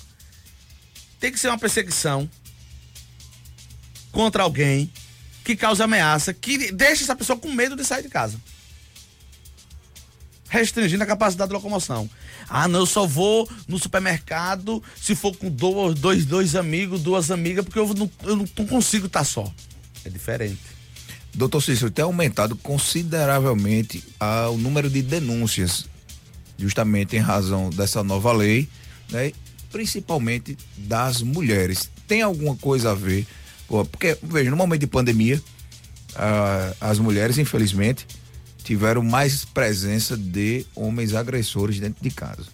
Tem 1.18 1.32
que 1.32 1.40
ser 1.40 1.48
uma 1.48 1.58
perseguição 1.58 2.28
contra 4.10 4.42
alguém 4.42 4.92
que 5.44 5.56
causa 5.56 5.84
ameaça, 5.84 6.32
que 6.32 6.72
deixa 6.72 7.02
essa 7.02 7.16
pessoa 7.16 7.38
com 7.38 7.50
medo 7.52 7.76
de 7.76 7.84
sair 7.84 8.02
de 8.02 8.08
casa. 8.08 8.40
Restringindo 10.48 11.02
a 11.02 11.06
capacidade 11.06 11.48
de 11.48 11.54
locomoção. 11.54 12.08
Ah, 12.48 12.68
não, 12.68 12.80
eu 12.80 12.86
só 12.86 13.06
vou 13.06 13.48
no 13.66 13.78
supermercado 13.78 14.82
se 15.00 15.14
for 15.14 15.34
com 15.36 15.48
dois, 15.48 15.98
dois, 15.98 16.26
dois 16.26 16.54
amigos, 16.54 17.00
duas 17.02 17.30
amigas, 17.30 17.64
porque 17.64 17.78
eu 17.78 17.94
não, 17.94 18.10
eu 18.24 18.36
não 18.36 18.46
consigo 18.66 19.06
estar 19.06 19.24
só. 19.24 19.50
É 20.04 20.10
diferente. 20.10 20.60
Doutor 21.34 21.62
Cícero, 21.62 21.90
tem 21.90 22.04
aumentado 22.04 22.54
consideravelmente 22.56 24.04
a, 24.20 24.50
o 24.50 24.58
número 24.58 24.90
de 24.90 25.00
denúncias, 25.00 25.86
justamente 26.58 27.16
em 27.16 27.20
razão 27.20 27.70
dessa 27.70 28.02
nova 28.02 28.32
lei, 28.32 28.68
né? 29.10 29.32
principalmente 29.70 30.58
das 30.76 31.22
mulheres. 31.22 31.90
Tem 32.06 32.20
alguma 32.20 32.54
coisa 32.54 32.90
a 32.90 32.94
ver 32.94 33.26
porque, 33.90 34.18
veja, 34.22 34.50
no 34.50 34.56
momento 34.56 34.80
de 34.80 34.86
pandemia, 34.86 35.40
as 36.80 36.98
mulheres, 36.98 37.38
infelizmente, 37.38 38.06
tiveram 38.62 39.02
mais 39.02 39.44
presença 39.44 40.16
de 40.16 40.66
homens 40.74 41.14
agressores 41.14 41.80
dentro 41.80 42.02
de 42.02 42.10
casa. 42.10 42.44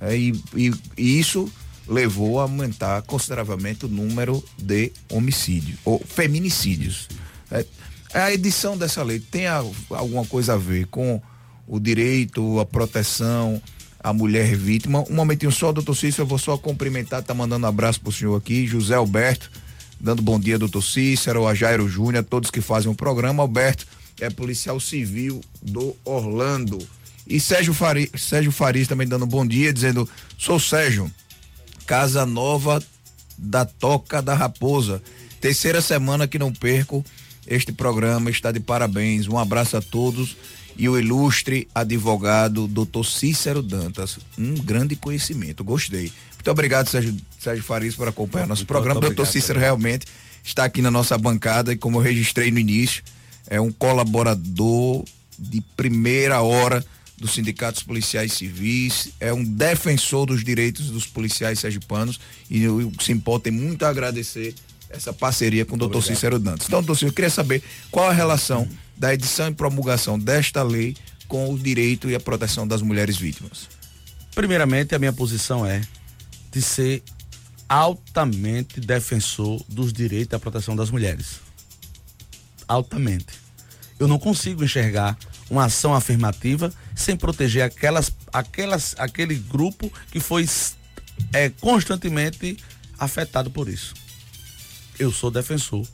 É, 0.00 0.16
e, 0.16 0.32
e, 0.56 0.72
e, 0.96 1.20
isso 1.20 1.50
levou 1.86 2.40
a 2.40 2.42
aumentar 2.42 3.02
consideravelmente 3.02 3.86
o 3.86 3.88
número 3.88 4.42
de 4.58 4.92
homicídios, 5.10 5.78
ou 5.84 6.00
feminicídios. 6.04 7.08
É, 7.50 7.64
a 8.12 8.32
edição 8.32 8.76
dessa 8.76 9.02
lei 9.02 9.20
tem 9.20 9.46
a, 9.46 9.64
alguma 9.90 10.24
coisa 10.26 10.54
a 10.54 10.56
ver 10.56 10.86
com 10.86 11.20
o 11.66 11.78
direito, 11.78 12.58
a 12.58 12.66
proteção 12.66 13.62
à 14.00 14.12
mulher 14.12 14.56
vítima. 14.56 15.04
Um 15.08 15.14
momentinho 15.14 15.52
só, 15.52 15.70
doutor 15.70 15.94
Cícero, 15.94 16.22
eu 16.22 16.26
vou 16.26 16.38
só 16.38 16.58
cumprimentar, 16.58 17.22
tá 17.22 17.32
mandando 17.32 17.66
um 17.66 17.68
abraço 17.68 18.00
pro 18.00 18.10
senhor 18.10 18.36
aqui, 18.36 18.66
José 18.66 18.94
Alberto 18.96 19.50
dando 20.02 20.20
bom 20.20 20.38
dia, 20.38 20.58
doutor 20.58 20.82
Cícero, 20.82 21.46
a 21.46 21.54
Jairo 21.54 21.88
Júnior, 21.88 22.24
todos 22.24 22.50
que 22.50 22.60
fazem 22.60 22.90
o 22.90 22.94
programa. 22.94 23.42
Alberto 23.42 23.86
é 24.20 24.28
policial 24.28 24.80
civil 24.80 25.40
do 25.62 25.96
Orlando. 26.04 26.76
E 27.26 27.38
Sérgio 27.38 27.72
Faris, 27.72 28.10
Sérgio 28.18 28.50
Faris 28.50 28.88
também 28.88 29.06
dando 29.06 29.24
bom 29.24 29.46
dia, 29.46 29.72
dizendo: 29.72 30.08
sou 30.36 30.58
Sérgio, 30.58 31.08
Casa 31.86 32.26
Nova 32.26 32.82
da 33.38 33.64
Toca 33.64 34.20
da 34.20 34.34
Raposa. 34.34 35.00
Terceira 35.40 35.80
semana 35.80 36.26
que 36.26 36.38
não 36.38 36.52
perco. 36.52 37.04
Este 37.46 37.72
programa 37.72 38.30
está 38.30 38.50
de 38.50 38.60
parabéns. 38.60 39.28
Um 39.28 39.38
abraço 39.38 39.76
a 39.76 39.80
todos 39.80 40.36
e 40.76 40.88
o 40.88 40.98
ilustre 40.98 41.68
advogado 41.74 42.66
doutor 42.66 43.04
Cícero 43.04 43.62
Dantas. 43.62 44.18
Um 44.36 44.54
grande 44.54 44.96
conhecimento, 44.96 45.62
gostei. 45.62 46.12
Muito 46.34 46.50
obrigado, 46.50 46.88
Sérgio, 46.88 47.16
Sérgio 47.42 47.64
Farias, 47.64 47.94
por 47.96 48.06
acompanhar 48.06 48.46
nosso 48.46 48.64
programa. 48.64 49.00
Muito 49.00 49.14
doutor 49.14 49.30
Cícero 49.30 49.58
realmente 49.58 50.06
está 50.44 50.64
aqui 50.64 50.80
na 50.80 50.90
nossa 50.90 51.18
bancada 51.18 51.72
e 51.72 51.76
como 51.76 51.98
eu 51.98 52.02
registrei 52.02 52.50
no 52.50 52.58
início, 52.58 53.02
é 53.48 53.60
um 53.60 53.72
colaborador 53.72 55.04
de 55.38 55.60
primeira 55.76 56.40
hora 56.40 56.84
dos 57.18 57.34
sindicatos 57.34 57.82
policiais 57.82 58.32
civis, 58.32 59.10
é 59.20 59.32
um 59.32 59.44
defensor 59.44 60.26
dos 60.26 60.44
direitos 60.44 60.90
dos 60.90 61.06
policiais 61.06 61.58
sergipanos 61.58 62.20
e 62.50 62.66
o 62.66 62.92
Simpol 63.00 63.38
tem 63.38 63.52
muito 63.52 63.84
a 63.84 63.88
agradecer 63.88 64.54
essa 64.88 65.12
parceria 65.12 65.64
com 65.64 65.74
o 65.74 65.78
doutor 65.78 66.02
Cícero 66.02 66.38
Dantas. 66.38 66.66
Então, 66.66 66.80
doutor 66.80 66.94
Cícero, 66.94 67.10
eu 67.10 67.14
queria 67.14 67.30
saber 67.30 67.62
qual 67.90 68.08
a 68.08 68.12
relação 68.12 68.68
da 68.96 69.12
edição 69.12 69.48
e 69.48 69.54
promulgação 69.54 70.18
desta 70.18 70.62
lei 70.62 70.96
com 71.26 71.52
o 71.52 71.58
direito 71.58 72.10
e 72.10 72.14
a 72.14 72.20
proteção 72.20 72.68
das 72.68 72.82
mulheres 72.82 73.16
vítimas. 73.16 73.68
Primeiramente, 74.34 74.94
a 74.94 74.98
minha 74.98 75.12
posição 75.12 75.64
é 75.66 75.80
de 76.52 76.60
ser 76.60 77.02
altamente 77.72 78.80
defensor 78.80 79.64
dos 79.66 79.94
direitos 79.94 80.28
da 80.28 80.38
proteção 80.38 80.76
das 80.76 80.90
mulheres. 80.90 81.40
Altamente. 82.68 83.40
Eu 83.98 84.06
não 84.06 84.18
consigo 84.18 84.62
enxergar 84.62 85.16
uma 85.48 85.64
ação 85.64 85.94
afirmativa 85.94 86.70
sem 86.94 87.16
proteger 87.16 87.62
aquelas, 87.62 88.12
aquelas, 88.30 88.94
aquele 88.98 89.36
grupo 89.36 89.90
que 90.10 90.20
foi 90.20 90.46
é, 91.32 91.48
constantemente 91.48 92.58
afetado 92.98 93.50
por 93.50 93.70
isso. 93.70 93.94
Eu 94.98 95.10
sou 95.10 95.30
defensor 95.30 95.86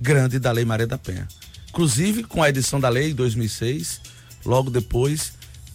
grande 0.00 0.38
da 0.38 0.52
Lei 0.52 0.64
Maria 0.64 0.86
da 0.86 0.98
Penha. 0.98 1.26
Inclusive, 1.68 2.22
com 2.22 2.44
a 2.44 2.48
edição 2.48 2.78
da 2.78 2.88
lei 2.88 3.10
em 3.10 3.14
2006, 3.14 4.00
logo 4.44 4.70
depois, 4.70 5.32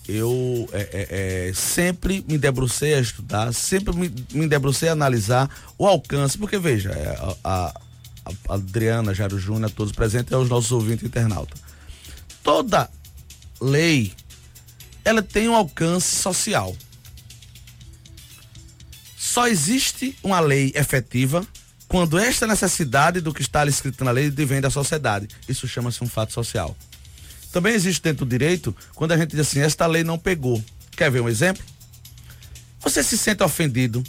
eu 0.08 0.70
é, 0.74 0.82
é, 0.82 1.48
é, 1.50 1.54
sempre 1.54 2.24
me 2.28 2.38
debrucei 2.38 2.94
a 2.94 3.00
estudar, 3.00 3.54
sempre 3.54 3.96
me, 3.96 4.14
me 4.34 4.48
debrucei 4.48 4.90
a 4.90 4.94
analisar 4.94 5.50
o 5.78 5.88
alcance, 5.88 6.38
porque 6.38 6.58
veja, 6.58 6.92
é, 6.92 7.18
a, 7.18 7.36
a, 7.44 7.82
a 8.50 8.54
Adriana, 8.56 9.14
Jairo 9.14 9.40
Júnior, 9.40 9.72
todos 9.72 9.94
presentes, 9.94 10.32
e 10.32 10.36
os 10.36 10.50
nossos 10.50 10.72
ouvintes 10.72 11.06
internautas. 11.06 11.62
Toda 12.44 12.90
lei, 13.62 14.14
ela 15.06 15.22
tem 15.22 15.48
um 15.48 15.56
alcance 15.56 16.16
social. 16.16 16.76
Só 19.18 19.48
existe 19.48 20.18
uma 20.22 20.42
lei 20.42 20.74
efetiva 20.76 21.48
quando 21.88 22.18
esta 22.20 22.46
necessidade 22.46 23.22
do 23.22 23.34
que 23.34 23.42
está 23.42 23.66
escrito 23.66 24.04
na 24.04 24.12
lei 24.12 24.30
vem 24.30 24.60
da 24.60 24.70
sociedade. 24.70 25.28
Isso 25.48 25.68
chama-se 25.68 26.04
um 26.04 26.10
fato 26.10 26.34
social. 26.34 26.76
Também 27.54 27.76
existe 27.76 28.02
dentro 28.02 28.26
do 28.26 28.30
direito 28.30 28.76
quando 28.96 29.12
a 29.12 29.18
gente 29.18 29.30
diz 29.30 29.42
assim, 29.42 29.60
esta 29.60 29.86
lei 29.86 30.04
não 30.04 30.18
pegou. 30.18 30.62
Quer 30.98 31.12
ver 31.12 31.22
um 31.22 31.30
exemplo? 31.30 31.64
Você 32.80 33.04
se 33.04 33.16
sente 33.16 33.44
ofendido 33.44 34.04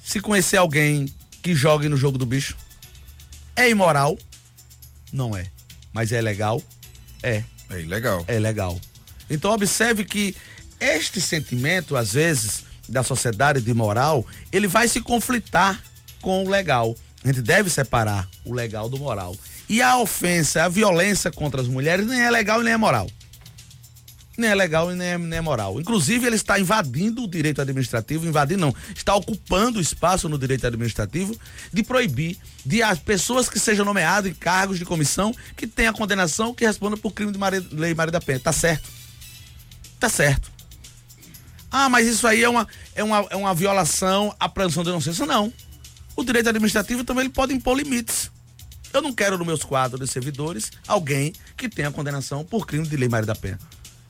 se 0.00 0.20
conhecer 0.20 0.56
alguém 0.56 1.12
que 1.42 1.56
jogue 1.56 1.88
no 1.88 1.96
jogo 1.96 2.16
do 2.16 2.24
bicho? 2.24 2.56
É 3.56 3.68
imoral? 3.68 4.16
Não 5.12 5.36
é. 5.36 5.48
Mas 5.92 6.12
é 6.12 6.20
legal? 6.22 6.62
É. 7.20 7.42
É 7.68 7.80
ilegal. 7.80 8.24
É 8.28 8.38
legal. 8.38 8.80
Então 9.28 9.50
observe 9.50 10.04
que 10.04 10.36
este 10.78 11.20
sentimento, 11.20 11.96
às 11.96 12.12
vezes, 12.12 12.62
da 12.88 13.02
sociedade 13.02 13.60
de 13.60 13.74
moral, 13.74 14.24
ele 14.52 14.68
vai 14.68 14.86
se 14.86 15.00
conflitar 15.00 15.82
com 16.22 16.44
o 16.44 16.48
legal. 16.48 16.96
A 17.24 17.26
gente 17.26 17.42
deve 17.42 17.68
separar 17.68 18.28
o 18.44 18.54
legal 18.54 18.88
do 18.88 18.98
moral. 18.98 19.36
E 19.70 19.80
a 19.80 19.96
ofensa, 19.98 20.64
a 20.64 20.68
violência 20.68 21.30
contra 21.30 21.60
as 21.60 21.68
mulheres 21.68 22.04
nem 22.04 22.20
é 22.20 22.28
legal 22.28 22.60
e 22.60 22.64
nem 22.64 22.72
é 22.72 22.76
moral. 22.76 23.08
Nem 24.36 24.50
é 24.50 24.54
legal 24.56 24.90
e 24.90 24.96
nem 24.96 25.06
é, 25.10 25.16
nem 25.16 25.38
é 25.38 25.40
moral. 25.40 25.80
Inclusive, 25.80 26.26
ele 26.26 26.34
está 26.34 26.58
invadindo 26.58 27.22
o 27.22 27.28
direito 27.28 27.62
administrativo, 27.62 28.26
invadindo 28.26 28.62
não, 28.62 28.74
está 28.96 29.14
ocupando 29.14 29.80
espaço 29.80 30.28
no 30.28 30.36
direito 30.36 30.66
administrativo 30.66 31.38
de 31.72 31.84
proibir 31.84 32.36
de 32.66 32.82
as 32.82 32.98
pessoas 32.98 33.48
que 33.48 33.60
sejam 33.60 33.84
nomeadas 33.84 34.28
em 34.28 34.34
cargos 34.34 34.76
de 34.76 34.84
comissão 34.84 35.32
que 35.56 35.68
tenham 35.68 35.94
condenação 35.94 36.52
que 36.52 36.66
respondam 36.66 36.98
por 36.98 37.12
crime 37.12 37.30
de 37.30 37.38
Maria, 37.38 37.64
lei 37.70 37.94
Maria 37.94 38.10
da 38.10 38.20
Penha. 38.20 38.40
Tá 38.40 38.52
certo. 38.52 38.90
Tá 40.00 40.08
certo. 40.08 40.50
Ah, 41.70 41.88
mas 41.88 42.08
isso 42.08 42.26
aí 42.26 42.42
é 42.42 42.48
uma, 42.48 42.66
é 42.92 43.04
uma, 43.04 43.24
é 43.30 43.36
uma 43.36 43.54
violação 43.54 44.34
à 44.40 44.48
presunção 44.48 44.82
de 44.82 44.88
inocência. 44.88 45.24
Não 45.24 45.52
o 46.16 46.24
direito 46.24 46.48
administrativo 46.48 47.04
também 47.04 47.24
ele 47.24 47.32
pode 47.32 47.54
impor 47.54 47.76
limites. 47.76 48.30
Eu 48.92 49.02
não 49.02 49.12
quero 49.12 49.38
nos 49.38 49.46
meus 49.46 49.62
quadros 49.62 50.00
de 50.00 50.12
servidores 50.12 50.70
alguém 50.86 51.32
que 51.56 51.68
tenha 51.68 51.90
condenação 51.90 52.44
por 52.44 52.66
crime 52.66 52.86
de 52.86 52.96
lei 52.96 53.08
Maria 53.08 53.26
da 53.26 53.34
Penha. 53.34 53.58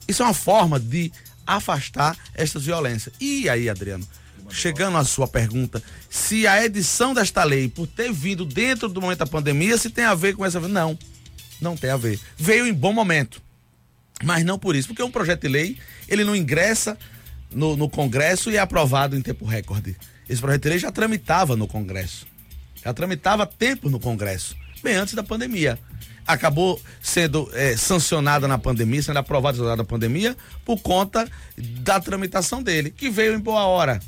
Isso 0.07 0.23
é 0.23 0.25
uma 0.25 0.33
forma 0.33 0.79
de 0.79 1.11
afastar 1.45 2.17
estas 2.33 2.65
violências. 2.65 3.13
E 3.19 3.47
aí, 3.49 3.69
Adriano, 3.69 4.07
chegando 4.49 4.97
à 4.97 5.03
sua 5.03 5.27
pergunta, 5.27 5.81
se 6.09 6.47
a 6.47 6.63
edição 6.63 7.13
desta 7.13 7.43
lei, 7.43 7.69
por 7.69 7.87
ter 7.87 8.11
vindo 8.11 8.45
dentro 8.45 8.89
do 8.89 9.01
momento 9.01 9.19
da 9.19 9.27
pandemia, 9.27 9.77
se 9.77 9.89
tem 9.89 10.05
a 10.05 10.15
ver 10.15 10.35
com 10.35 10.45
essa. 10.45 10.59
Não, 10.59 10.97
não 11.59 11.77
tem 11.77 11.89
a 11.89 11.97
ver. 11.97 12.19
Veio 12.37 12.67
em 12.67 12.73
bom 12.73 12.93
momento. 12.93 13.41
Mas 14.23 14.43
não 14.43 14.59
por 14.59 14.75
isso, 14.75 14.87
porque 14.87 15.01
um 15.01 15.11
projeto 15.11 15.41
de 15.41 15.47
lei, 15.47 15.77
ele 16.07 16.23
não 16.23 16.35
ingressa 16.35 16.97
no, 17.51 17.75
no 17.75 17.89
Congresso 17.89 18.51
e 18.51 18.55
é 18.55 18.59
aprovado 18.59 19.15
em 19.15 19.21
tempo 19.21 19.45
recorde. 19.45 19.95
Esse 20.29 20.41
projeto 20.41 20.63
de 20.63 20.69
lei 20.69 20.79
já 20.79 20.91
tramitava 20.91 21.55
no 21.55 21.67
Congresso. 21.67 22.27
Já 22.83 22.93
tramitava 22.93 23.45
tempo 23.45 23.89
no 23.89 23.99
Congresso, 23.99 24.55
bem 24.81 24.95
antes 24.95 25.13
da 25.13 25.23
pandemia. 25.23 25.79
acabou 26.25 26.81
sendo 27.01 27.49
é, 27.53 27.75
sancionada 27.75 28.47
na 28.47 28.57
pandemia, 28.57 29.01
sendo 29.01 29.17
aprovada 29.17 29.75
na 29.75 29.83
pandemia, 29.83 30.35
por 30.63 30.79
conta 30.79 31.29
da 31.57 31.99
tramitação 31.99 32.61
dele, 32.61 32.91
que 32.91 33.09
veio 33.09 33.33
em 33.33 33.39
boa 33.39 33.65
hora. 33.65 33.99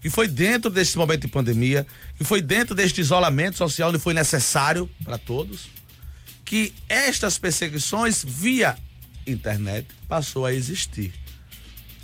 Que 0.00 0.10
foi 0.10 0.26
dentro 0.26 0.70
desse 0.70 0.98
momento 0.98 1.22
de 1.22 1.28
pandemia, 1.28 1.86
que 2.16 2.24
foi 2.24 2.42
dentro 2.42 2.74
deste 2.74 3.00
isolamento 3.00 3.56
social 3.56 3.90
onde 3.90 3.98
foi 3.98 4.12
necessário 4.12 4.88
para 5.04 5.16
todos, 5.16 5.68
que 6.44 6.74
estas 6.88 7.38
perseguições 7.38 8.24
via 8.26 8.76
internet 9.26 9.86
passou 10.08 10.44
a 10.44 10.52
existir. 10.52 11.12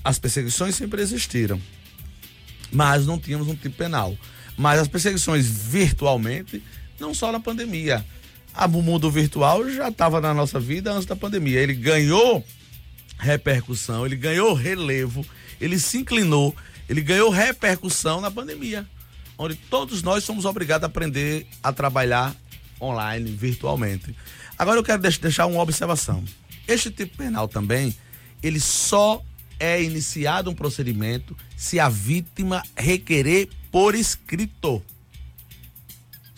As 0.04 0.18
perseguições 0.18 0.76
sempre 0.76 1.02
existiram, 1.02 1.60
mas 2.72 3.04
não 3.04 3.18
tínhamos 3.18 3.48
um 3.48 3.54
tipo 3.54 3.76
penal. 3.76 4.16
Mas 4.56 4.80
as 4.80 4.88
perseguições 4.88 5.46
virtualmente, 5.46 6.62
não 6.98 7.12
só 7.14 7.30
na 7.30 7.40
pandemia. 7.40 8.04
O 8.66 8.82
mundo 8.82 9.10
virtual 9.10 9.70
já 9.70 9.88
estava 9.88 10.20
na 10.20 10.34
nossa 10.34 10.58
vida 10.58 10.92
antes 10.92 11.06
da 11.06 11.14
pandemia. 11.14 11.60
Ele 11.60 11.74
ganhou 11.74 12.44
repercussão, 13.18 14.04
ele 14.04 14.16
ganhou 14.16 14.52
relevo, 14.54 15.24
ele 15.60 15.78
se 15.78 15.98
inclinou, 15.98 16.54
ele 16.88 17.00
ganhou 17.00 17.30
repercussão 17.30 18.20
na 18.20 18.30
pandemia, 18.30 18.86
onde 19.36 19.54
todos 19.54 20.02
nós 20.02 20.24
somos 20.24 20.44
obrigados 20.44 20.84
a 20.84 20.86
aprender 20.86 21.46
a 21.62 21.72
trabalhar 21.72 22.34
online, 22.80 23.30
virtualmente. 23.30 24.14
Agora 24.58 24.78
eu 24.78 24.84
quero 24.84 25.00
deixar 25.00 25.46
uma 25.46 25.62
observação. 25.62 26.24
Este 26.66 26.90
tipo 26.90 27.16
penal 27.16 27.48
também, 27.48 27.94
ele 28.42 28.60
só 28.60 29.22
é 29.58 29.82
iniciado 29.82 30.50
um 30.50 30.54
procedimento 30.54 31.36
se 31.56 31.80
a 31.80 31.88
vítima 31.88 32.62
requerer 32.76 33.48
por 33.70 33.94
escrito. 33.94 34.82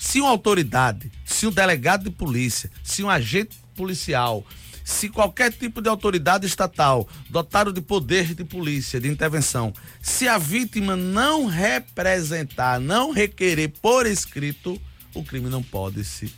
Se 0.01 0.19
uma 0.19 0.31
autoridade, 0.31 1.13
se 1.27 1.47
um 1.47 1.51
delegado 1.51 2.05
de 2.05 2.11
polícia, 2.11 2.71
se 2.83 3.05
um 3.05 3.11
agente 3.11 3.59
policial, 3.77 4.47
se 4.83 5.11
qualquer 5.11 5.53
tipo 5.53 5.83
de 5.83 5.91
autoridade 5.91 6.47
estatal 6.47 7.07
dotado 7.29 7.71
de 7.71 7.83
poder 7.83 8.35
de 8.35 8.43
polícia, 8.43 8.99
de 8.99 9.09
intervenção, 9.09 9.75
se 10.01 10.27
a 10.27 10.39
vítima 10.39 10.97
não 10.97 11.45
representar, 11.45 12.81
não 12.81 13.13
requerer 13.13 13.75
por 13.83 14.07
escrito, 14.07 14.81
o 15.13 15.23
crime 15.23 15.51
não 15.51 15.63
pode 15.63 16.03
se, 16.03 16.35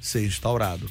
ser 0.00 0.24
instaurado. 0.24 0.90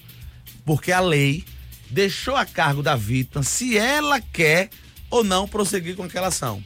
Porque 0.63 0.91
a 0.91 0.99
lei 0.99 1.43
deixou 1.89 2.35
a 2.35 2.45
cargo 2.45 2.83
da 2.83 2.95
vítima 2.95 3.41
se 3.41 3.75
ela 3.79 4.21
quer 4.21 4.69
ou 5.09 5.23
não 5.23 5.47
prosseguir 5.47 5.95
com 5.95 6.03
aquela 6.03 6.27
ação. 6.27 6.63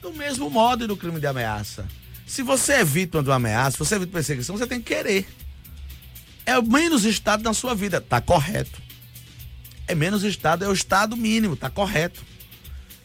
Do 0.00 0.10
mesmo 0.14 0.48
modo 0.48 0.88
no 0.88 0.96
crime 0.96 1.20
de 1.20 1.26
ameaça. 1.26 1.86
Se 2.26 2.42
você 2.42 2.74
é 2.74 2.84
vítima 2.84 3.22
de 3.22 3.28
uma 3.28 3.36
ameaça, 3.36 3.72
se 3.72 3.78
você 3.78 3.94
é 3.94 3.98
vítima 3.98 4.20
de 4.20 4.26
perseguição, 4.26 4.56
você 4.56 4.66
tem 4.66 4.80
que 4.80 4.94
querer. 4.94 5.26
É 6.46 6.58
o 6.58 6.62
menos 6.62 7.04
estado 7.04 7.42
na 7.42 7.54
sua 7.54 7.74
vida, 7.74 8.00
tá 8.00 8.20
correto. 8.20 8.82
É 9.86 9.94
menos 9.94 10.22
estado, 10.24 10.64
é 10.64 10.68
o 10.68 10.72
estado 10.72 11.16
mínimo, 11.16 11.56
tá 11.56 11.68
correto. 11.68 12.24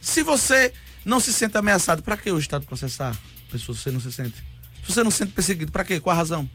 Se 0.01 0.23
você 0.23 0.73
não 1.03 1.19
se 1.19 1.33
sente 1.33 1.57
ameaçado, 1.57 2.01
para 2.01 2.15
que 2.15 2.31
o 2.31 2.39
estado 2.39 2.65
processar? 2.65 3.17
Pessoa, 3.51 3.77
você 3.77 3.91
não 3.91 3.99
se 3.99 4.11
sente. 4.11 4.37
Se 4.85 4.93
você 4.93 5.03
não 5.03 5.11
se 5.11 5.17
sente 5.17 5.33
perseguido, 5.33 5.71
para 5.71 5.83
quê? 5.83 5.99
Qual 5.99 6.13
a 6.13 6.17
razão? 6.17 6.49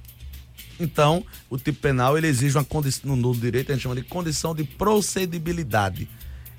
Então, 0.80 1.24
o 1.48 1.56
tipo 1.56 1.78
penal 1.80 2.16
ele 2.16 2.26
exige 2.26 2.56
uma 2.56 2.64
condição, 2.64 3.14
no 3.14 3.34
direito 3.34 3.70
a 3.70 3.74
gente 3.74 3.82
chama 3.82 3.94
de 3.94 4.02
condição 4.02 4.54
de 4.54 4.64
procedibilidade 4.64 6.08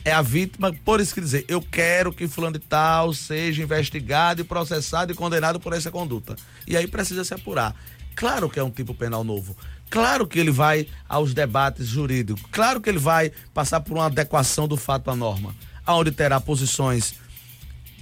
é 0.05 0.11
a 0.11 0.21
vítima, 0.21 0.71
por 0.85 1.01
isso 1.01 1.15
que 1.15 1.19
dizer, 1.19 1.43
eu 1.47 1.59
quero 1.59 2.13
que 2.13 2.27
fulano 2.27 2.59
de 2.59 2.65
tal 2.65 3.11
seja 3.11 3.63
investigado 3.63 4.39
e 4.39 4.43
processado 4.43 5.11
e 5.11 5.15
condenado 5.15 5.59
por 5.59 5.73
essa 5.73 5.89
conduta. 5.89 6.35
E 6.67 6.77
aí 6.77 6.85
precisa 6.85 7.23
se 7.23 7.33
apurar. 7.33 7.75
Claro 8.15 8.47
que 8.47 8.59
é 8.59 8.63
um 8.63 8.69
tipo 8.69 8.93
penal 8.93 9.23
novo. 9.23 9.57
Claro 9.89 10.27
que 10.27 10.37
ele 10.37 10.51
vai 10.51 10.87
aos 11.09 11.33
debates 11.33 11.87
jurídicos. 11.87 12.43
Claro 12.51 12.79
que 12.79 12.87
ele 12.87 12.99
vai 12.99 13.31
passar 13.51 13.81
por 13.81 13.97
uma 13.97 14.05
adequação 14.05 14.67
do 14.67 14.77
fato 14.77 15.09
à 15.09 15.15
norma, 15.15 15.55
aonde 15.83 16.11
terá 16.11 16.39
posições 16.39 17.15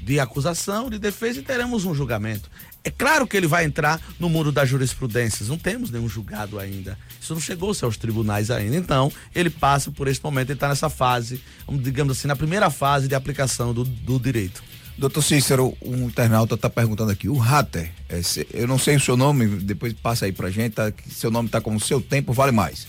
de 0.01 0.19
acusação, 0.19 0.89
de 0.89 0.99
defesa 0.99 1.39
e 1.39 1.43
teremos 1.43 1.85
um 1.85 1.95
julgamento. 1.95 2.51
É 2.83 2.91
claro 2.91 3.25
que 3.25 3.37
ele 3.37 3.47
vai 3.47 3.63
entrar 3.63 4.01
no 4.19 4.27
mundo 4.27 4.51
das 4.51 4.67
jurisprudências. 4.67 5.47
Não 5.47 5.57
temos 5.57 5.89
nenhum 5.89 6.09
julgado 6.09 6.59
ainda. 6.59 6.97
Isso 7.19 7.33
não 7.33 7.39
chegou 7.39 7.73
aos 7.81 7.97
tribunais 7.97 8.51
ainda. 8.51 8.75
Então, 8.75 9.11
ele 9.33 9.49
passa 9.49 9.89
por 9.89 10.07
esse 10.07 10.21
momento, 10.21 10.49
ele 10.49 10.57
está 10.57 10.67
nessa 10.67 10.89
fase, 10.89 11.41
digamos 11.71 12.17
assim, 12.17 12.27
na 12.27 12.35
primeira 12.35 12.69
fase 12.69 13.07
de 13.07 13.15
aplicação 13.15 13.73
do, 13.73 13.85
do 13.85 14.19
direito. 14.19 14.61
Doutor 14.97 15.23
Cícero, 15.23 15.75
um 15.81 16.07
internauta 16.07 16.55
está 16.55 16.69
perguntando 16.69 17.11
aqui, 17.11 17.27
o 17.27 17.41
Hatter, 17.41 17.91
é, 18.09 18.21
eu 18.53 18.67
não 18.67 18.77
sei 18.77 18.95
o 18.95 18.99
seu 18.99 19.17
nome, 19.17 19.47
depois 19.47 19.91
passa 19.93 20.25
aí 20.25 20.31
pra 20.31 20.51
gente, 20.51 20.73
tá, 20.73 20.93
seu 21.09 21.31
nome 21.31 21.47
está 21.47 21.59
como 21.59 21.79
seu 21.79 21.99
tempo 21.99 22.31
vale 22.31 22.51
mais. 22.51 22.85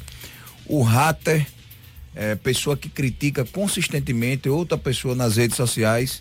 O 0.66 0.86
Hatter 0.86 1.46
é 2.14 2.34
pessoa 2.34 2.76
que 2.76 2.90
critica 2.90 3.44
consistentemente 3.44 4.50
outra 4.50 4.76
pessoa 4.76 5.14
nas 5.14 5.36
redes 5.36 5.56
sociais 5.56 6.20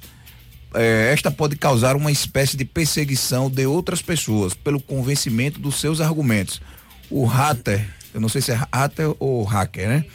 é, 0.74 1.12
esta 1.12 1.32
pode 1.32 1.56
causar 1.56 1.96
uma 1.96 2.12
espécie 2.12 2.58
de 2.58 2.66
perseguição 2.66 3.50
de 3.50 3.66
outras 3.66 4.02
pessoas 4.02 4.54
pelo 4.54 4.80
convencimento 4.80 5.60
dos 5.60 5.80
seus 5.80 6.02
argumentos. 6.02 6.62
O 7.10 7.26
hater, 7.26 7.88
eu 8.14 8.22
não 8.22 8.30
sei 8.30 8.42
se 8.42 8.52
é 8.52 8.60
hater 8.74 9.14
ou 9.20 9.44
hacker, 9.44 9.88
né? 9.88 10.06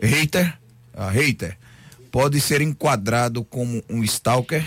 Hater, 0.00 0.58
hater, 1.12 1.56
pode 2.10 2.40
ser 2.40 2.60
enquadrado 2.60 3.44
como 3.44 3.82
um 3.88 4.02
stalker? 4.04 4.66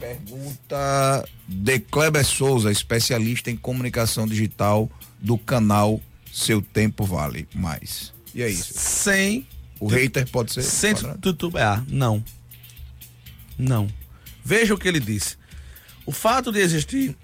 Pergunta 0.00 1.28
de 1.46 1.80
Kleber 1.80 2.24
Souza, 2.24 2.70
especialista 2.70 3.50
em 3.50 3.56
comunicação 3.56 4.26
digital 4.26 4.88
do 5.18 5.36
canal 5.36 6.00
Seu 6.32 6.62
Tempo 6.62 7.04
Vale 7.04 7.48
Mais. 7.54 8.12
E 8.34 8.42
é 8.42 8.48
isso. 8.48 8.72
Sem. 8.74 9.46
O 9.80 9.88
hater 9.88 10.28
pode 10.30 10.52
ser. 10.52 10.62
Sem 10.62 10.94
tutubear. 11.20 11.84
Não. 11.88 12.22
Não. 13.58 13.88
Veja 14.48 14.72
o 14.72 14.78
que 14.78 14.88
ele 14.88 14.98
disse. 14.98 15.36
O 16.06 16.10
fato 16.10 16.50
de 16.50 16.58
existir, 16.58 17.14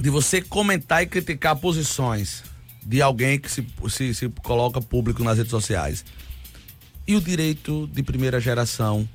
de 0.00 0.10
você 0.10 0.42
comentar 0.42 1.00
e 1.00 1.06
criticar 1.06 1.54
posições 1.54 2.42
de 2.84 3.00
alguém 3.00 3.38
que 3.38 3.48
se, 3.48 3.64
se, 3.88 4.12
se 4.12 4.28
coloca 4.42 4.80
público 4.80 5.22
nas 5.22 5.38
redes 5.38 5.52
sociais. 5.52 6.04
E 7.06 7.14
o 7.14 7.20
direito 7.20 7.86
de 7.92 8.02
primeira 8.02 8.40
geração, 8.40 9.08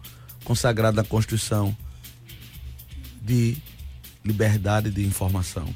consagrado 0.45 0.95
na 0.95 1.03
Constituição, 1.03 1.75
de 3.21 3.57
liberdade 4.23 4.89
de 4.89 5.05
informação. 5.05 5.75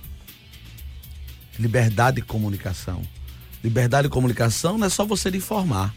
Liberdade 1.59 2.21
de 2.21 2.21
comunicação. 2.21 3.01
Liberdade 3.61 4.07
de 4.07 4.13
comunicação 4.13 4.77
não 4.77 4.87
é 4.87 4.89
só 4.89 5.05
você 5.05 5.29
de 5.29 5.39
informar. 5.39 5.93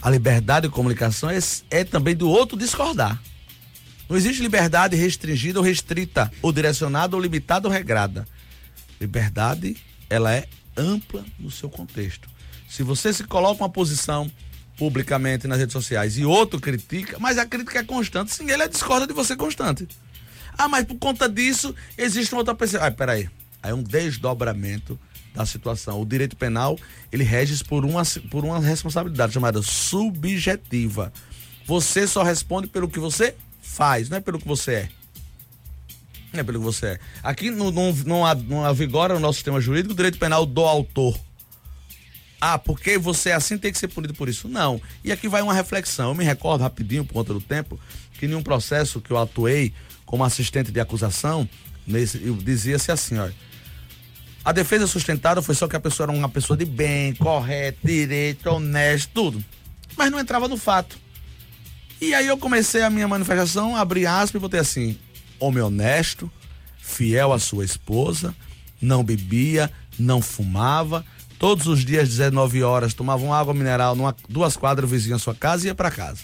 A 0.00 0.08
liberdade 0.08 0.68
de 0.68 0.72
comunicação 0.72 1.28
é, 1.28 1.38
é 1.70 1.84
também 1.84 2.16
do 2.16 2.30
outro 2.30 2.56
discordar. 2.56 3.20
Não 4.08 4.16
existe 4.16 4.42
liberdade 4.42 4.96
restringida 4.96 5.58
ou 5.58 5.64
restrita, 5.64 6.30
ou 6.40 6.52
direcionada 6.52 7.16
ou 7.16 7.22
limitada 7.22 7.66
ou 7.66 7.74
regrada. 7.74 8.26
Liberdade, 9.00 9.76
ela 10.08 10.32
é 10.32 10.46
ampla 10.76 11.24
no 11.38 11.50
seu 11.50 11.68
contexto. 11.68 12.28
Se 12.68 12.82
você 12.82 13.12
se 13.12 13.24
coloca 13.24 13.62
uma 13.62 13.70
posição 13.70 14.30
publicamente 14.76 15.48
nas 15.48 15.58
redes 15.58 15.72
sociais 15.72 16.18
e 16.18 16.24
outro 16.24 16.60
critica, 16.60 17.18
mas 17.18 17.38
a 17.38 17.46
crítica 17.46 17.78
é 17.78 17.84
constante, 17.84 18.32
sim, 18.32 18.50
ele 18.50 18.62
é 18.62 18.68
discorda 18.68 19.06
de 19.06 19.12
você 19.12 19.34
constante. 19.34 19.88
Ah, 20.56 20.68
mas 20.68 20.84
por 20.84 20.96
conta 20.98 21.28
disso 21.28 21.74
existe 21.96 22.32
uma 22.32 22.40
outra 22.40 22.54
pessoa. 22.54 22.86
Ah, 22.86 22.90
peraí. 22.90 23.28
Aí 23.62 23.70
é 23.70 23.74
um 23.74 23.82
desdobramento 23.82 24.98
da 25.34 25.44
situação. 25.44 26.00
O 26.00 26.06
direito 26.06 26.36
penal, 26.36 26.78
ele 27.12 27.24
rege 27.24 27.62
por 27.64 27.84
uma, 27.84 28.02
por 28.30 28.44
uma 28.44 28.58
responsabilidade 28.58 29.32
chamada 29.32 29.60
subjetiva. 29.62 31.12
Você 31.66 32.06
só 32.06 32.22
responde 32.22 32.68
pelo 32.68 32.88
que 32.88 32.98
você 32.98 33.34
faz, 33.66 34.08
não 34.08 34.18
é 34.18 34.20
pelo 34.20 34.38
que 34.38 34.46
você 34.46 34.72
é. 34.72 34.88
Não 36.32 36.40
é 36.40 36.44
pelo 36.44 36.58
que 36.58 36.64
você 36.64 36.86
é. 36.86 37.00
Aqui 37.22 37.50
não, 37.50 37.70
não, 37.70 37.92
não, 37.92 38.34
não 38.34 38.64
avigora 38.64 39.14
no 39.14 39.20
nosso 39.20 39.36
sistema 39.36 39.60
jurídico 39.60 39.92
o 39.92 39.96
direito 39.96 40.18
penal 40.18 40.46
do 40.46 40.62
autor. 40.62 41.18
Ah, 42.40 42.58
porque 42.58 42.98
você 42.98 43.30
é 43.30 43.34
assim 43.34 43.56
tem 43.56 43.72
que 43.72 43.78
ser 43.78 43.88
punido 43.88 44.14
por 44.14 44.28
isso. 44.28 44.48
Não. 44.48 44.80
E 45.02 45.10
aqui 45.10 45.28
vai 45.28 45.42
uma 45.42 45.54
reflexão. 45.54 46.10
Eu 46.10 46.14
me 46.14 46.24
recordo 46.24 46.62
rapidinho, 46.62 47.04
por 47.04 47.14
conta 47.14 47.32
do 47.32 47.40
tempo, 47.40 47.80
que 48.18 48.26
em 48.26 48.34
um 48.34 48.42
processo 48.42 49.00
que 49.00 49.10
eu 49.10 49.18
atuei 49.18 49.72
como 50.04 50.22
assistente 50.22 50.70
de 50.70 50.78
acusação, 50.78 51.48
nesse, 51.86 52.18
dizia-se 52.18 52.92
assim, 52.92 53.18
olha. 53.18 53.34
A 54.44 54.52
defesa 54.52 54.86
sustentada 54.86 55.42
foi 55.42 55.56
só 55.56 55.66
que 55.66 55.74
a 55.74 55.80
pessoa 55.80 56.04
era 56.04 56.16
uma 56.16 56.28
pessoa 56.28 56.56
de 56.56 56.64
bem, 56.64 57.14
correta, 57.16 57.78
direito, 57.82 58.48
honesto, 58.48 59.10
tudo. 59.12 59.44
Mas 59.96 60.10
não 60.10 60.20
entrava 60.20 60.46
no 60.46 60.56
fato. 60.56 60.96
E 62.00 62.14
aí 62.14 62.26
eu 62.26 62.36
comecei 62.36 62.82
a 62.82 62.90
minha 62.90 63.08
manifestação, 63.08 63.74
abri 63.74 64.06
aspas 64.06 64.38
e 64.38 64.42
botei 64.42 64.60
assim: 64.60 64.98
homem 65.38 65.62
honesto, 65.62 66.30
fiel 66.78 67.32
à 67.32 67.38
sua 67.38 67.64
esposa, 67.64 68.34
não 68.80 69.02
bebia, 69.02 69.70
não 69.98 70.20
fumava, 70.20 71.04
todos 71.38 71.66
os 71.66 71.84
dias, 71.84 72.08
19 72.08 72.62
horas, 72.62 72.94
tomavam 72.94 73.32
água 73.32 73.54
mineral 73.54 73.94
numa, 73.94 74.14
duas 74.28 74.56
quadras 74.56 74.90
vizinhas 74.90 75.20
à 75.20 75.24
sua 75.24 75.34
casa 75.34 75.64
e 75.64 75.68
ia 75.68 75.74
para 75.74 75.90
casa. 75.90 76.22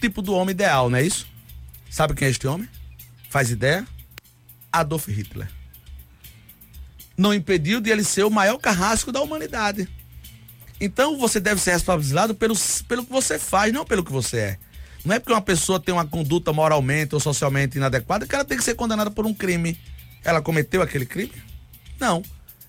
Tipo 0.00 0.22
do 0.22 0.34
homem 0.34 0.52
ideal, 0.52 0.88
não 0.88 0.98
é 0.98 1.02
isso? 1.02 1.26
Sabe 1.90 2.14
quem 2.14 2.26
é 2.26 2.30
este 2.30 2.46
homem? 2.46 2.68
Faz 3.30 3.50
ideia? 3.50 3.86
Adolf 4.72 5.08
Hitler. 5.08 5.48
Não 7.16 7.32
impediu 7.32 7.80
de 7.80 7.90
ele 7.90 8.02
ser 8.02 8.24
o 8.24 8.30
maior 8.30 8.58
carrasco 8.58 9.12
da 9.12 9.20
humanidade. 9.20 9.88
Então 10.80 11.18
você 11.18 11.40
deve 11.40 11.60
ser 11.60 11.72
responsabilizado 11.72 12.34
pelo, 12.34 12.54
pelo 12.88 13.04
que 13.04 13.12
você 13.12 13.38
faz, 13.38 13.72
não 13.72 13.84
pelo 13.84 14.04
que 14.04 14.12
você 14.12 14.38
é. 14.38 14.58
Não 15.04 15.14
é 15.14 15.18
porque 15.18 15.32
uma 15.32 15.42
pessoa 15.42 15.78
tem 15.78 15.92
uma 15.92 16.06
conduta 16.06 16.52
moralmente 16.52 17.14
ou 17.14 17.20
socialmente 17.20 17.76
inadequada 17.76 18.26
que 18.26 18.34
ela 18.34 18.44
tem 18.44 18.56
que 18.56 18.64
ser 18.64 18.74
condenada 18.74 19.10
por 19.10 19.26
um 19.26 19.34
crime. 19.34 19.78
Ela 20.24 20.40
cometeu 20.40 20.80
aquele 20.80 21.04
crime? 21.04 21.32
Não. 22.00 22.22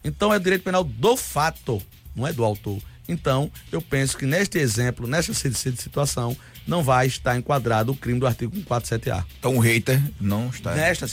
Então 0.03 0.33
é 0.33 0.37
direito 0.37 0.63
penal 0.63 0.83
do 0.83 1.15
fato, 1.15 1.81
não 2.15 2.27
é 2.27 2.33
do 2.33 2.43
autor. 2.43 2.81
Então, 3.07 3.51
eu 3.71 3.81
penso 3.81 4.17
que 4.17 4.25
neste 4.25 4.57
exemplo, 4.57 5.07
nesta 5.07 5.33
situação, 5.33 6.35
não 6.67 6.83
vai 6.83 7.07
estar 7.07 7.37
enquadrado 7.37 7.91
o 7.91 7.95
crime 7.95 8.19
do 8.19 8.27
artigo 8.27 8.55
147A. 8.55 9.23
Então 9.39 9.55
o 9.55 9.59
hater 9.59 10.01
não 10.19 10.49
está. 10.49 10.73
Nesta 10.75 11.07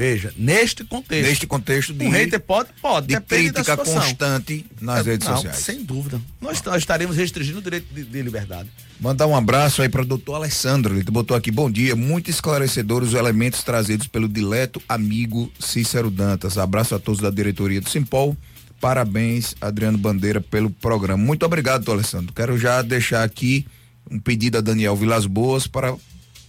Veja, 0.00 0.32
neste 0.34 0.82
contexto. 0.82 1.28
Neste 1.28 1.46
contexto 1.46 1.92
de. 1.92 2.06
Um 2.06 2.08
hater 2.08 2.40
pode, 2.40 2.70
pode, 2.80 3.08
de 3.08 3.20
crítica 3.20 3.76
constante 3.76 4.64
nas 4.80 5.06
é, 5.06 5.10
redes 5.10 5.28
não, 5.28 5.36
sociais. 5.36 5.58
Sem 5.58 5.84
dúvida. 5.84 6.18
Nós, 6.40 6.62
nós 6.62 6.76
estaremos 6.76 7.18
restringindo 7.18 7.58
o 7.58 7.62
direito 7.62 7.84
de, 7.92 8.04
de 8.04 8.22
liberdade. 8.22 8.70
Mandar 8.98 9.26
um 9.26 9.36
abraço 9.36 9.82
aí 9.82 9.90
para 9.90 10.00
o 10.00 10.06
doutor 10.06 10.36
Alessandro. 10.36 10.94
Ele 10.94 11.04
botou 11.10 11.36
aqui, 11.36 11.50
bom 11.50 11.70
dia. 11.70 11.94
Muito 11.94 12.30
esclarecedores 12.30 13.10
os 13.10 13.14
elementos 13.14 13.62
trazidos 13.62 14.06
pelo 14.06 14.26
dileto 14.26 14.80
amigo 14.88 15.52
Cícero 15.60 16.10
Dantas. 16.10 16.56
Abraço 16.56 16.94
a 16.94 16.98
todos 16.98 17.20
da 17.20 17.28
diretoria 17.28 17.82
do 17.82 17.90
Simpol. 17.90 18.34
Parabéns, 18.80 19.54
Adriano 19.60 19.98
Bandeira, 19.98 20.40
pelo 20.40 20.70
programa. 20.70 21.22
Muito 21.22 21.44
obrigado, 21.44 21.84
doutor 21.84 22.00
Alessandro. 22.00 22.32
Quero 22.32 22.56
já 22.56 22.80
deixar 22.80 23.22
aqui 23.22 23.66
um 24.10 24.18
pedido 24.18 24.56
a 24.56 24.62
Daniel 24.62 24.96
Vilas 24.96 25.26
Boas 25.26 25.66
para 25.66 25.94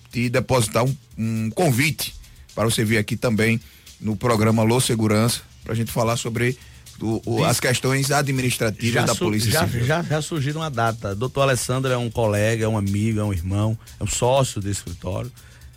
te 0.09 0.29
depositar 0.29 0.85
um, 0.85 0.95
um 1.17 1.49
convite 1.49 2.20
para 2.55 2.65
você 2.65 2.83
vir 2.83 2.97
aqui 2.97 3.15
também 3.15 3.59
no 3.99 4.15
programa 4.15 4.63
Lô 4.63 4.79
Segurança, 4.81 5.41
para 5.63 5.73
a 5.73 5.75
gente 5.75 5.91
falar 5.91 6.17
sobre 6.17 6.57
o, 6.99 7.21
o, 7.25 7.43
as 7.43 7.59
questões 7.59 8.11
administrativas 8.11 8.93
já 8.93 9.05
da 9.05 9.15
Polícia 9.15 9.51
já, 9.51 9.65
Civil. 9.65 9.85
Já, 9.85 10.01
já 10.03 10.21
surgiram 10.21 10.61
uma 10.61 10.69
data. 10.69 11.15
Doutor 11.15 11.41
Alessandro 11.41 11.91
é 11.91 11.97
um 11.97 12.09
colega, 12.09 12.65
é 12.65 12.67
um 12.67 12.77
amigo, 12.77 13.19
é 13.19 13.23
um 13.23 13.33
irmão, 13.33 13.77
é 13.99 14.03
um 14.03 14.07
sócio 14.07 14.61
do 14.61 14.69
escritório, 14.69 15.31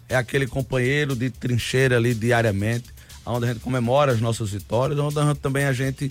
é 0.09 0.17
aquele 0.17 0.47
companheiro 0.47 1.15
de 1.17 1.31
trincheira 1.31 1.97
ali 1.97 2.15
diariamente, 2.15 2.87
onde 3.25 3.47
a 3.47 3.53
gente 3.53 3.61
comemora 3.61 4.13
as 4.13 4.21
nossas 4.21 4.51
vitórias, 4.51 4.99
onde 4.99 5.39
também 5.41 5.65
a 5.65 5.73
gente 5.73 6.11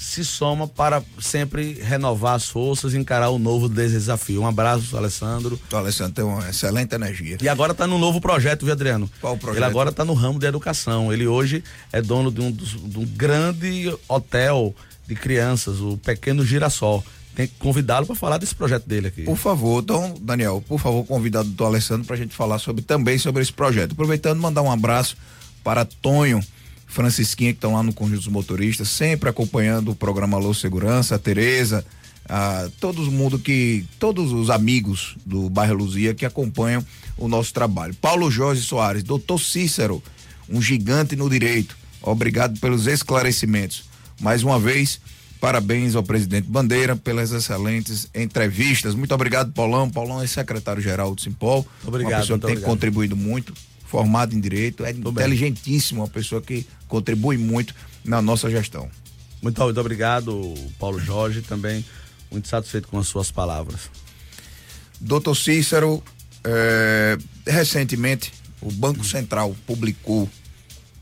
se 0.00 0.24
soma 0.24 0.66
para 0.66 1.02
sempre 1.20 1.74
renovar 1.74 2.34
as 2.34 2.48
forças 2.48 2.94
e 2.94 2.96
encarar 2.96 3.28
o 3.28 3.38
novo 3.38 3.68
desafio. 3.68 4.40
Um 4.40 4.46
abraço, 4.46 4.96
Alessandro. 4.96 5.60
O 5.70 5.76
Alessandro 5.76 6.14
tem 6.14 6.24
uma 6.24 6.48
excelente 6.48 6.94
energia. 6.94 7.36
E 7.40 7.48
agora 7.48 7.72
está 7.72 7.86
no 7.86 7.98
novo 7.98 8.20
projeto, 8.20 8.64
viu, 8.64 8.72
Adriano? 8.72 9.10
Qual 9.20 9.34
o 9.34 9.38
projeto? 9.38 9.58
Ele 9.58 9.64
agora 9.66 9.90
está 9.90 10.02
no 10.02 10.14
ramo 10.14 10.38
de 10.38 10.46
educação. 10.46 11.12
Ele 11.12 11.26
hoje 11.26 11.62
é 11.92 12.00
dono 12.00 12.30
de 12.32 12.40
um, 12.40 12.50
de 12.50 12.98
um 12.98 13.04
grande 13.04 13.94
hotel 14.08 14.74
de 15.06 15.14
crianças, 15.14 15.80
o 15.80 15.98
Pequeno 15.98 16.44
Girassol. 16.44 17.04
Tem 17.34 17.46
que 17.46 17.54
convidá-lo 17.58 18.06
para 18.06 18.16
falar 18.16 18.38
desse 18.38 18.54
projeto 18.54 18.88
dele 18.88 19.08
aqui. 19.08 19.22
Por 19.22 19.36
favor, 19.36 19.82
então, 19.82 20.14
Daniel, 20.20 20.64
por 20.66 20.80
favor, 20.80 21.04
convidado 21.04 21.48
do 21.48 21.64
Alessandro 21.64 22.06
para 22.06 22.16
a 22.16 22.18
gente 22.18 22.34
falar 22.34 22.58
sobre 22.58 22.82
também 22.82 23.18
sobre 23.18 23.42
esse 23.42 23.52
projeto. 23.52 23.92
Aproveitando, 23.92 24.40
mandar 24.40 24.62
um 24.62 24.70
abraço 24.70 25.16
para 25.62 25.84
Tonho 25.84 26.42
Francisquinha, 26.90 27.52
que 27.52 27.58
estão 27.58 27.74
lá 27.74 27.82
no 27.82 27.92
Conjunto 27.92 28.18
dos 28.18 28.26
Motoristas, 28.26 28.88
sempre 28.88 29.30
acompanhando 29.30 29.92
o 29.92 29.94
programa 29.94 30.36
Alô 30.36 30.52
Segurança, 30.52 31.14
a 31.14 31.18
Tereza, 31.18 31.84
a 32.28 32.68
todo 32.80 33.00
mundo 33.10 33.38
que, 33.38 33.86
todos 33.98 34.32
os 34.32 34.50
amigos 34.50 35.16
do 35.24 35.48
bairro 35.48 35.74
Luzia 35.74 36.14
que 36.14 36.26
acompanham 36.26 36.84
o 37.16 37.28
nosso 37.28 37.54
trabalho. 37.54 37.94
Paulo 37.94 38.28
Jorge 38.28 38.62
Soares, 38.62 39.04
doutor 39.04 39.38
Cícero, 39.38 40.02
um 40.48 40.60
gigante 40.60 41.14
no 41.14 41.30
direito, 41.30 41.76
obrigado 42.02 42.58
pelos 42.58 42.88
esclarecimentos. 42.88 43.84
Mais 44.20 44.42
uma 44.42 44.58
vez, 44.58 45.00
parabéns 45.40 45.94
ao 45.94 46.02
presidente 46.02 46.48
Bandeira 46.48 46.96
pelas 46.96 47.30
excelentes 47.30 48.08
entrevistas. 48.12 48.96
Muito 48.96 49.14
obrigado, 49.14 49.52
Paulão. 49.52 49.88
Paulão 49.88 50.20
é 50.20 50.26
secretário-geral 50.26 51.14
do 51.14 51.20
Simpol. 51.20 51.64
Obrigado. 51.84 52.12
Uma 52.12 52.20
pessoa 52.20 52.38
que 52.38 52.46
tem 52.46 52.54
obrigado. 52.54 52.70
contribuído 52.70 53.16
muito 53.16 53.54
formado 53.90 54.36
em 54.36 54.40
direito, 54.40 54.84
é 54.84 54.92
Tudo 54.92 55.10
inteligentíssimo, 55.10 55.98
bem. 55.98 56.04
uma 56.04 56.08
pessoa 56.08 56.40
que 56.40 56.64
contribui 56.86 57.36
muito 57.36 57.74
na 58.04 58.22
nossa 58.22 58.48
gestão. 58.48 58.88
Muito, 59.42 59.60
muito 59.60 59.80
obrigado, 59.80 60.54
Paulo 60.78 61.00
Jorge, 61.00 61.42
também 61.42 61.84
muito 62.30 62.46
satisfeito 62.46 62.86
com 62.86 62.98
as 62.98 63.08
suas 63.08 63.32
palavras. 63.32 63.90
Doutor 65.00 65.34
Cícero, 65.34 66.02
é, 66.44 67.18
recentemente 67.44 68.32
o 68.60 68.70
Banco 68.70 69.04
Central 69.04 69.56
publicou 69.66 70.30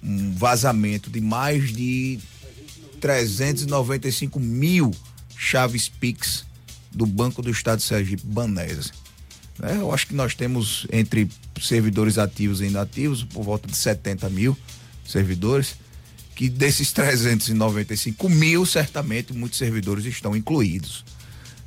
um 0.03 0.33
vazamento 0.33 1.11
de 1.11 1.21
mais 1.21 1.71
de 1.71 2.19
395 3.01 4.41
mil 4.41 4.93
chaves 5.37 5.89
PIX 5.89 6.47
do 6.91 7.05
Banco 7.05 7.43
do 7.43 7.51
Estado 7.51 7.81
de 7.81 7.85
Sergipe, 7.85 8.23
Banese. 8.25 8.93
É, 9.63 9.77
eu 9.77 9.93
acho 9.93 10.07
que 10.07 10.15
nós 10.15 10.35
temos 10.35 10.87
entre 10.91 11.29
servidores 11.61 12.19
ativos 12.19 12.61
e 12.61 12.67
inativos 12.67 13.25
por 13.25 13.43
volta 13.43 13.69
de 13.69 13.77
70 13.77 14.29
mil 14.31 14.57
servidores, 15.05 15.77
que 16.35 16.49
desses 16.49 16.93
395 16.93 18.29
mil, 18.29 18.65
certamente 18.67 19.33
muitos 19.33 19.59
servidores 19.59 20.05
estão 20.05 20.37
incluídos. 20.37 21.05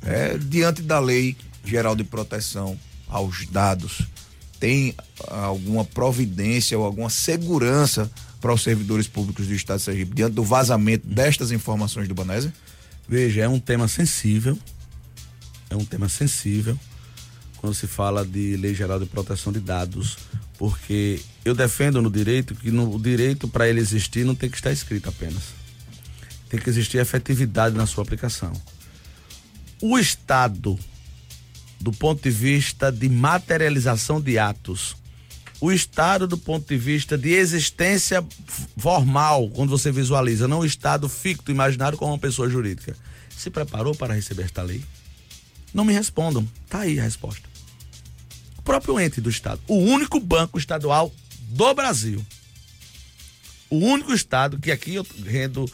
É, 0.04 0.38
diante 0.38 0.82
da 0.82 0.98
lei 0.98 1.36
geral 1.64 1.94
de 1.94 2.04
proteção 2.04 2.78
aos 3.08 3.46
dados, 3.46 4.02
tem 4.58 4.94
alguma 5.28 5.84
providência 5.84 6.78
ou 6.78 6.84
alguma 6.84 7.10
segurança 7.10 8.10
para 8.40 8.52
os 8.52 8.62
servidores 8.62 9.06
públicos 9.06 9.46
do 9.46 9.54
Estado 9.54 9.78
de 9.78 9.84
Sergipe 9.84 10.14
diante 10.14 10.34
do 10.34 10.42
vazamento 10.42 11.06
destas 11.06 11.52
informações 11.52 12.08
do 12.08 12.14
Banese? 12.14 12.52
Veja, 13.08 13.42
é 13.42 13.48
um 13.48 13.58
tema 13.58 13.88
sensível, 13.88 14.58
é 15.68 15.76
um 15.76 15.84
tema 15.84 16.08
sensível 16.08 16.78
quando 17.62 17.74
se 17.74 17.86
fala 17.86 18.26
de 18.26 18.56
lei 18.56 18.74
geral 18.74 18.98
de 18.98 19.06
proteção 19.06 19.52
de 19.52 19.60
dados, 19.60 20.18
porque 20.58 21.20
eu 21.44 21.54
defendo 21.54 22.02
no 22.02 22.10
direito 22.10 22.56
que 22.56 22.72
no, 22.72 22.96
o 22.96 23.00
direito 23.00 23.46
para 23.46 23.68
ele 23.68 23.78
existir 23.78 24.24
não 24.24 24.34
tem 24.34 24.50
que 24.50 24.56
estar 24.56 24.72
escrito 24.72 25.08
apenas. 25.08 25.54
Tem 26.48 26.58
que 26.58 26.68
existir 26.68 26.98
efetividade 26.98 27.76
na 27.76 27.86
sua 27.86 28.02
aplicação. 28.02 28.52
O 29.80 29.96
Estado, 29.96 30.76
do 31.80 31.92
ponto 31.92 32.20
de 32.20 32.30
vista 32.30 32.90
de 32.90 33.08
materialização 33.08 34.20
de 34.20 34.40
atos, 34.40 34.96
o 35.60 35.70
Estado 35.70 36.26
do 36.26 36.36
ponto 36.36 36.66
de 36.66 36.76
vista 36.76 37.16
de 37.16 37.30
existência 37.30 38.26
formal, 38.76 39.48
quando 39.50 39.70
você 39.70 39.92
visualiza, 39.92 40.48
não 40.48 40.58
o 40.58 40.66
Estado 40.66 41.08
ficto, 41.08 41.52
imaginário 41.52 41.96
como 41.96 42.10
uma 42.10 42.18
pessoa 42.18 42.50
jurídica, 42.50 42.96
se 43.30 43.50
preparou 43.50 43.94
para 43.94 44.14
receber 44.14 44.42
esta 44.42 44.62
lei? 44.62 44.82
Não 45.72 45.84
me 45.84 45.92
respondam. 45.92 46.46
Tá 46.68 46.80
aí 46.80 46.98
a 46.98 47.04
resposta 47.04 47.51
próprio 48.64 48.98
ente 49.00 49.20
do 49.20 49.30
Estado. 49.30 49.60
O 49.66 49.76
único 49.76 50.18
banco 50.20 50.58
estadual 50.58 51.12
do 51.48 51.74
Brasil. 51.74 52.24
O 53.68 53.76
único 53.76 54.12
Estado 54.12 54.58
que 54.58 54.70
aqui 54.70 54.94
eu 54.94 55.06
rendo 55.24 55.70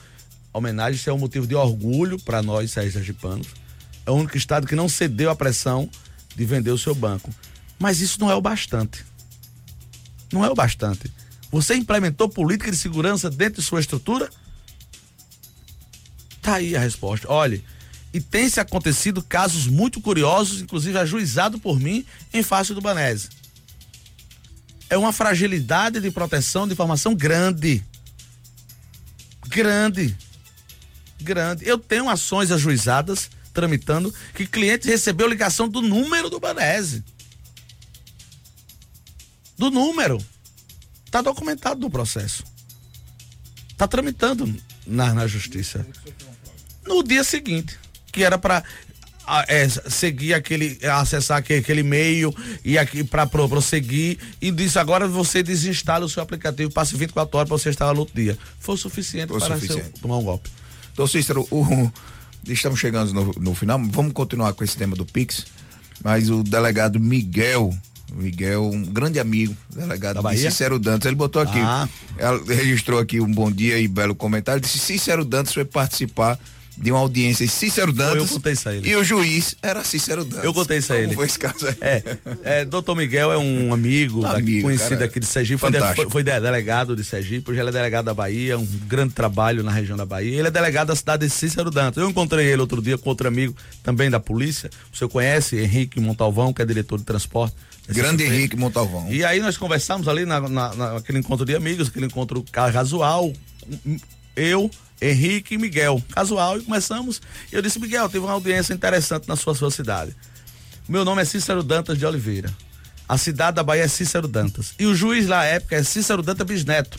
homenagem, 0.52 0.96
isso 0.96 1.10
é 1.10 1.12
um 1.12 1.18
motivo 1.18 1.46
de 1.46 1.54
orgulho 1.54 2.18
para 2.18 2.42
nós, 2.42 2.70
sergipanos. 2.70 3.48
É 4.06 4.10
o 4.10 4.14
único 4.14 4.36
Estado 4.36 4.66
que 4.66 4.74
não 4.74 4.88
cedeu 4.88 5.30
à 5.30 5.36
pressão 5.36 5.88
de 6.34 6.44
vender 6.44 6.70
o 6.70 6.78
seu 6.78 6.94
banco. 6.94 7.32
Mas 7.78 8.00
isso 8.00 8.20
não 8.20 8.30
é 8.30 8.34
o 8.34 8.40
bastante. 8.40 9.04
Não 10.32 10.44
é 10.44 10.50
o 10.50 10.54
bastante. 10.54 11.10
Você 11.50 11.74
implementou 11.74 12.28
política 12.28 12.70
de 12.70 12.76
segurança 12.76 13.30
dentro 13.30 13.60
de 13.60 13.66
sua 13.66 13.80
estrutura? 13.80 14.28
Tá 16.42 16.54
aí 16.54 16.76
a 16.76 16.80
resposta. 16.80 17.30
Olhe, 17.30 17.64
e 18.12 18.20
tem 18.20 18.48
se 18.48 18.60
acontecido 18.60 19.22
casos 19.22 19.66
muito 19.66 20.00
curiosos, 20.00 20.60
inclusive 20.60 20.98
ajuizado 20.98 21.58
por 21.58 21.78
mim 21.78 22.04
em 22.32 22.42
face 22.42 22.72
do 22.72 22.80
Banese. 22.80 23.28
É 24.88 24.96
uma 24.96 25.12
fragilidade 25.12 26.00
de 26.00 26.10
proteção 26.10 26.66
de 26.66 26.72
informação 26.72 27.14
grande. 27.14 27.84
Grande. 29.46 30.16
Grande. 31.20 31.68
Eu 31.68 31.78
tenho 31.78 32.08
ações 32.08 32.50
ajuizadas 32.50 33.30
tramitando 33.52 34.14
que 34.34 34.46
cliente 34.46 34.88
recebeu 34.88 35.28
ligação 35.28 35.68
do 35.68 35.82
número 35.82 36.30
do 36.30 36.40
Banese. 36.40 37.04
Do 39.58 39.70
número. 39.70 40.18
Está 41.04 41.20
documentado 41.20 41.80
no 41.80 41.90
processo. 41.90 42.44
Está 43.70 43.86
tramitando 43.86 44.54
na, 44.86 45.12
na 45.12 45.26
justiça. 45.26 45.86
No 46.86 47.02
dia 47.02 47.22
seguinte 47.22 47.78
que 48.18 48.24
era 48.24 48.36
para 48.36 48.64
é, 49.46 49.68
seguir 49.68 50.34
aquele, 50.34 50.76
acessar 50.86 51.38
aquele, 51.38 51.60
aquele 51.60 51.80
e-mail 51.82 52.34
e 52.64 52.76
aqui 52.76 53.04
para 53.04 53.26
pro, 53.28 53.48
prosseguir 53.48 54.18
e 54.40 54.50
disse 54.50 54.76
agora 54.76 55.06
você 55.06 55.40
desinstala 55.40 56.04
o 56.04 56.08
seu 56.08 56.20
aplicativo, 56.20 56.72
passe 56.72 56.96
24 56.96 57.38
horas 57.38 57.48
para 57.48 57.56
você 57.56 57.70
instalar 57.70 57.94
no 57.94 58.00
outro 58.00 58.16
dia. 58.16 58.36
Foi 58.58 58.74
o 58.74 58.78
suficiente 58.78 59.28
Foi 59.28 59.38
para 59.38 59.54
suficiente. 59.54 59.84
Seu, 59.84 60.02
tomar 60.02 60.16
um 60.16 60.24
golpe. 60.24 60.50
Então, 60.92 61.06
Cícero, 61.06 61.46
o, 61.48 61.92
estamos 62.48 62.80
chegando 62.80 63.12
no, 63.12 63.32
no 63.38 63.54
final, 63.54 63.80
vamos 63.84 64.12
continuar 64.12 64.52
com 64.52 64.64
esse 64.64 64.76
tema 64.76 64.96
do 64.96 65.06
Pix, 65.06 65.46
mas 66.02 66.28
o 66.28 66.42
delegado 66.42 66.98
Miguel 66.98 67.72
Miguel, 68.10 68.64
um 68.64 68.82
grande 68.82 69.20
amigo, 69.20 69.54
delegado 69.68 70.26
de 70.26 70.38
Cícero 70.38 70.78
Dantas. 70.78 71.06
Ele 71.06 71.14
botou 71.14 71.42
aqui, 71.42 71.60
ah. 71.60 71.86
registrou 72.46 72.98
aqui 72.98 73.20
um 73.20 73.30
bom 73.30 73.52
dia 73.52 73.78
e 73.78 73.86
belo 73.86 74.14
comentário. 74.14 74.62
Disse: 74.62 74.78
Cícero 74.78 75.26
Dantas 75.26 75.52
foi 75.52 75.66
participar 75.66 76.38
de 76.80 76.92
uma 76.92 77.00
audiência 77.00 77.44
em 77.44 77.48
Cícero 77.48 77.92
Dantas. 77.92 78.16
eu 78.22 78.28
contei 78.28 78.52
isso 78.52 78.68
a 78.68 78.74
ele. 78.74 78.88
E 78.88 78.94
o 78.94 79.02
juiz 79.02 79.56
era 79.60 79.82
Cícero 79.82 80.24
Dantas. 80.24 80.44
Eu 80.44 80.54
contei 80.54 80.78
isso 80.78 80.92
a 80.92 80.96
ele. 80.96 81.06
Como 81.06 81.16
foi 81.16 81.26
esse 81.26 81.38
caso 81.38 81.66
aí? 81.66 81.74
É, 81.80 82.02
é, 82.44 82.64
doutor 82.64 82.94
Miguel 82.94 83.32
é 83.32 83.36
um 83.38 83.72
amigo, 83.74 84.24
Amigo, 84.24 84.62
conhecido 84.62 84.90
cara, 84.90 85.04
aqui 85.06 85.18
de 85.18 85.26
Sergipe, 85.26 85.58
fantástico. 85.60 85.96
foi- 86.02 86.10
foi 86.10 86.22
de- 86.22 86.38
delegado 86.40 86.94
de 86.94 87.02
Sergipe, 87.02 87.50
hoje 87.50 87.58
ele 87.60 87.68
é 87.70 87.72
delegado 87.72 88.04
da 88.04 88.14
Bahia, 88.14 88.56
um 88.56 88.64
grande 88.86 89.12
trabalho 89.12 89.62
na 89.64 89.72
região 89.72 89.96
da 89.96 90.06
Bahia. 90.06 90.38
Ele 90.38 90.46
é 90.46 90.50
delegado 90.50 90.88
da 90.88 90.96
cidade 90.96 91.26
de 91.26 91.32
Cícero 91.32 91.70
Dantas. 91.70 92.00
Eu 92.02 92.08
encontrei 92.08 92.46
ele 92.46 92.60
outro 92.60 92.80
dia 92.80 92.96
com 92.96 93.08
outro 93.10 93.26
amigo 93.26 93.56
também 93.82 94.08
da 94.08 94.20
polícia. 94.20 94.70
O 94.92 94.96
senhor 94.96 95.08
conhece 95.08 95.56
Henrique 95.58 95.98
Montalvão, 96.00 96.52
que 96.52 96.62
é 96.62 96.64
diretor 96.64 96.96
de 96.98 97.04
transporte. 97.04 97.56
Grande 97.88 98.22
Henrique 98.22 98.54
Montalvão. 98.56 99.10
E 99.10 99.24
aí 99.24 99.40
nós 99.40 99.56
conversamos 99.56 100.06
ali 100.08 100.24
na, 100.26 100.40
na- 100.48 100.74
naquele 100.74 101.18
encontro 101.18 101.44
de 101.44 101.56
amigos, 101.56 101.88
aquele 101.88 102.06
encontro 102.06 102.44
casual, 102.52 103.32
eu, 104.36 104.70
Henrique 105.00 105.54
e 105.54 105.58
Miguel, 105.58 106.02
casual, 106.10 106.58
e 106.58 106.62
começamos. 106.62 107.20
Eu 107.52 107.62
disse, 107.62 107.78
Miguel, 107.78 108.08
teve 108.08 108.24
uma 108.24 108.32
audiência 108.32 108.74
interessante 108.74 109.28
na 109.28 109.36
sua, 109.36 109.54
sua 109.54 109.70
cidade. 109.70 110.14
Meu 110.88 111.04
nome 111.04 111.22
é 111.22 111.24
Cícero 111.24 111.62
Dantas 111.62 111.98
de 111.98 112.06
Oliveira. 112.06 112.52
A 113.08 113.16
cidade 113.16 113.56
da 113.56 113.62
Bahia 113.62 113.84
é 113.84 113.88
Cícero 113.88 114.28
Dantas. 114.28 114.74
E 114.78 114.86
o 114.86 114.94
juiz 114.94 115.26
na 115.26 115.44
época 115.44 115.76
é 115.76 115.82
Cícero 115.82 116.22
Dantas 116.22 116.46
Bisneto. 116.46 116.98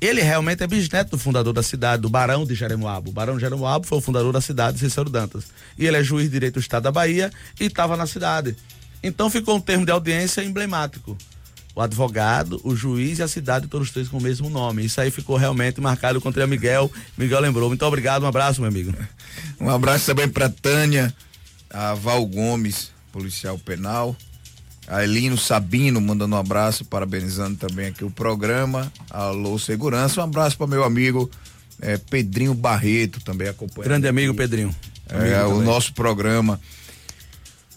Ele 0.00 0.22
realmente 0.22 0.62
é 0.62 0.66
bisneto 0.66 1.10
do 1.10 1.18
fundador 1.18 1.52
da 1.52 1.62
cidade, 1.62 2.00
do 2.00 2.08
Barão 2.08 2.46
de 2.46 2.54
Jeremoabo. 2.54 3.10
O 3.10 3.12
Barão 3.12 3.34
de 3.34 3.42
Jeremoabo 3.42 3.86
foi 3.86 3.98
o 3.98 4.00
fundador 4.00 4.32
da 4.32 4.40
cidade, 4.40 4.78
Cícero 4.78 5.10
Dantas. 5.10 5.44
E 5.76 5.86
ele 5.86 5.98
é 5.98 6.02
juiz 6.02 6.24
de 6.24 6.30
direito 6.30 6.54
do 6.54 6.60
Estado 6.60 6.84
da 6.84 6.90
Bahia 6.90 7.30
e 7.60 7.66
estava 7.66 7.98
na 7.98 8.06
cidade. 8.06 8.56
Então 9.02 9.28
ficou 9.28 9.56
um 9.56 9.60
termo 9.60 9.84
de 9.84 9.92
audiência 9.92 10.42
emblemático. 10.42 11.18
O 11.80 11.82
advogado, 11.82 12.60
o 12.62 12.76
juiz 12.76 13.20
e 13.20 13.22
a 13.22 13.28
cidade, 13.28 13.66
todos 13.66 13.90
três 13.90 14.06
com 14.06 14.18
o 14.18 14.20
mesmo 14.20 14.50
nome. 14.50 14.84
Isso 14.84 15.00
aí 15.00 15.10
ficou 15.10 15.38
realmente 15.38 15.80
marcado. 15.80 16.16
Eu 16.16 16.18
encontrei 16.18 16.44
a 16.44 16.46
Miguel. 16.46 16.92
Miguel 17.16 17.40
lembrou. 17.40 17.70
Muito 17.70 17.82
obrigado, 17.86 18.22
um 18.22 18.26
abraço, 18.26 18.60
meu 18.60 18.68
amigo. 18.68 18.92
Um 19.58 19.70
abraço 19.70 20.04
também 20.06 20.28
para 20.28 20.48
Tânia, 20.50 21.14
a 21.70 21.94
Val 21.94 22.24
Gomes, 22.26 22.90
policial 23.12 23.58
penal, 23.58 24.14
a 24.88 25.04
Elino 25.04 25.38
Sabino 25.38 26.00
mandando 26.00 26.34
um 26.34 26.38
abraço, 26.38 26.84
parabenizando 26.84 27.56
também 27.56 27.86
aqui 27.88 28.04
o 28.04 28.10
programa. 28.10 28.92
Alô 29.08 29.58
Segurança, 29.58 30.20
um 30.20 30.24
abraço 30.24 30.56
para 30.58 30.66
meu 30.66 30.82
amigo 30.82 31.30
eh, 31.80 31.98
Pedrinho 32.10 32.52
Barreto, 32.54 33.20
também 33.20 33.48
acompanhando. 33.48 33.88
Grande 33.88 34.08
amigo 34.08 34.32
aqui, 34.32 34.38
Pedrinho. 34.38 34.74
é, 35.08 35.16
Amigo 35.16 35.36
o 35.36 35.48
também. 35.52 35.66
nosso 35.66 35.92
programa. 35.94 36.60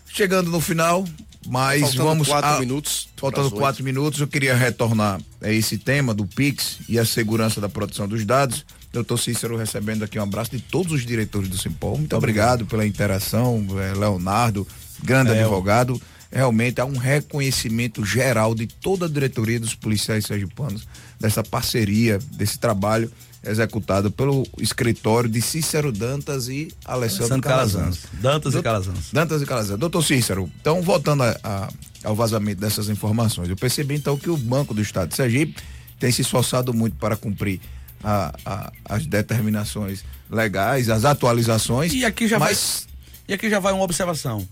Chegando 0.08 0.50
no 0.50 0.60
final, 0.62 1.06
mas 1.48 1.82
Faltando 1.82 2.04
vamos 2.04 2.28
quatro 2.28 2.50
a- 2.50 2.60
minutos 2.60 3.08
Faltando 3.18 3.52
quatro 3.52 3.84
minutos, 3.84 4.20
eu 4.20 4.28
queria 4.28 4.56
retornar 4.56 5.20
a 5.42 5.50
esse 5.50 5.78
tema 5.78 6.14
do 6.14 6.26
Pix 6.26 6.80
e 6.90 6.98
a 7.00 7.06
segurança 7.06 7.60
da 7.62 7.70
produção 7.70 8.08
dos 8.08 8.26
dados. 8.26 8.66
Doutor 8.92 9.18
Cícero 9.18 9.58
recebendo 9.58 10.04
aqui 10.04 10.20
um 10.20 10.24
abraço 10.24 10.52
de 10.52 10.60
todos 10.62 10.92
os 10.92 11.06
diretores 11.06 11.50
do 11.50 11.58
Simpol. 11.58 11.98
Muito 11.98 12.16
obrigado 12.16 12.66
pela 12.66 12.86
interação, 12.86 13.66
eh, 13.80 13.94
Leonardo, 13.98 14.68
grande 15.04 15.32
É, 15.32 15.40
advogado. 15.42 16.00
Realmente 16.32 16.80
há 16.82 16.86
um 16.86 16.98
reconhecimento 16.98 18.06
geral 18.06 18.54
de 18.56 18.68
toda 18.68 19.06
a 19.06 19.10
diretoria 19.10 19.60
dos 19.60 19.74
policiais 19.76 20.26
sergipanos, 20.26 20.88
dessa 21.20 21.44
parceria, 21.44 22.20
desse 22.34 22.58
trabalho 22.60 23.12
executado 23.44 24.10
pelo 24.12 24.48
escritório 24.60 25.30
de 25.30 25.42
Cícero 25.42 25.92
Dantas 25.92 26.48
e 26.48 26.70
Alessandro 26.86 27.42
Calazans. 27.42 27.74
Calazans. 27.82 28.00
Dantas 28.22 28.52
e 28.52 28.56
Doutor- 28.56 28.64
Calazans. 28.64 29.12
Dantas 29.12 29.42
e 29.42 29.46
Calazans. 29.46 29.80
Doutor 29.80 30.04
Cícero, 30.04 30.52
então 30.62 30.82
voltando 30.82 31.24
a- 31.24 31.38
a- 31.44 31.70
ao 32.04 32.16
vazamento 32.16 32.62
dessas 32.62 32.90
informações, 32.90 33.50
eu 33.50 33.56
percebi 33.56 33.96
então 33.96 34.18
que 34.18 34.30
o 34.30 34.38
Banco 34.38 34.74
do 34.74 34.82
Estado 34.82 35.10
de 35.10 35.16
Sergipe 35.16 35.62
tem 36.00 36.12
se 36.12 36.22
esforçado 36.22 36.74
muito 36.74 36.96
para 36.98 37.16
cumprir 37.16 37.60
a- 38.04 38.72
as 38.86 39.06
determinações 39.06 40.04
legais, 40.30 40.90
as 40.90 41.06
atualizações. 41.06 41.94
E 41.94 42.04
aqui 42.06 42.28
já 42.28 42.38
mas 42.40 42.86
vai. 42.88 42.94
E 43.30 43.34
aqui 43.34 43.50
já 43.50 43.60
vai 43.60 43.72
uma 43.74 43.84
observação. 43.84 44.46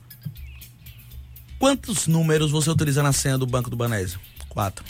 Quantos 1.60 2.08
números 2.08 2.50
você 2.52 2.70
utiliza 2.70 3.04
na 3.04 3.14
senha 3.14 3.38
do 3.38 3.46
Banco 3.46 3.70
do 3.70 3.76
Banésio? 3.76 4.20
Quatro. 4.50 4.84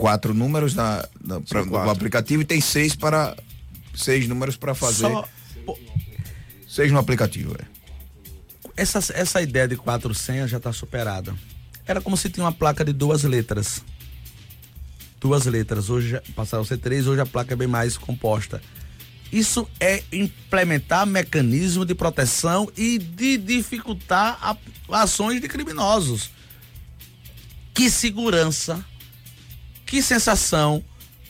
Quatro 0.00 0.32
números 0.34 0.74
na, 0.74 1.06
na- 1.22 1.40
pra- 1.40 1.64
no 1.64 1.70
quatro. 1.70 1.90
aplicativo 1.90 2.42
e 2.42 2.44
tem 2.44 2.60
seis 2.60 2.94
para 2.96 3.36
seis 3.94 4.26
números 4.26 4.56
para 4.56 4.74
fazer. 4.74 5.02
Só 5.08 5.28
Seis 6.68 6.92
no 6.92 6.98
aplicativo, 6.98 7.56
é. 7.60 7.64
essa, 8.76 8.98
essa 9.12 9.42
ideia 9.42 9.66
de 9.66 9.76
quatro 9.76 10.14
senhas 10.14 10.48
já 10.50 10.56
está 10.58 10.72
superada. 10.72 11.34
Era 11.84 12.00
como 12.00 12.16
se 12.16 12.30
tinha 12.30 12.44
uma 12.44 12.52
placa 12.52 12.84
de 12.84 12.92
duas 12.92 13.24
letras. 13.24 13.82
Duas 15.20 15.44
letras. 15.46 15.90
Hoje 15.90 16.20
passaram 16.34 16.62
a 16.62 16.66
ser 16.66 16.78
três, 16.78 17.06
hoje 17.08 17.20
a 17.20 17.26
placa 17.26 17.52
é 17.54 17.56
bem 17.56 17.66
mais 17.66 17.98
composta. 17.98 18.62
Isso 19.32 19.68
é 19.80 20.02
implementar 20.12 21.04
mecanismo 21.06 21.84
de 21.84 21.94
proteção 21.94 22.70
e 22.76 22.98
de 22.98 23.36
dificultar 23.36 24.38
a- 24.40 24.56
ações 25.02 25.40
de 25.40 25.48
criminosos. 25.48 26.30
Que 27.74 27.90
segurança, 27.90 28.84
que 29.90 30.00
sensação 30.00 30.84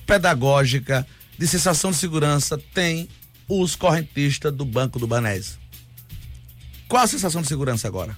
pedagógica 0.07 1.07
de 1.39 1.49
sensação 1.49 1.93
de 1.93 1.97
segurança 1.97 2.59
tem 2.75 3.09
os 3.49 3.75
correntistas 3.75 4.55
do 4.55 4.67
Banco 4.67 4.99
do 4.99 5.07
Banese? 5.07 5.53
Qual 6.87 7.03
a 7.03 7.07
sensação 7.07 7.41
de 7.41 7.49
segurança 7.49 7.89
agora? 7.89 8.15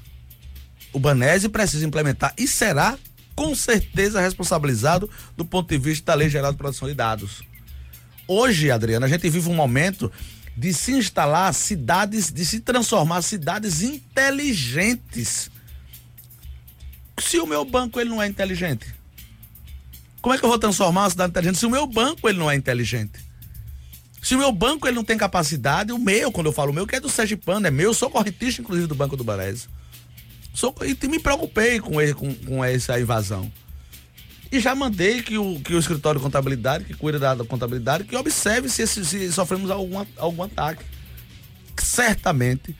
O 0.92 0.98
Banese 0.98 1.48
precisa 1.48 1.86
implementar 1.86 2.34
e 2.36 2.48
será 2.48 2.98
com 3.36 3.54
certeza 3.54 4.20
responsabilizado 4.20 5.08
do 5.36 5.44
ponto 5.44 5.68
de 5.68 5.78
vista 5.78 6.06
da 6.06 6.14
Lei 6.14 6.28
Geral 6.28 6.50
de 6.50 6.58
Proteção 6.58 6.88
de 6.88 6.94
Dados. 6.94 7.42
Hoje, 8.26 8.68
Adriana, 8.68 9.06
a 9.06 9.08
gente 9.08 9.30
vive 9.30 9.48
um 9.48 9.54
momento 9.54 10.10
de 10.56 10.74
se 10.74 10.90
instalar 10.90 11.54
cidades, 11.54 12.32
de 12.32 12.44
se 12.44 12.58
transformar 12.58 13.22
cidades 13.22 13.80
inteligentes. 13.80 15.52
Se 17.16 17.38
o 17.38 17.46
meu 17.46 17.64
banco 17.64 18.00
ele 18.00 18.10
não 18.10 18.20
é 18.20 18.26
inteligente, 18.26 19.01
como 20.22 20.34
é 20.34 20.38
que 20.38 20.44
eu 20.44 20.48
vou 20.48 20.58
transformar 20.58 21.02
uma 21.02 21.10
cidade 21.10 21.30
inteligente 21.30 21.58
se 21.58 21.66
o 21.66 21.70
meu 21.70 21.86
banco 21.86 22.28
ele 22.28 22.38
não 22.38 22.50
é 22.50 22.54
inteligente? 22.54 23.20
Se 24.22 24.36
o 24.36 24.38
meu 24.38 24.52
banco 24.52 24.86
ele 24.86 24.94
não 24.94 25.02
tem 25.04 25.18
capacidade, 25.18 25.90
o 25.92 25.98
meu, 25.98 26.30
quando 26.30 26.46
eu 26.46 26.52
falo 26.52 26.70
o 26.70 26.74
meu, 26.74 26.86
que 26.86 26.94
é 26.94 27.00
do 27.00 27.08
Sergipano, 27.10 27.66
é 27.66 27.70
meu, 27.70 27.90
eu 27.90 27.94
sou 27.94 28.08
correntista, 28.08 28.62
inclusive, 28.62 28.86
do 28.86 28.94
Banco 28.94 29.16
do 29.16 29.24
Barés. 29.24 29.68
Sou, 30.54 30.72
e 30.82 31.08
me 31.08 31.18
preocupei 31.18 31.80
com, 31.80 32.00
ele, 32.00 32.14
com, 32.14 32.32
com 32.32 32.64
essa 32.64 33.00
invasão. 33.00 33.50
E 34.52 34.60
já 34.60 34.74
mandei 34.76 35.22
que 35.22 35.36
o, 35.38 35.58
que 35.60 35.74
o 35.74 35.78
escritório 35.78 36.20
de 36.20 36.24
contabilidade, 36.24 36.84
que 36.84 36.94
cuida 36.94 37.18
da, 37.18 37.34
da 37.34 37.44
contabilidade, 37.44 38.04
que 38.04 38.14
observe 38.14 38.68
se, 38.68 38.82
esse- 38.82 39.04
se 39.04 39.32
sofremos 39.32 39.70
algum, 39.70 40.04
algum 40.16 40.42
ataque. 40.44 40.84
Certamente, 41.78 42.76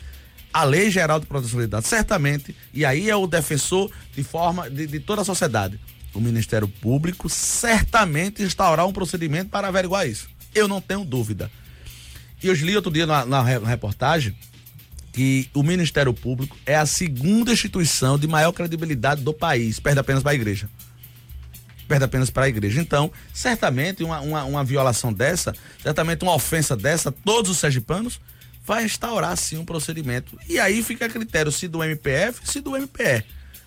a 0.53 0.65
Lei 0.65 0.91
Geral 0.91 1.19
de 1.19 1.27
Proteção 1.27 1.61
de 1.61 1.67
Dados, 1.67 1.89
certamente, 1.89 2.55
e 2.75 2.85
aí 2.85 3.09
é 3.09 3.17
o 3.17 3.27
defensor 3.27 3.91
de 4.15 4.23
forma 4.23 4.69
de, 4.71 4.87
de 4.87 5.01
toda 5.01 5.23
a 5.23 5.25
sociedade. 5.25 5.81
O 6.15 6.21
Ministério 6.21 6.69
Público 6.69 7.29
certamente 7.29 8.43
instaurar 8.43 8.87
um 8.87 8.93
procedimento 8.93 9.51
para 9.51 9.69
averiguar 9.69 10.07
isso. 10.07 10.29
Eu 10.55 10.69
não 10.69 10.81
tenho 10.81 11.05
dúvida. 11.05 11.51
E 12.43 12.49
eu 12.49 12.55
li 12.55 12.77
outro 12.77 12.91
dia 12.93 13.07
na, 13.07 13.25
na 13.25 13.43
re- 13.43 13.59
reportagem 13.59 14.37
que 15.13 15.49
o 15.55 15.63
Ministério 15.63 16.13
Público 16.13 16.57
é 16.65 16.75
a 16.75 16.87
segunda 16.87 17.53
instituição 17.53 18.19
de 18.19 18.27
maior 18.27 18.53
credibilidade 18.53 19.23
do 19.23 19.33
país, 19.33 19.79
perde 19.79 20.01
apenas 20.01 20.23
para 20.23 20.33
a 20.33 20.35
igreja. 20.35 20.69
Perde 21.87 22.05
apenas 22.05 22.31
para 22.31 22.45
a 22.45 22.49
igreja. 22.49 22.81
Então, 22.81 23.13
certamente, 23.33 24.03
uma, 24.03 24.21
uma, 24.21 24.45
uma 24.45 24.65
violação 24.65 25.13
dessa, 25.13 25.55
certamente 25.83 26.23
uma 26.23 26.35
ofensa 26.35 26.75
dessa, 26.77 27.13
todos 27.13 27.51
os 27.51 27.59
sergipanos, 27.59 28.21
vai 28.65 28.85
instaurar 28.85 29.37
sim 29.37 29.59
um 29.59 29.65
procedimento. 29.65 30.39
E 30.49 30.59
aí 30.59 30.83
fica 30.83 31.07
a 31.07 31.09
critério 31.09 31.53
se 31.53 31.69
do 31.69 31.83
MPF, 31.83 32.41
se 32.45 32.61
do 32.61 32.71
MPE. 32.77 33.25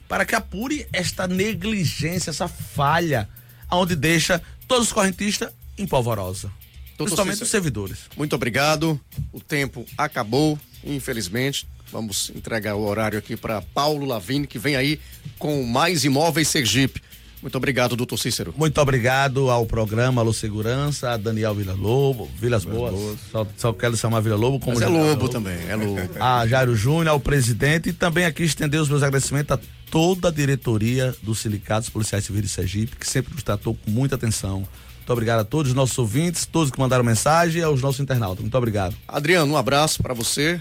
Para 0.08 0.26
que 0.26 0.36
apure 0.36 0.88
esta 0.94 1.28
negligência, 1.28 2.30
essa 2.30 2.48
falha, 2.48 3.28
onde 3.72 3.96
deixa 3.96 4.42
todos 4.68 4.88
os 4.88 4.94
correntistas 4.94 5.50
em 5.78 5.86
polvorosa. 5.88 6.52
Principalmente 6.98 7.34
Cícero. 7.34 7.46
os 7.46 7.52
servidores. 7.52 7.98
Muito 8.16 8.34
obrigado. 8.36 9.00
O 9.34 9.40
tempo 9.42 9.86
acabou, 9.98 10.58
infelizmente. 10.84 11.68
Vamos 11.92 12.32
entregar 12.36 12.76
o 12.76 12.86
horário 12.86 13.18
aqui 13.20 13.36
para 13.36 13.62
Paulo 13.62 14.06
Lavini, 14.06 14.48
que 14.48 14.58
vem 14.58 14.76
aí 14.76 15.00
com 15.38 15.64
mais 15.64 16.04
imóveis 16.06 16.48
Sergipe. 16.48 17.02
Muito 17.42 17.58
obrigado, 17.58 17.96
doutor 17.96 18.18
Cícero. 18.18 18.56
Muito 18.58 18.82
obrigado 18.82 19.52
ao 19.52 19.68
programa 19.68 20.20
Alô 20.22 20.34
Segurança, 20.34 21.12
a 21.12 21.18
Daniel 21.18 21.54
Vila 21.54 21.74
Lobo, 21.74 22.28
Vilas 22.40 22.66
Boas. 22.66 23.20
Só, 23.32 23.46
só 23.56 23.72
quero 23.74 23.96
chamar 23.96 24.22
Vila 24.22 24.36
Lobo 24.36 24.60
como 24.60 24.80
Mas 24.80 24.82
é 24.82 24.92
já- 24.92 24.92
lobo 24.92 25.30
também, 25.30 25.58
é 25.70 25.76
lobo. 25.76 26.00
A 26.20 26.48
Jairo 26.48 26.76
Júnior, 26.76 27.10
ao 27.10 27.20
presidente, 27.20 27.90
e 27.90 27.94
também 27.94 28.26
aqui 28.26 28.42
estender 28.44 28.82
os 28.82 28.90
meus 28.90 29.04
agradecimentos 29.04 29.52
a 29.56 29.60
toda 29.90 30.28
a 30.30 30.32
diretoria 30.32 31.16
dos 31.22 31.40
sindicatos 31.40 31.90
policiais 31.90 32.26
civis 32.26 32.42
de 32.42 32.50
Sergipe, 32.50 32.96
que 32.96 33.08
sempre 33.10 33.34
nos 33.34 33.44
tratou 33.44 33.76
com 33.76 33.92
muita 33.92 34.16
atenção. 34.16 34.60
Muito 34.98 35.14
obrigado 35.14 35.42
a 35.42 35.44
todos 35.46 35.72
os 35.72 35.76
nossos 35.76 35.98
ouvintes, 35.98 36.46
todos 36.46 36.72
que 36.72 36.80
mandaram 36.80 37.04
mensagem 37.04 37.62
e 37.62 37.64
aos 37.64 37.82
nossos 37.82 38.00
internautas. 38.02 38.42
Muito 38.42 38.58
obrigado. 38.58 38.96
Adriano, 39.08 39.54
um 39.54 39.58
abraço 39.58 40.02
para 40.02 40.14
você. 40.14 40.60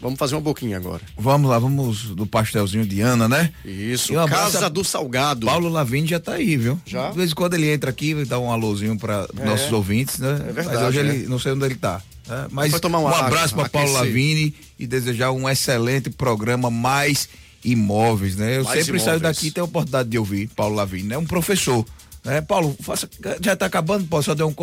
Vamos 0.00 0.18
fazer 0.18 0.34
uma 0.34 0.40
boquinha 0.40 0.76
agora. 0.76 1.00
Vamos 1.16 1.48
lá, 1.48 1.58
vamos 1.60 2.06
do 2.16 2.26
pastelzinho 2.26 2.84
de 2.84 3.00
Ana, 3.00 3.28
né? 3.28 3.52
Isso, 3.64 4.12
um 4.12 4.18
abraço 4.18 4.52
Casa 4.54 4.66
a- 4.66 4.68
do 4.68 4.82
Salgado. 4.82 5.46
Paulo 5.46 5.68
Lavini 5.68 6.08
já 6.08 6.18
tá 6.18 6.32
aí, 6.32 6.56
viu? 6.56 6.78
Já? 6.84 7.10
De 7.10 7.16
vez 7.16 7.30
em 7.30 7.34
quando 7.34 7.54
ele 7.54 7.72
entra 7.72 7.90
aqui 7.90 8.10
e 8.10 8.24
dá 8.24 8.36
um 8.38 8.50
alôzinho 8.50 8.98
para 8.98 9.28
É. 9.38 9.44
nossos 9.44 9.70
ouvintes, 9.72 10.18
né? 10.18 10.32
É 10.48 10.52
verdade, 10.52 10.76
Mas 10.76 10.88
hoje 10.88 11.02
né? 11.04 11.14
ele, 11.14 11.28
não 11.28 11.38
sei 11.38 11.52
onde 11.52 11.64
ele 11.64 11.76
tá. 11.76 12.02
Né? 12.26 12.48
Mas 12.50 12.72
um, 12.74 12.88
um 12.88 13.06
abraço 13.08 13.54
para 13.54 13.68
Paulo 13.68 13.92
Lavini 13.92 14.52
e 14.76 14.88
desejar 14.88 15.30
um 15.30 15.48
excelente 15.48 16.10
programa 16.10 16.68
mais 16.68 17.28
imóveis, 17.64 18.36
né? 18.36 18.58
Eu 18.58 18.64
mais 18.64 18.78
sempre 18.78 18.98
imóveis. 18.98 19.02
saio 19.04 19.20
daqui 19.20 19.46
e 19.48 19.50
tenho 19.50 19.64
a 19.64 19.68
oportunidade 19.68 20.08
de 20.08 20.18
ouvir 20.18 20.48
Paulo 20.48 20.74
Lavini, 20.74 21.08
né? 21.08 21.18
Um 21.18 21.26
professor. 21.26 21.84
Né? 22.24 22.40
Paulo, 22.40 22.76
faça, 22.80 23.08
já 23.40 23.52
está 23.54 23.66
acabando, 23.66 24.06
Paulo, 24.06 24.22
só 24.22 24.34
deu 24.34 24.48
um 24.48 24.54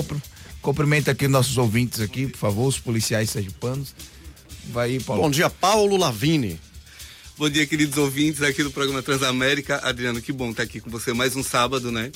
cumprimento 0.61 1.09
aqui 1.09 1.27
nossos 1.27 1.57
ouvintes 1.57 1.99
aqui, 1.99 2.27
por 2.27 2.37
favor, 2.37 2.67
os 2.67 2.79
policiais 2.79 3.29
sergipanos. 3.29 3.93
Vai 4.71 4.91
aí, 4.91 4.99
Paulo. 4.99 5.23
Bom 5.23 5.31
dia, 5.31 5.49
Paulo 5.49 5.97
Lavini. 5.97 6.59
Bom 7.37 7.49
dia, 7.49 7.65
queridos 7.65 7.97
ouvintes 7.97 8.41
aqui 8.41 8.63
do 8.63 8.71
programa 8.71 9.01
Transamérica. 9.01 9.79
Adriano, 9.83 10.21
que 10.21 10.31
bom 10.31 10.51
estar 10.51 10.63
aqui 10.63 10.79
com 10.79 10.89
você 10.89 11.13
mais 11.13 11.35
um 11.35 11.43
sábado, 11.43 11.91
né? 11.91 12.11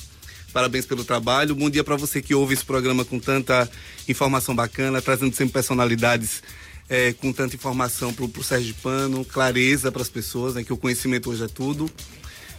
Parabéns 0.51 0.86
pelo 0.86 1.03
trabalho. 1.03 1.55
Bom 1.55 1.69
dia 1.69 1.84
para 1.84 1.95
você 1.95 2.21
que 2.21 2.36
ouve 2.36 2.53
esse 2.53 2.63
programa 2.63 3.03
com 3.03 3.17
tanta 3.17 3.69
informação 4.07 4.53
bacana, 4.53 5.01
trazendo 5.01 5.36
sempre 5.36 5.53
personalidades 5.53 6.43
é, 6.89 7.13
com 7.13 7.31
tanta 7.31 7.55
informação 7.55 8.13
para 8.13 8.25
o 8.25 8.43
Sérgio 8.43 8.75
Pano, 8.81 9.23
clareza 9.25 9.91
para 9.91 10.01
as 10.01 10.09
pessoas, 10.09 10.55
né, 10.55 10.63
que 10.63 10.73
o 10.73 10.77
conhecimento 10.77 11.29
hoje 11.29 11.43
é 11.43 11.47
tudo. 11.47 11.89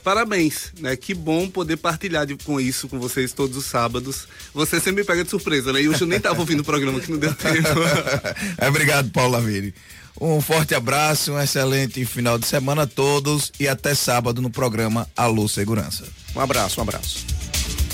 Parabéns, 0.04 0.70
né? 0.78 0.94
Que 0.96 1.14
bom 1.14 1.48
poder 1.48 1.78
partilhar 1.78 2.26
de, 2.26 2.36
com 2.36 2.60
isso 2.60 2.86
com 2.88 3.00
vocês 3.00 3.32
todos 3.32 3.56
os 3.56 3.64
sábados. 3.64 4.28
Você 4.52 4.78
sempre 4.78 5.00
me 5.00 5.04
pega 5.04 5.24
de 5.24 5.30
surpresa, 5.30 5.72
né? 5.72 5.80
E 5.80 5.88
hoje 5.88 6.02
eu 6.02 6.06
nem 6.06 6.18
estava 6.18 6.38
ouvindo 6.38 6.60
o 6.60 6.64
programa 6.64 7.00
que 7.00 7.10
não 7.10 7.18
deu 7.18 7.34
tempo. 7.34 7.80
Obrigado, 8.68 9.10
Paulo 9.10 9.32
Lavini. 9.32 9.72
Um 10.20 10.42
forte 10.42 10.74
abraço, 10.74 11.32
um 11.32 11.40
excelente 11.40 12.04
final 12.04 12.38
de 12.38 12.46
semana 12.46 12.82
a 12.82 12.86
todos 12.86 13.50
e 13.58 13.66
até 13.66 13.94
sábado 13.94 14.42
no 14.42 14.50
programa 14.50 15.08
Alô 15.16 15.48
Segurança. 15.48 16.04
Um 16.36 16.40
abraço, 16.40 16.80
um 16.80 16.82
abraço. 16.82 17.24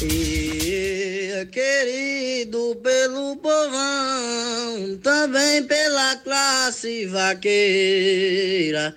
E, 0.02 0.99
querido 1.46 2.76
pelo 2.82 3.36
povão, 3.36 4.98
também 5.02 5.62
pela 5.64 6.16
classe 6.16 7.06
vaqueira. 7.06 8.94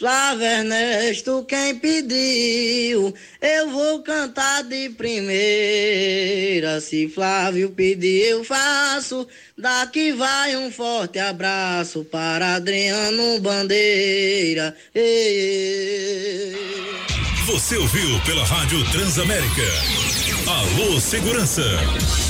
Flávio 0.00 0.46
Ernesto, 0.46 1.44
quem 1.46 1.74
pediu, 1.74 3.14
eu 3.38 3.68
vou 3.68 4.02
cantar 4.02 4.64
de 4.64 4.88
primeira. 4.88 6.80
Se 6.80 7.06
Flávio 7.06 7.68
pedir, 7.72 8.30
eu 8.30 8.42
faço. 8.42 9.28
Daqui 9.58 10.10
vai 10.12 10.56
um 10.56 10.72
forte 10.72 11.18
abraço 11.18 12.02
para 12.02 12.54
Adriano 12.54 13.40
Bandeira. 13.40 14.74
Ei, 14.94 15.02
ei. 15.04 16.56
Você 17.44 17.76
ouviu 17.76 18.20
pela 18.24 18.46
Rádio 18.46 18.82
Transamérica. 18.92 19.68
Alô 20.46 20.98
Segurança. 20.98 22.29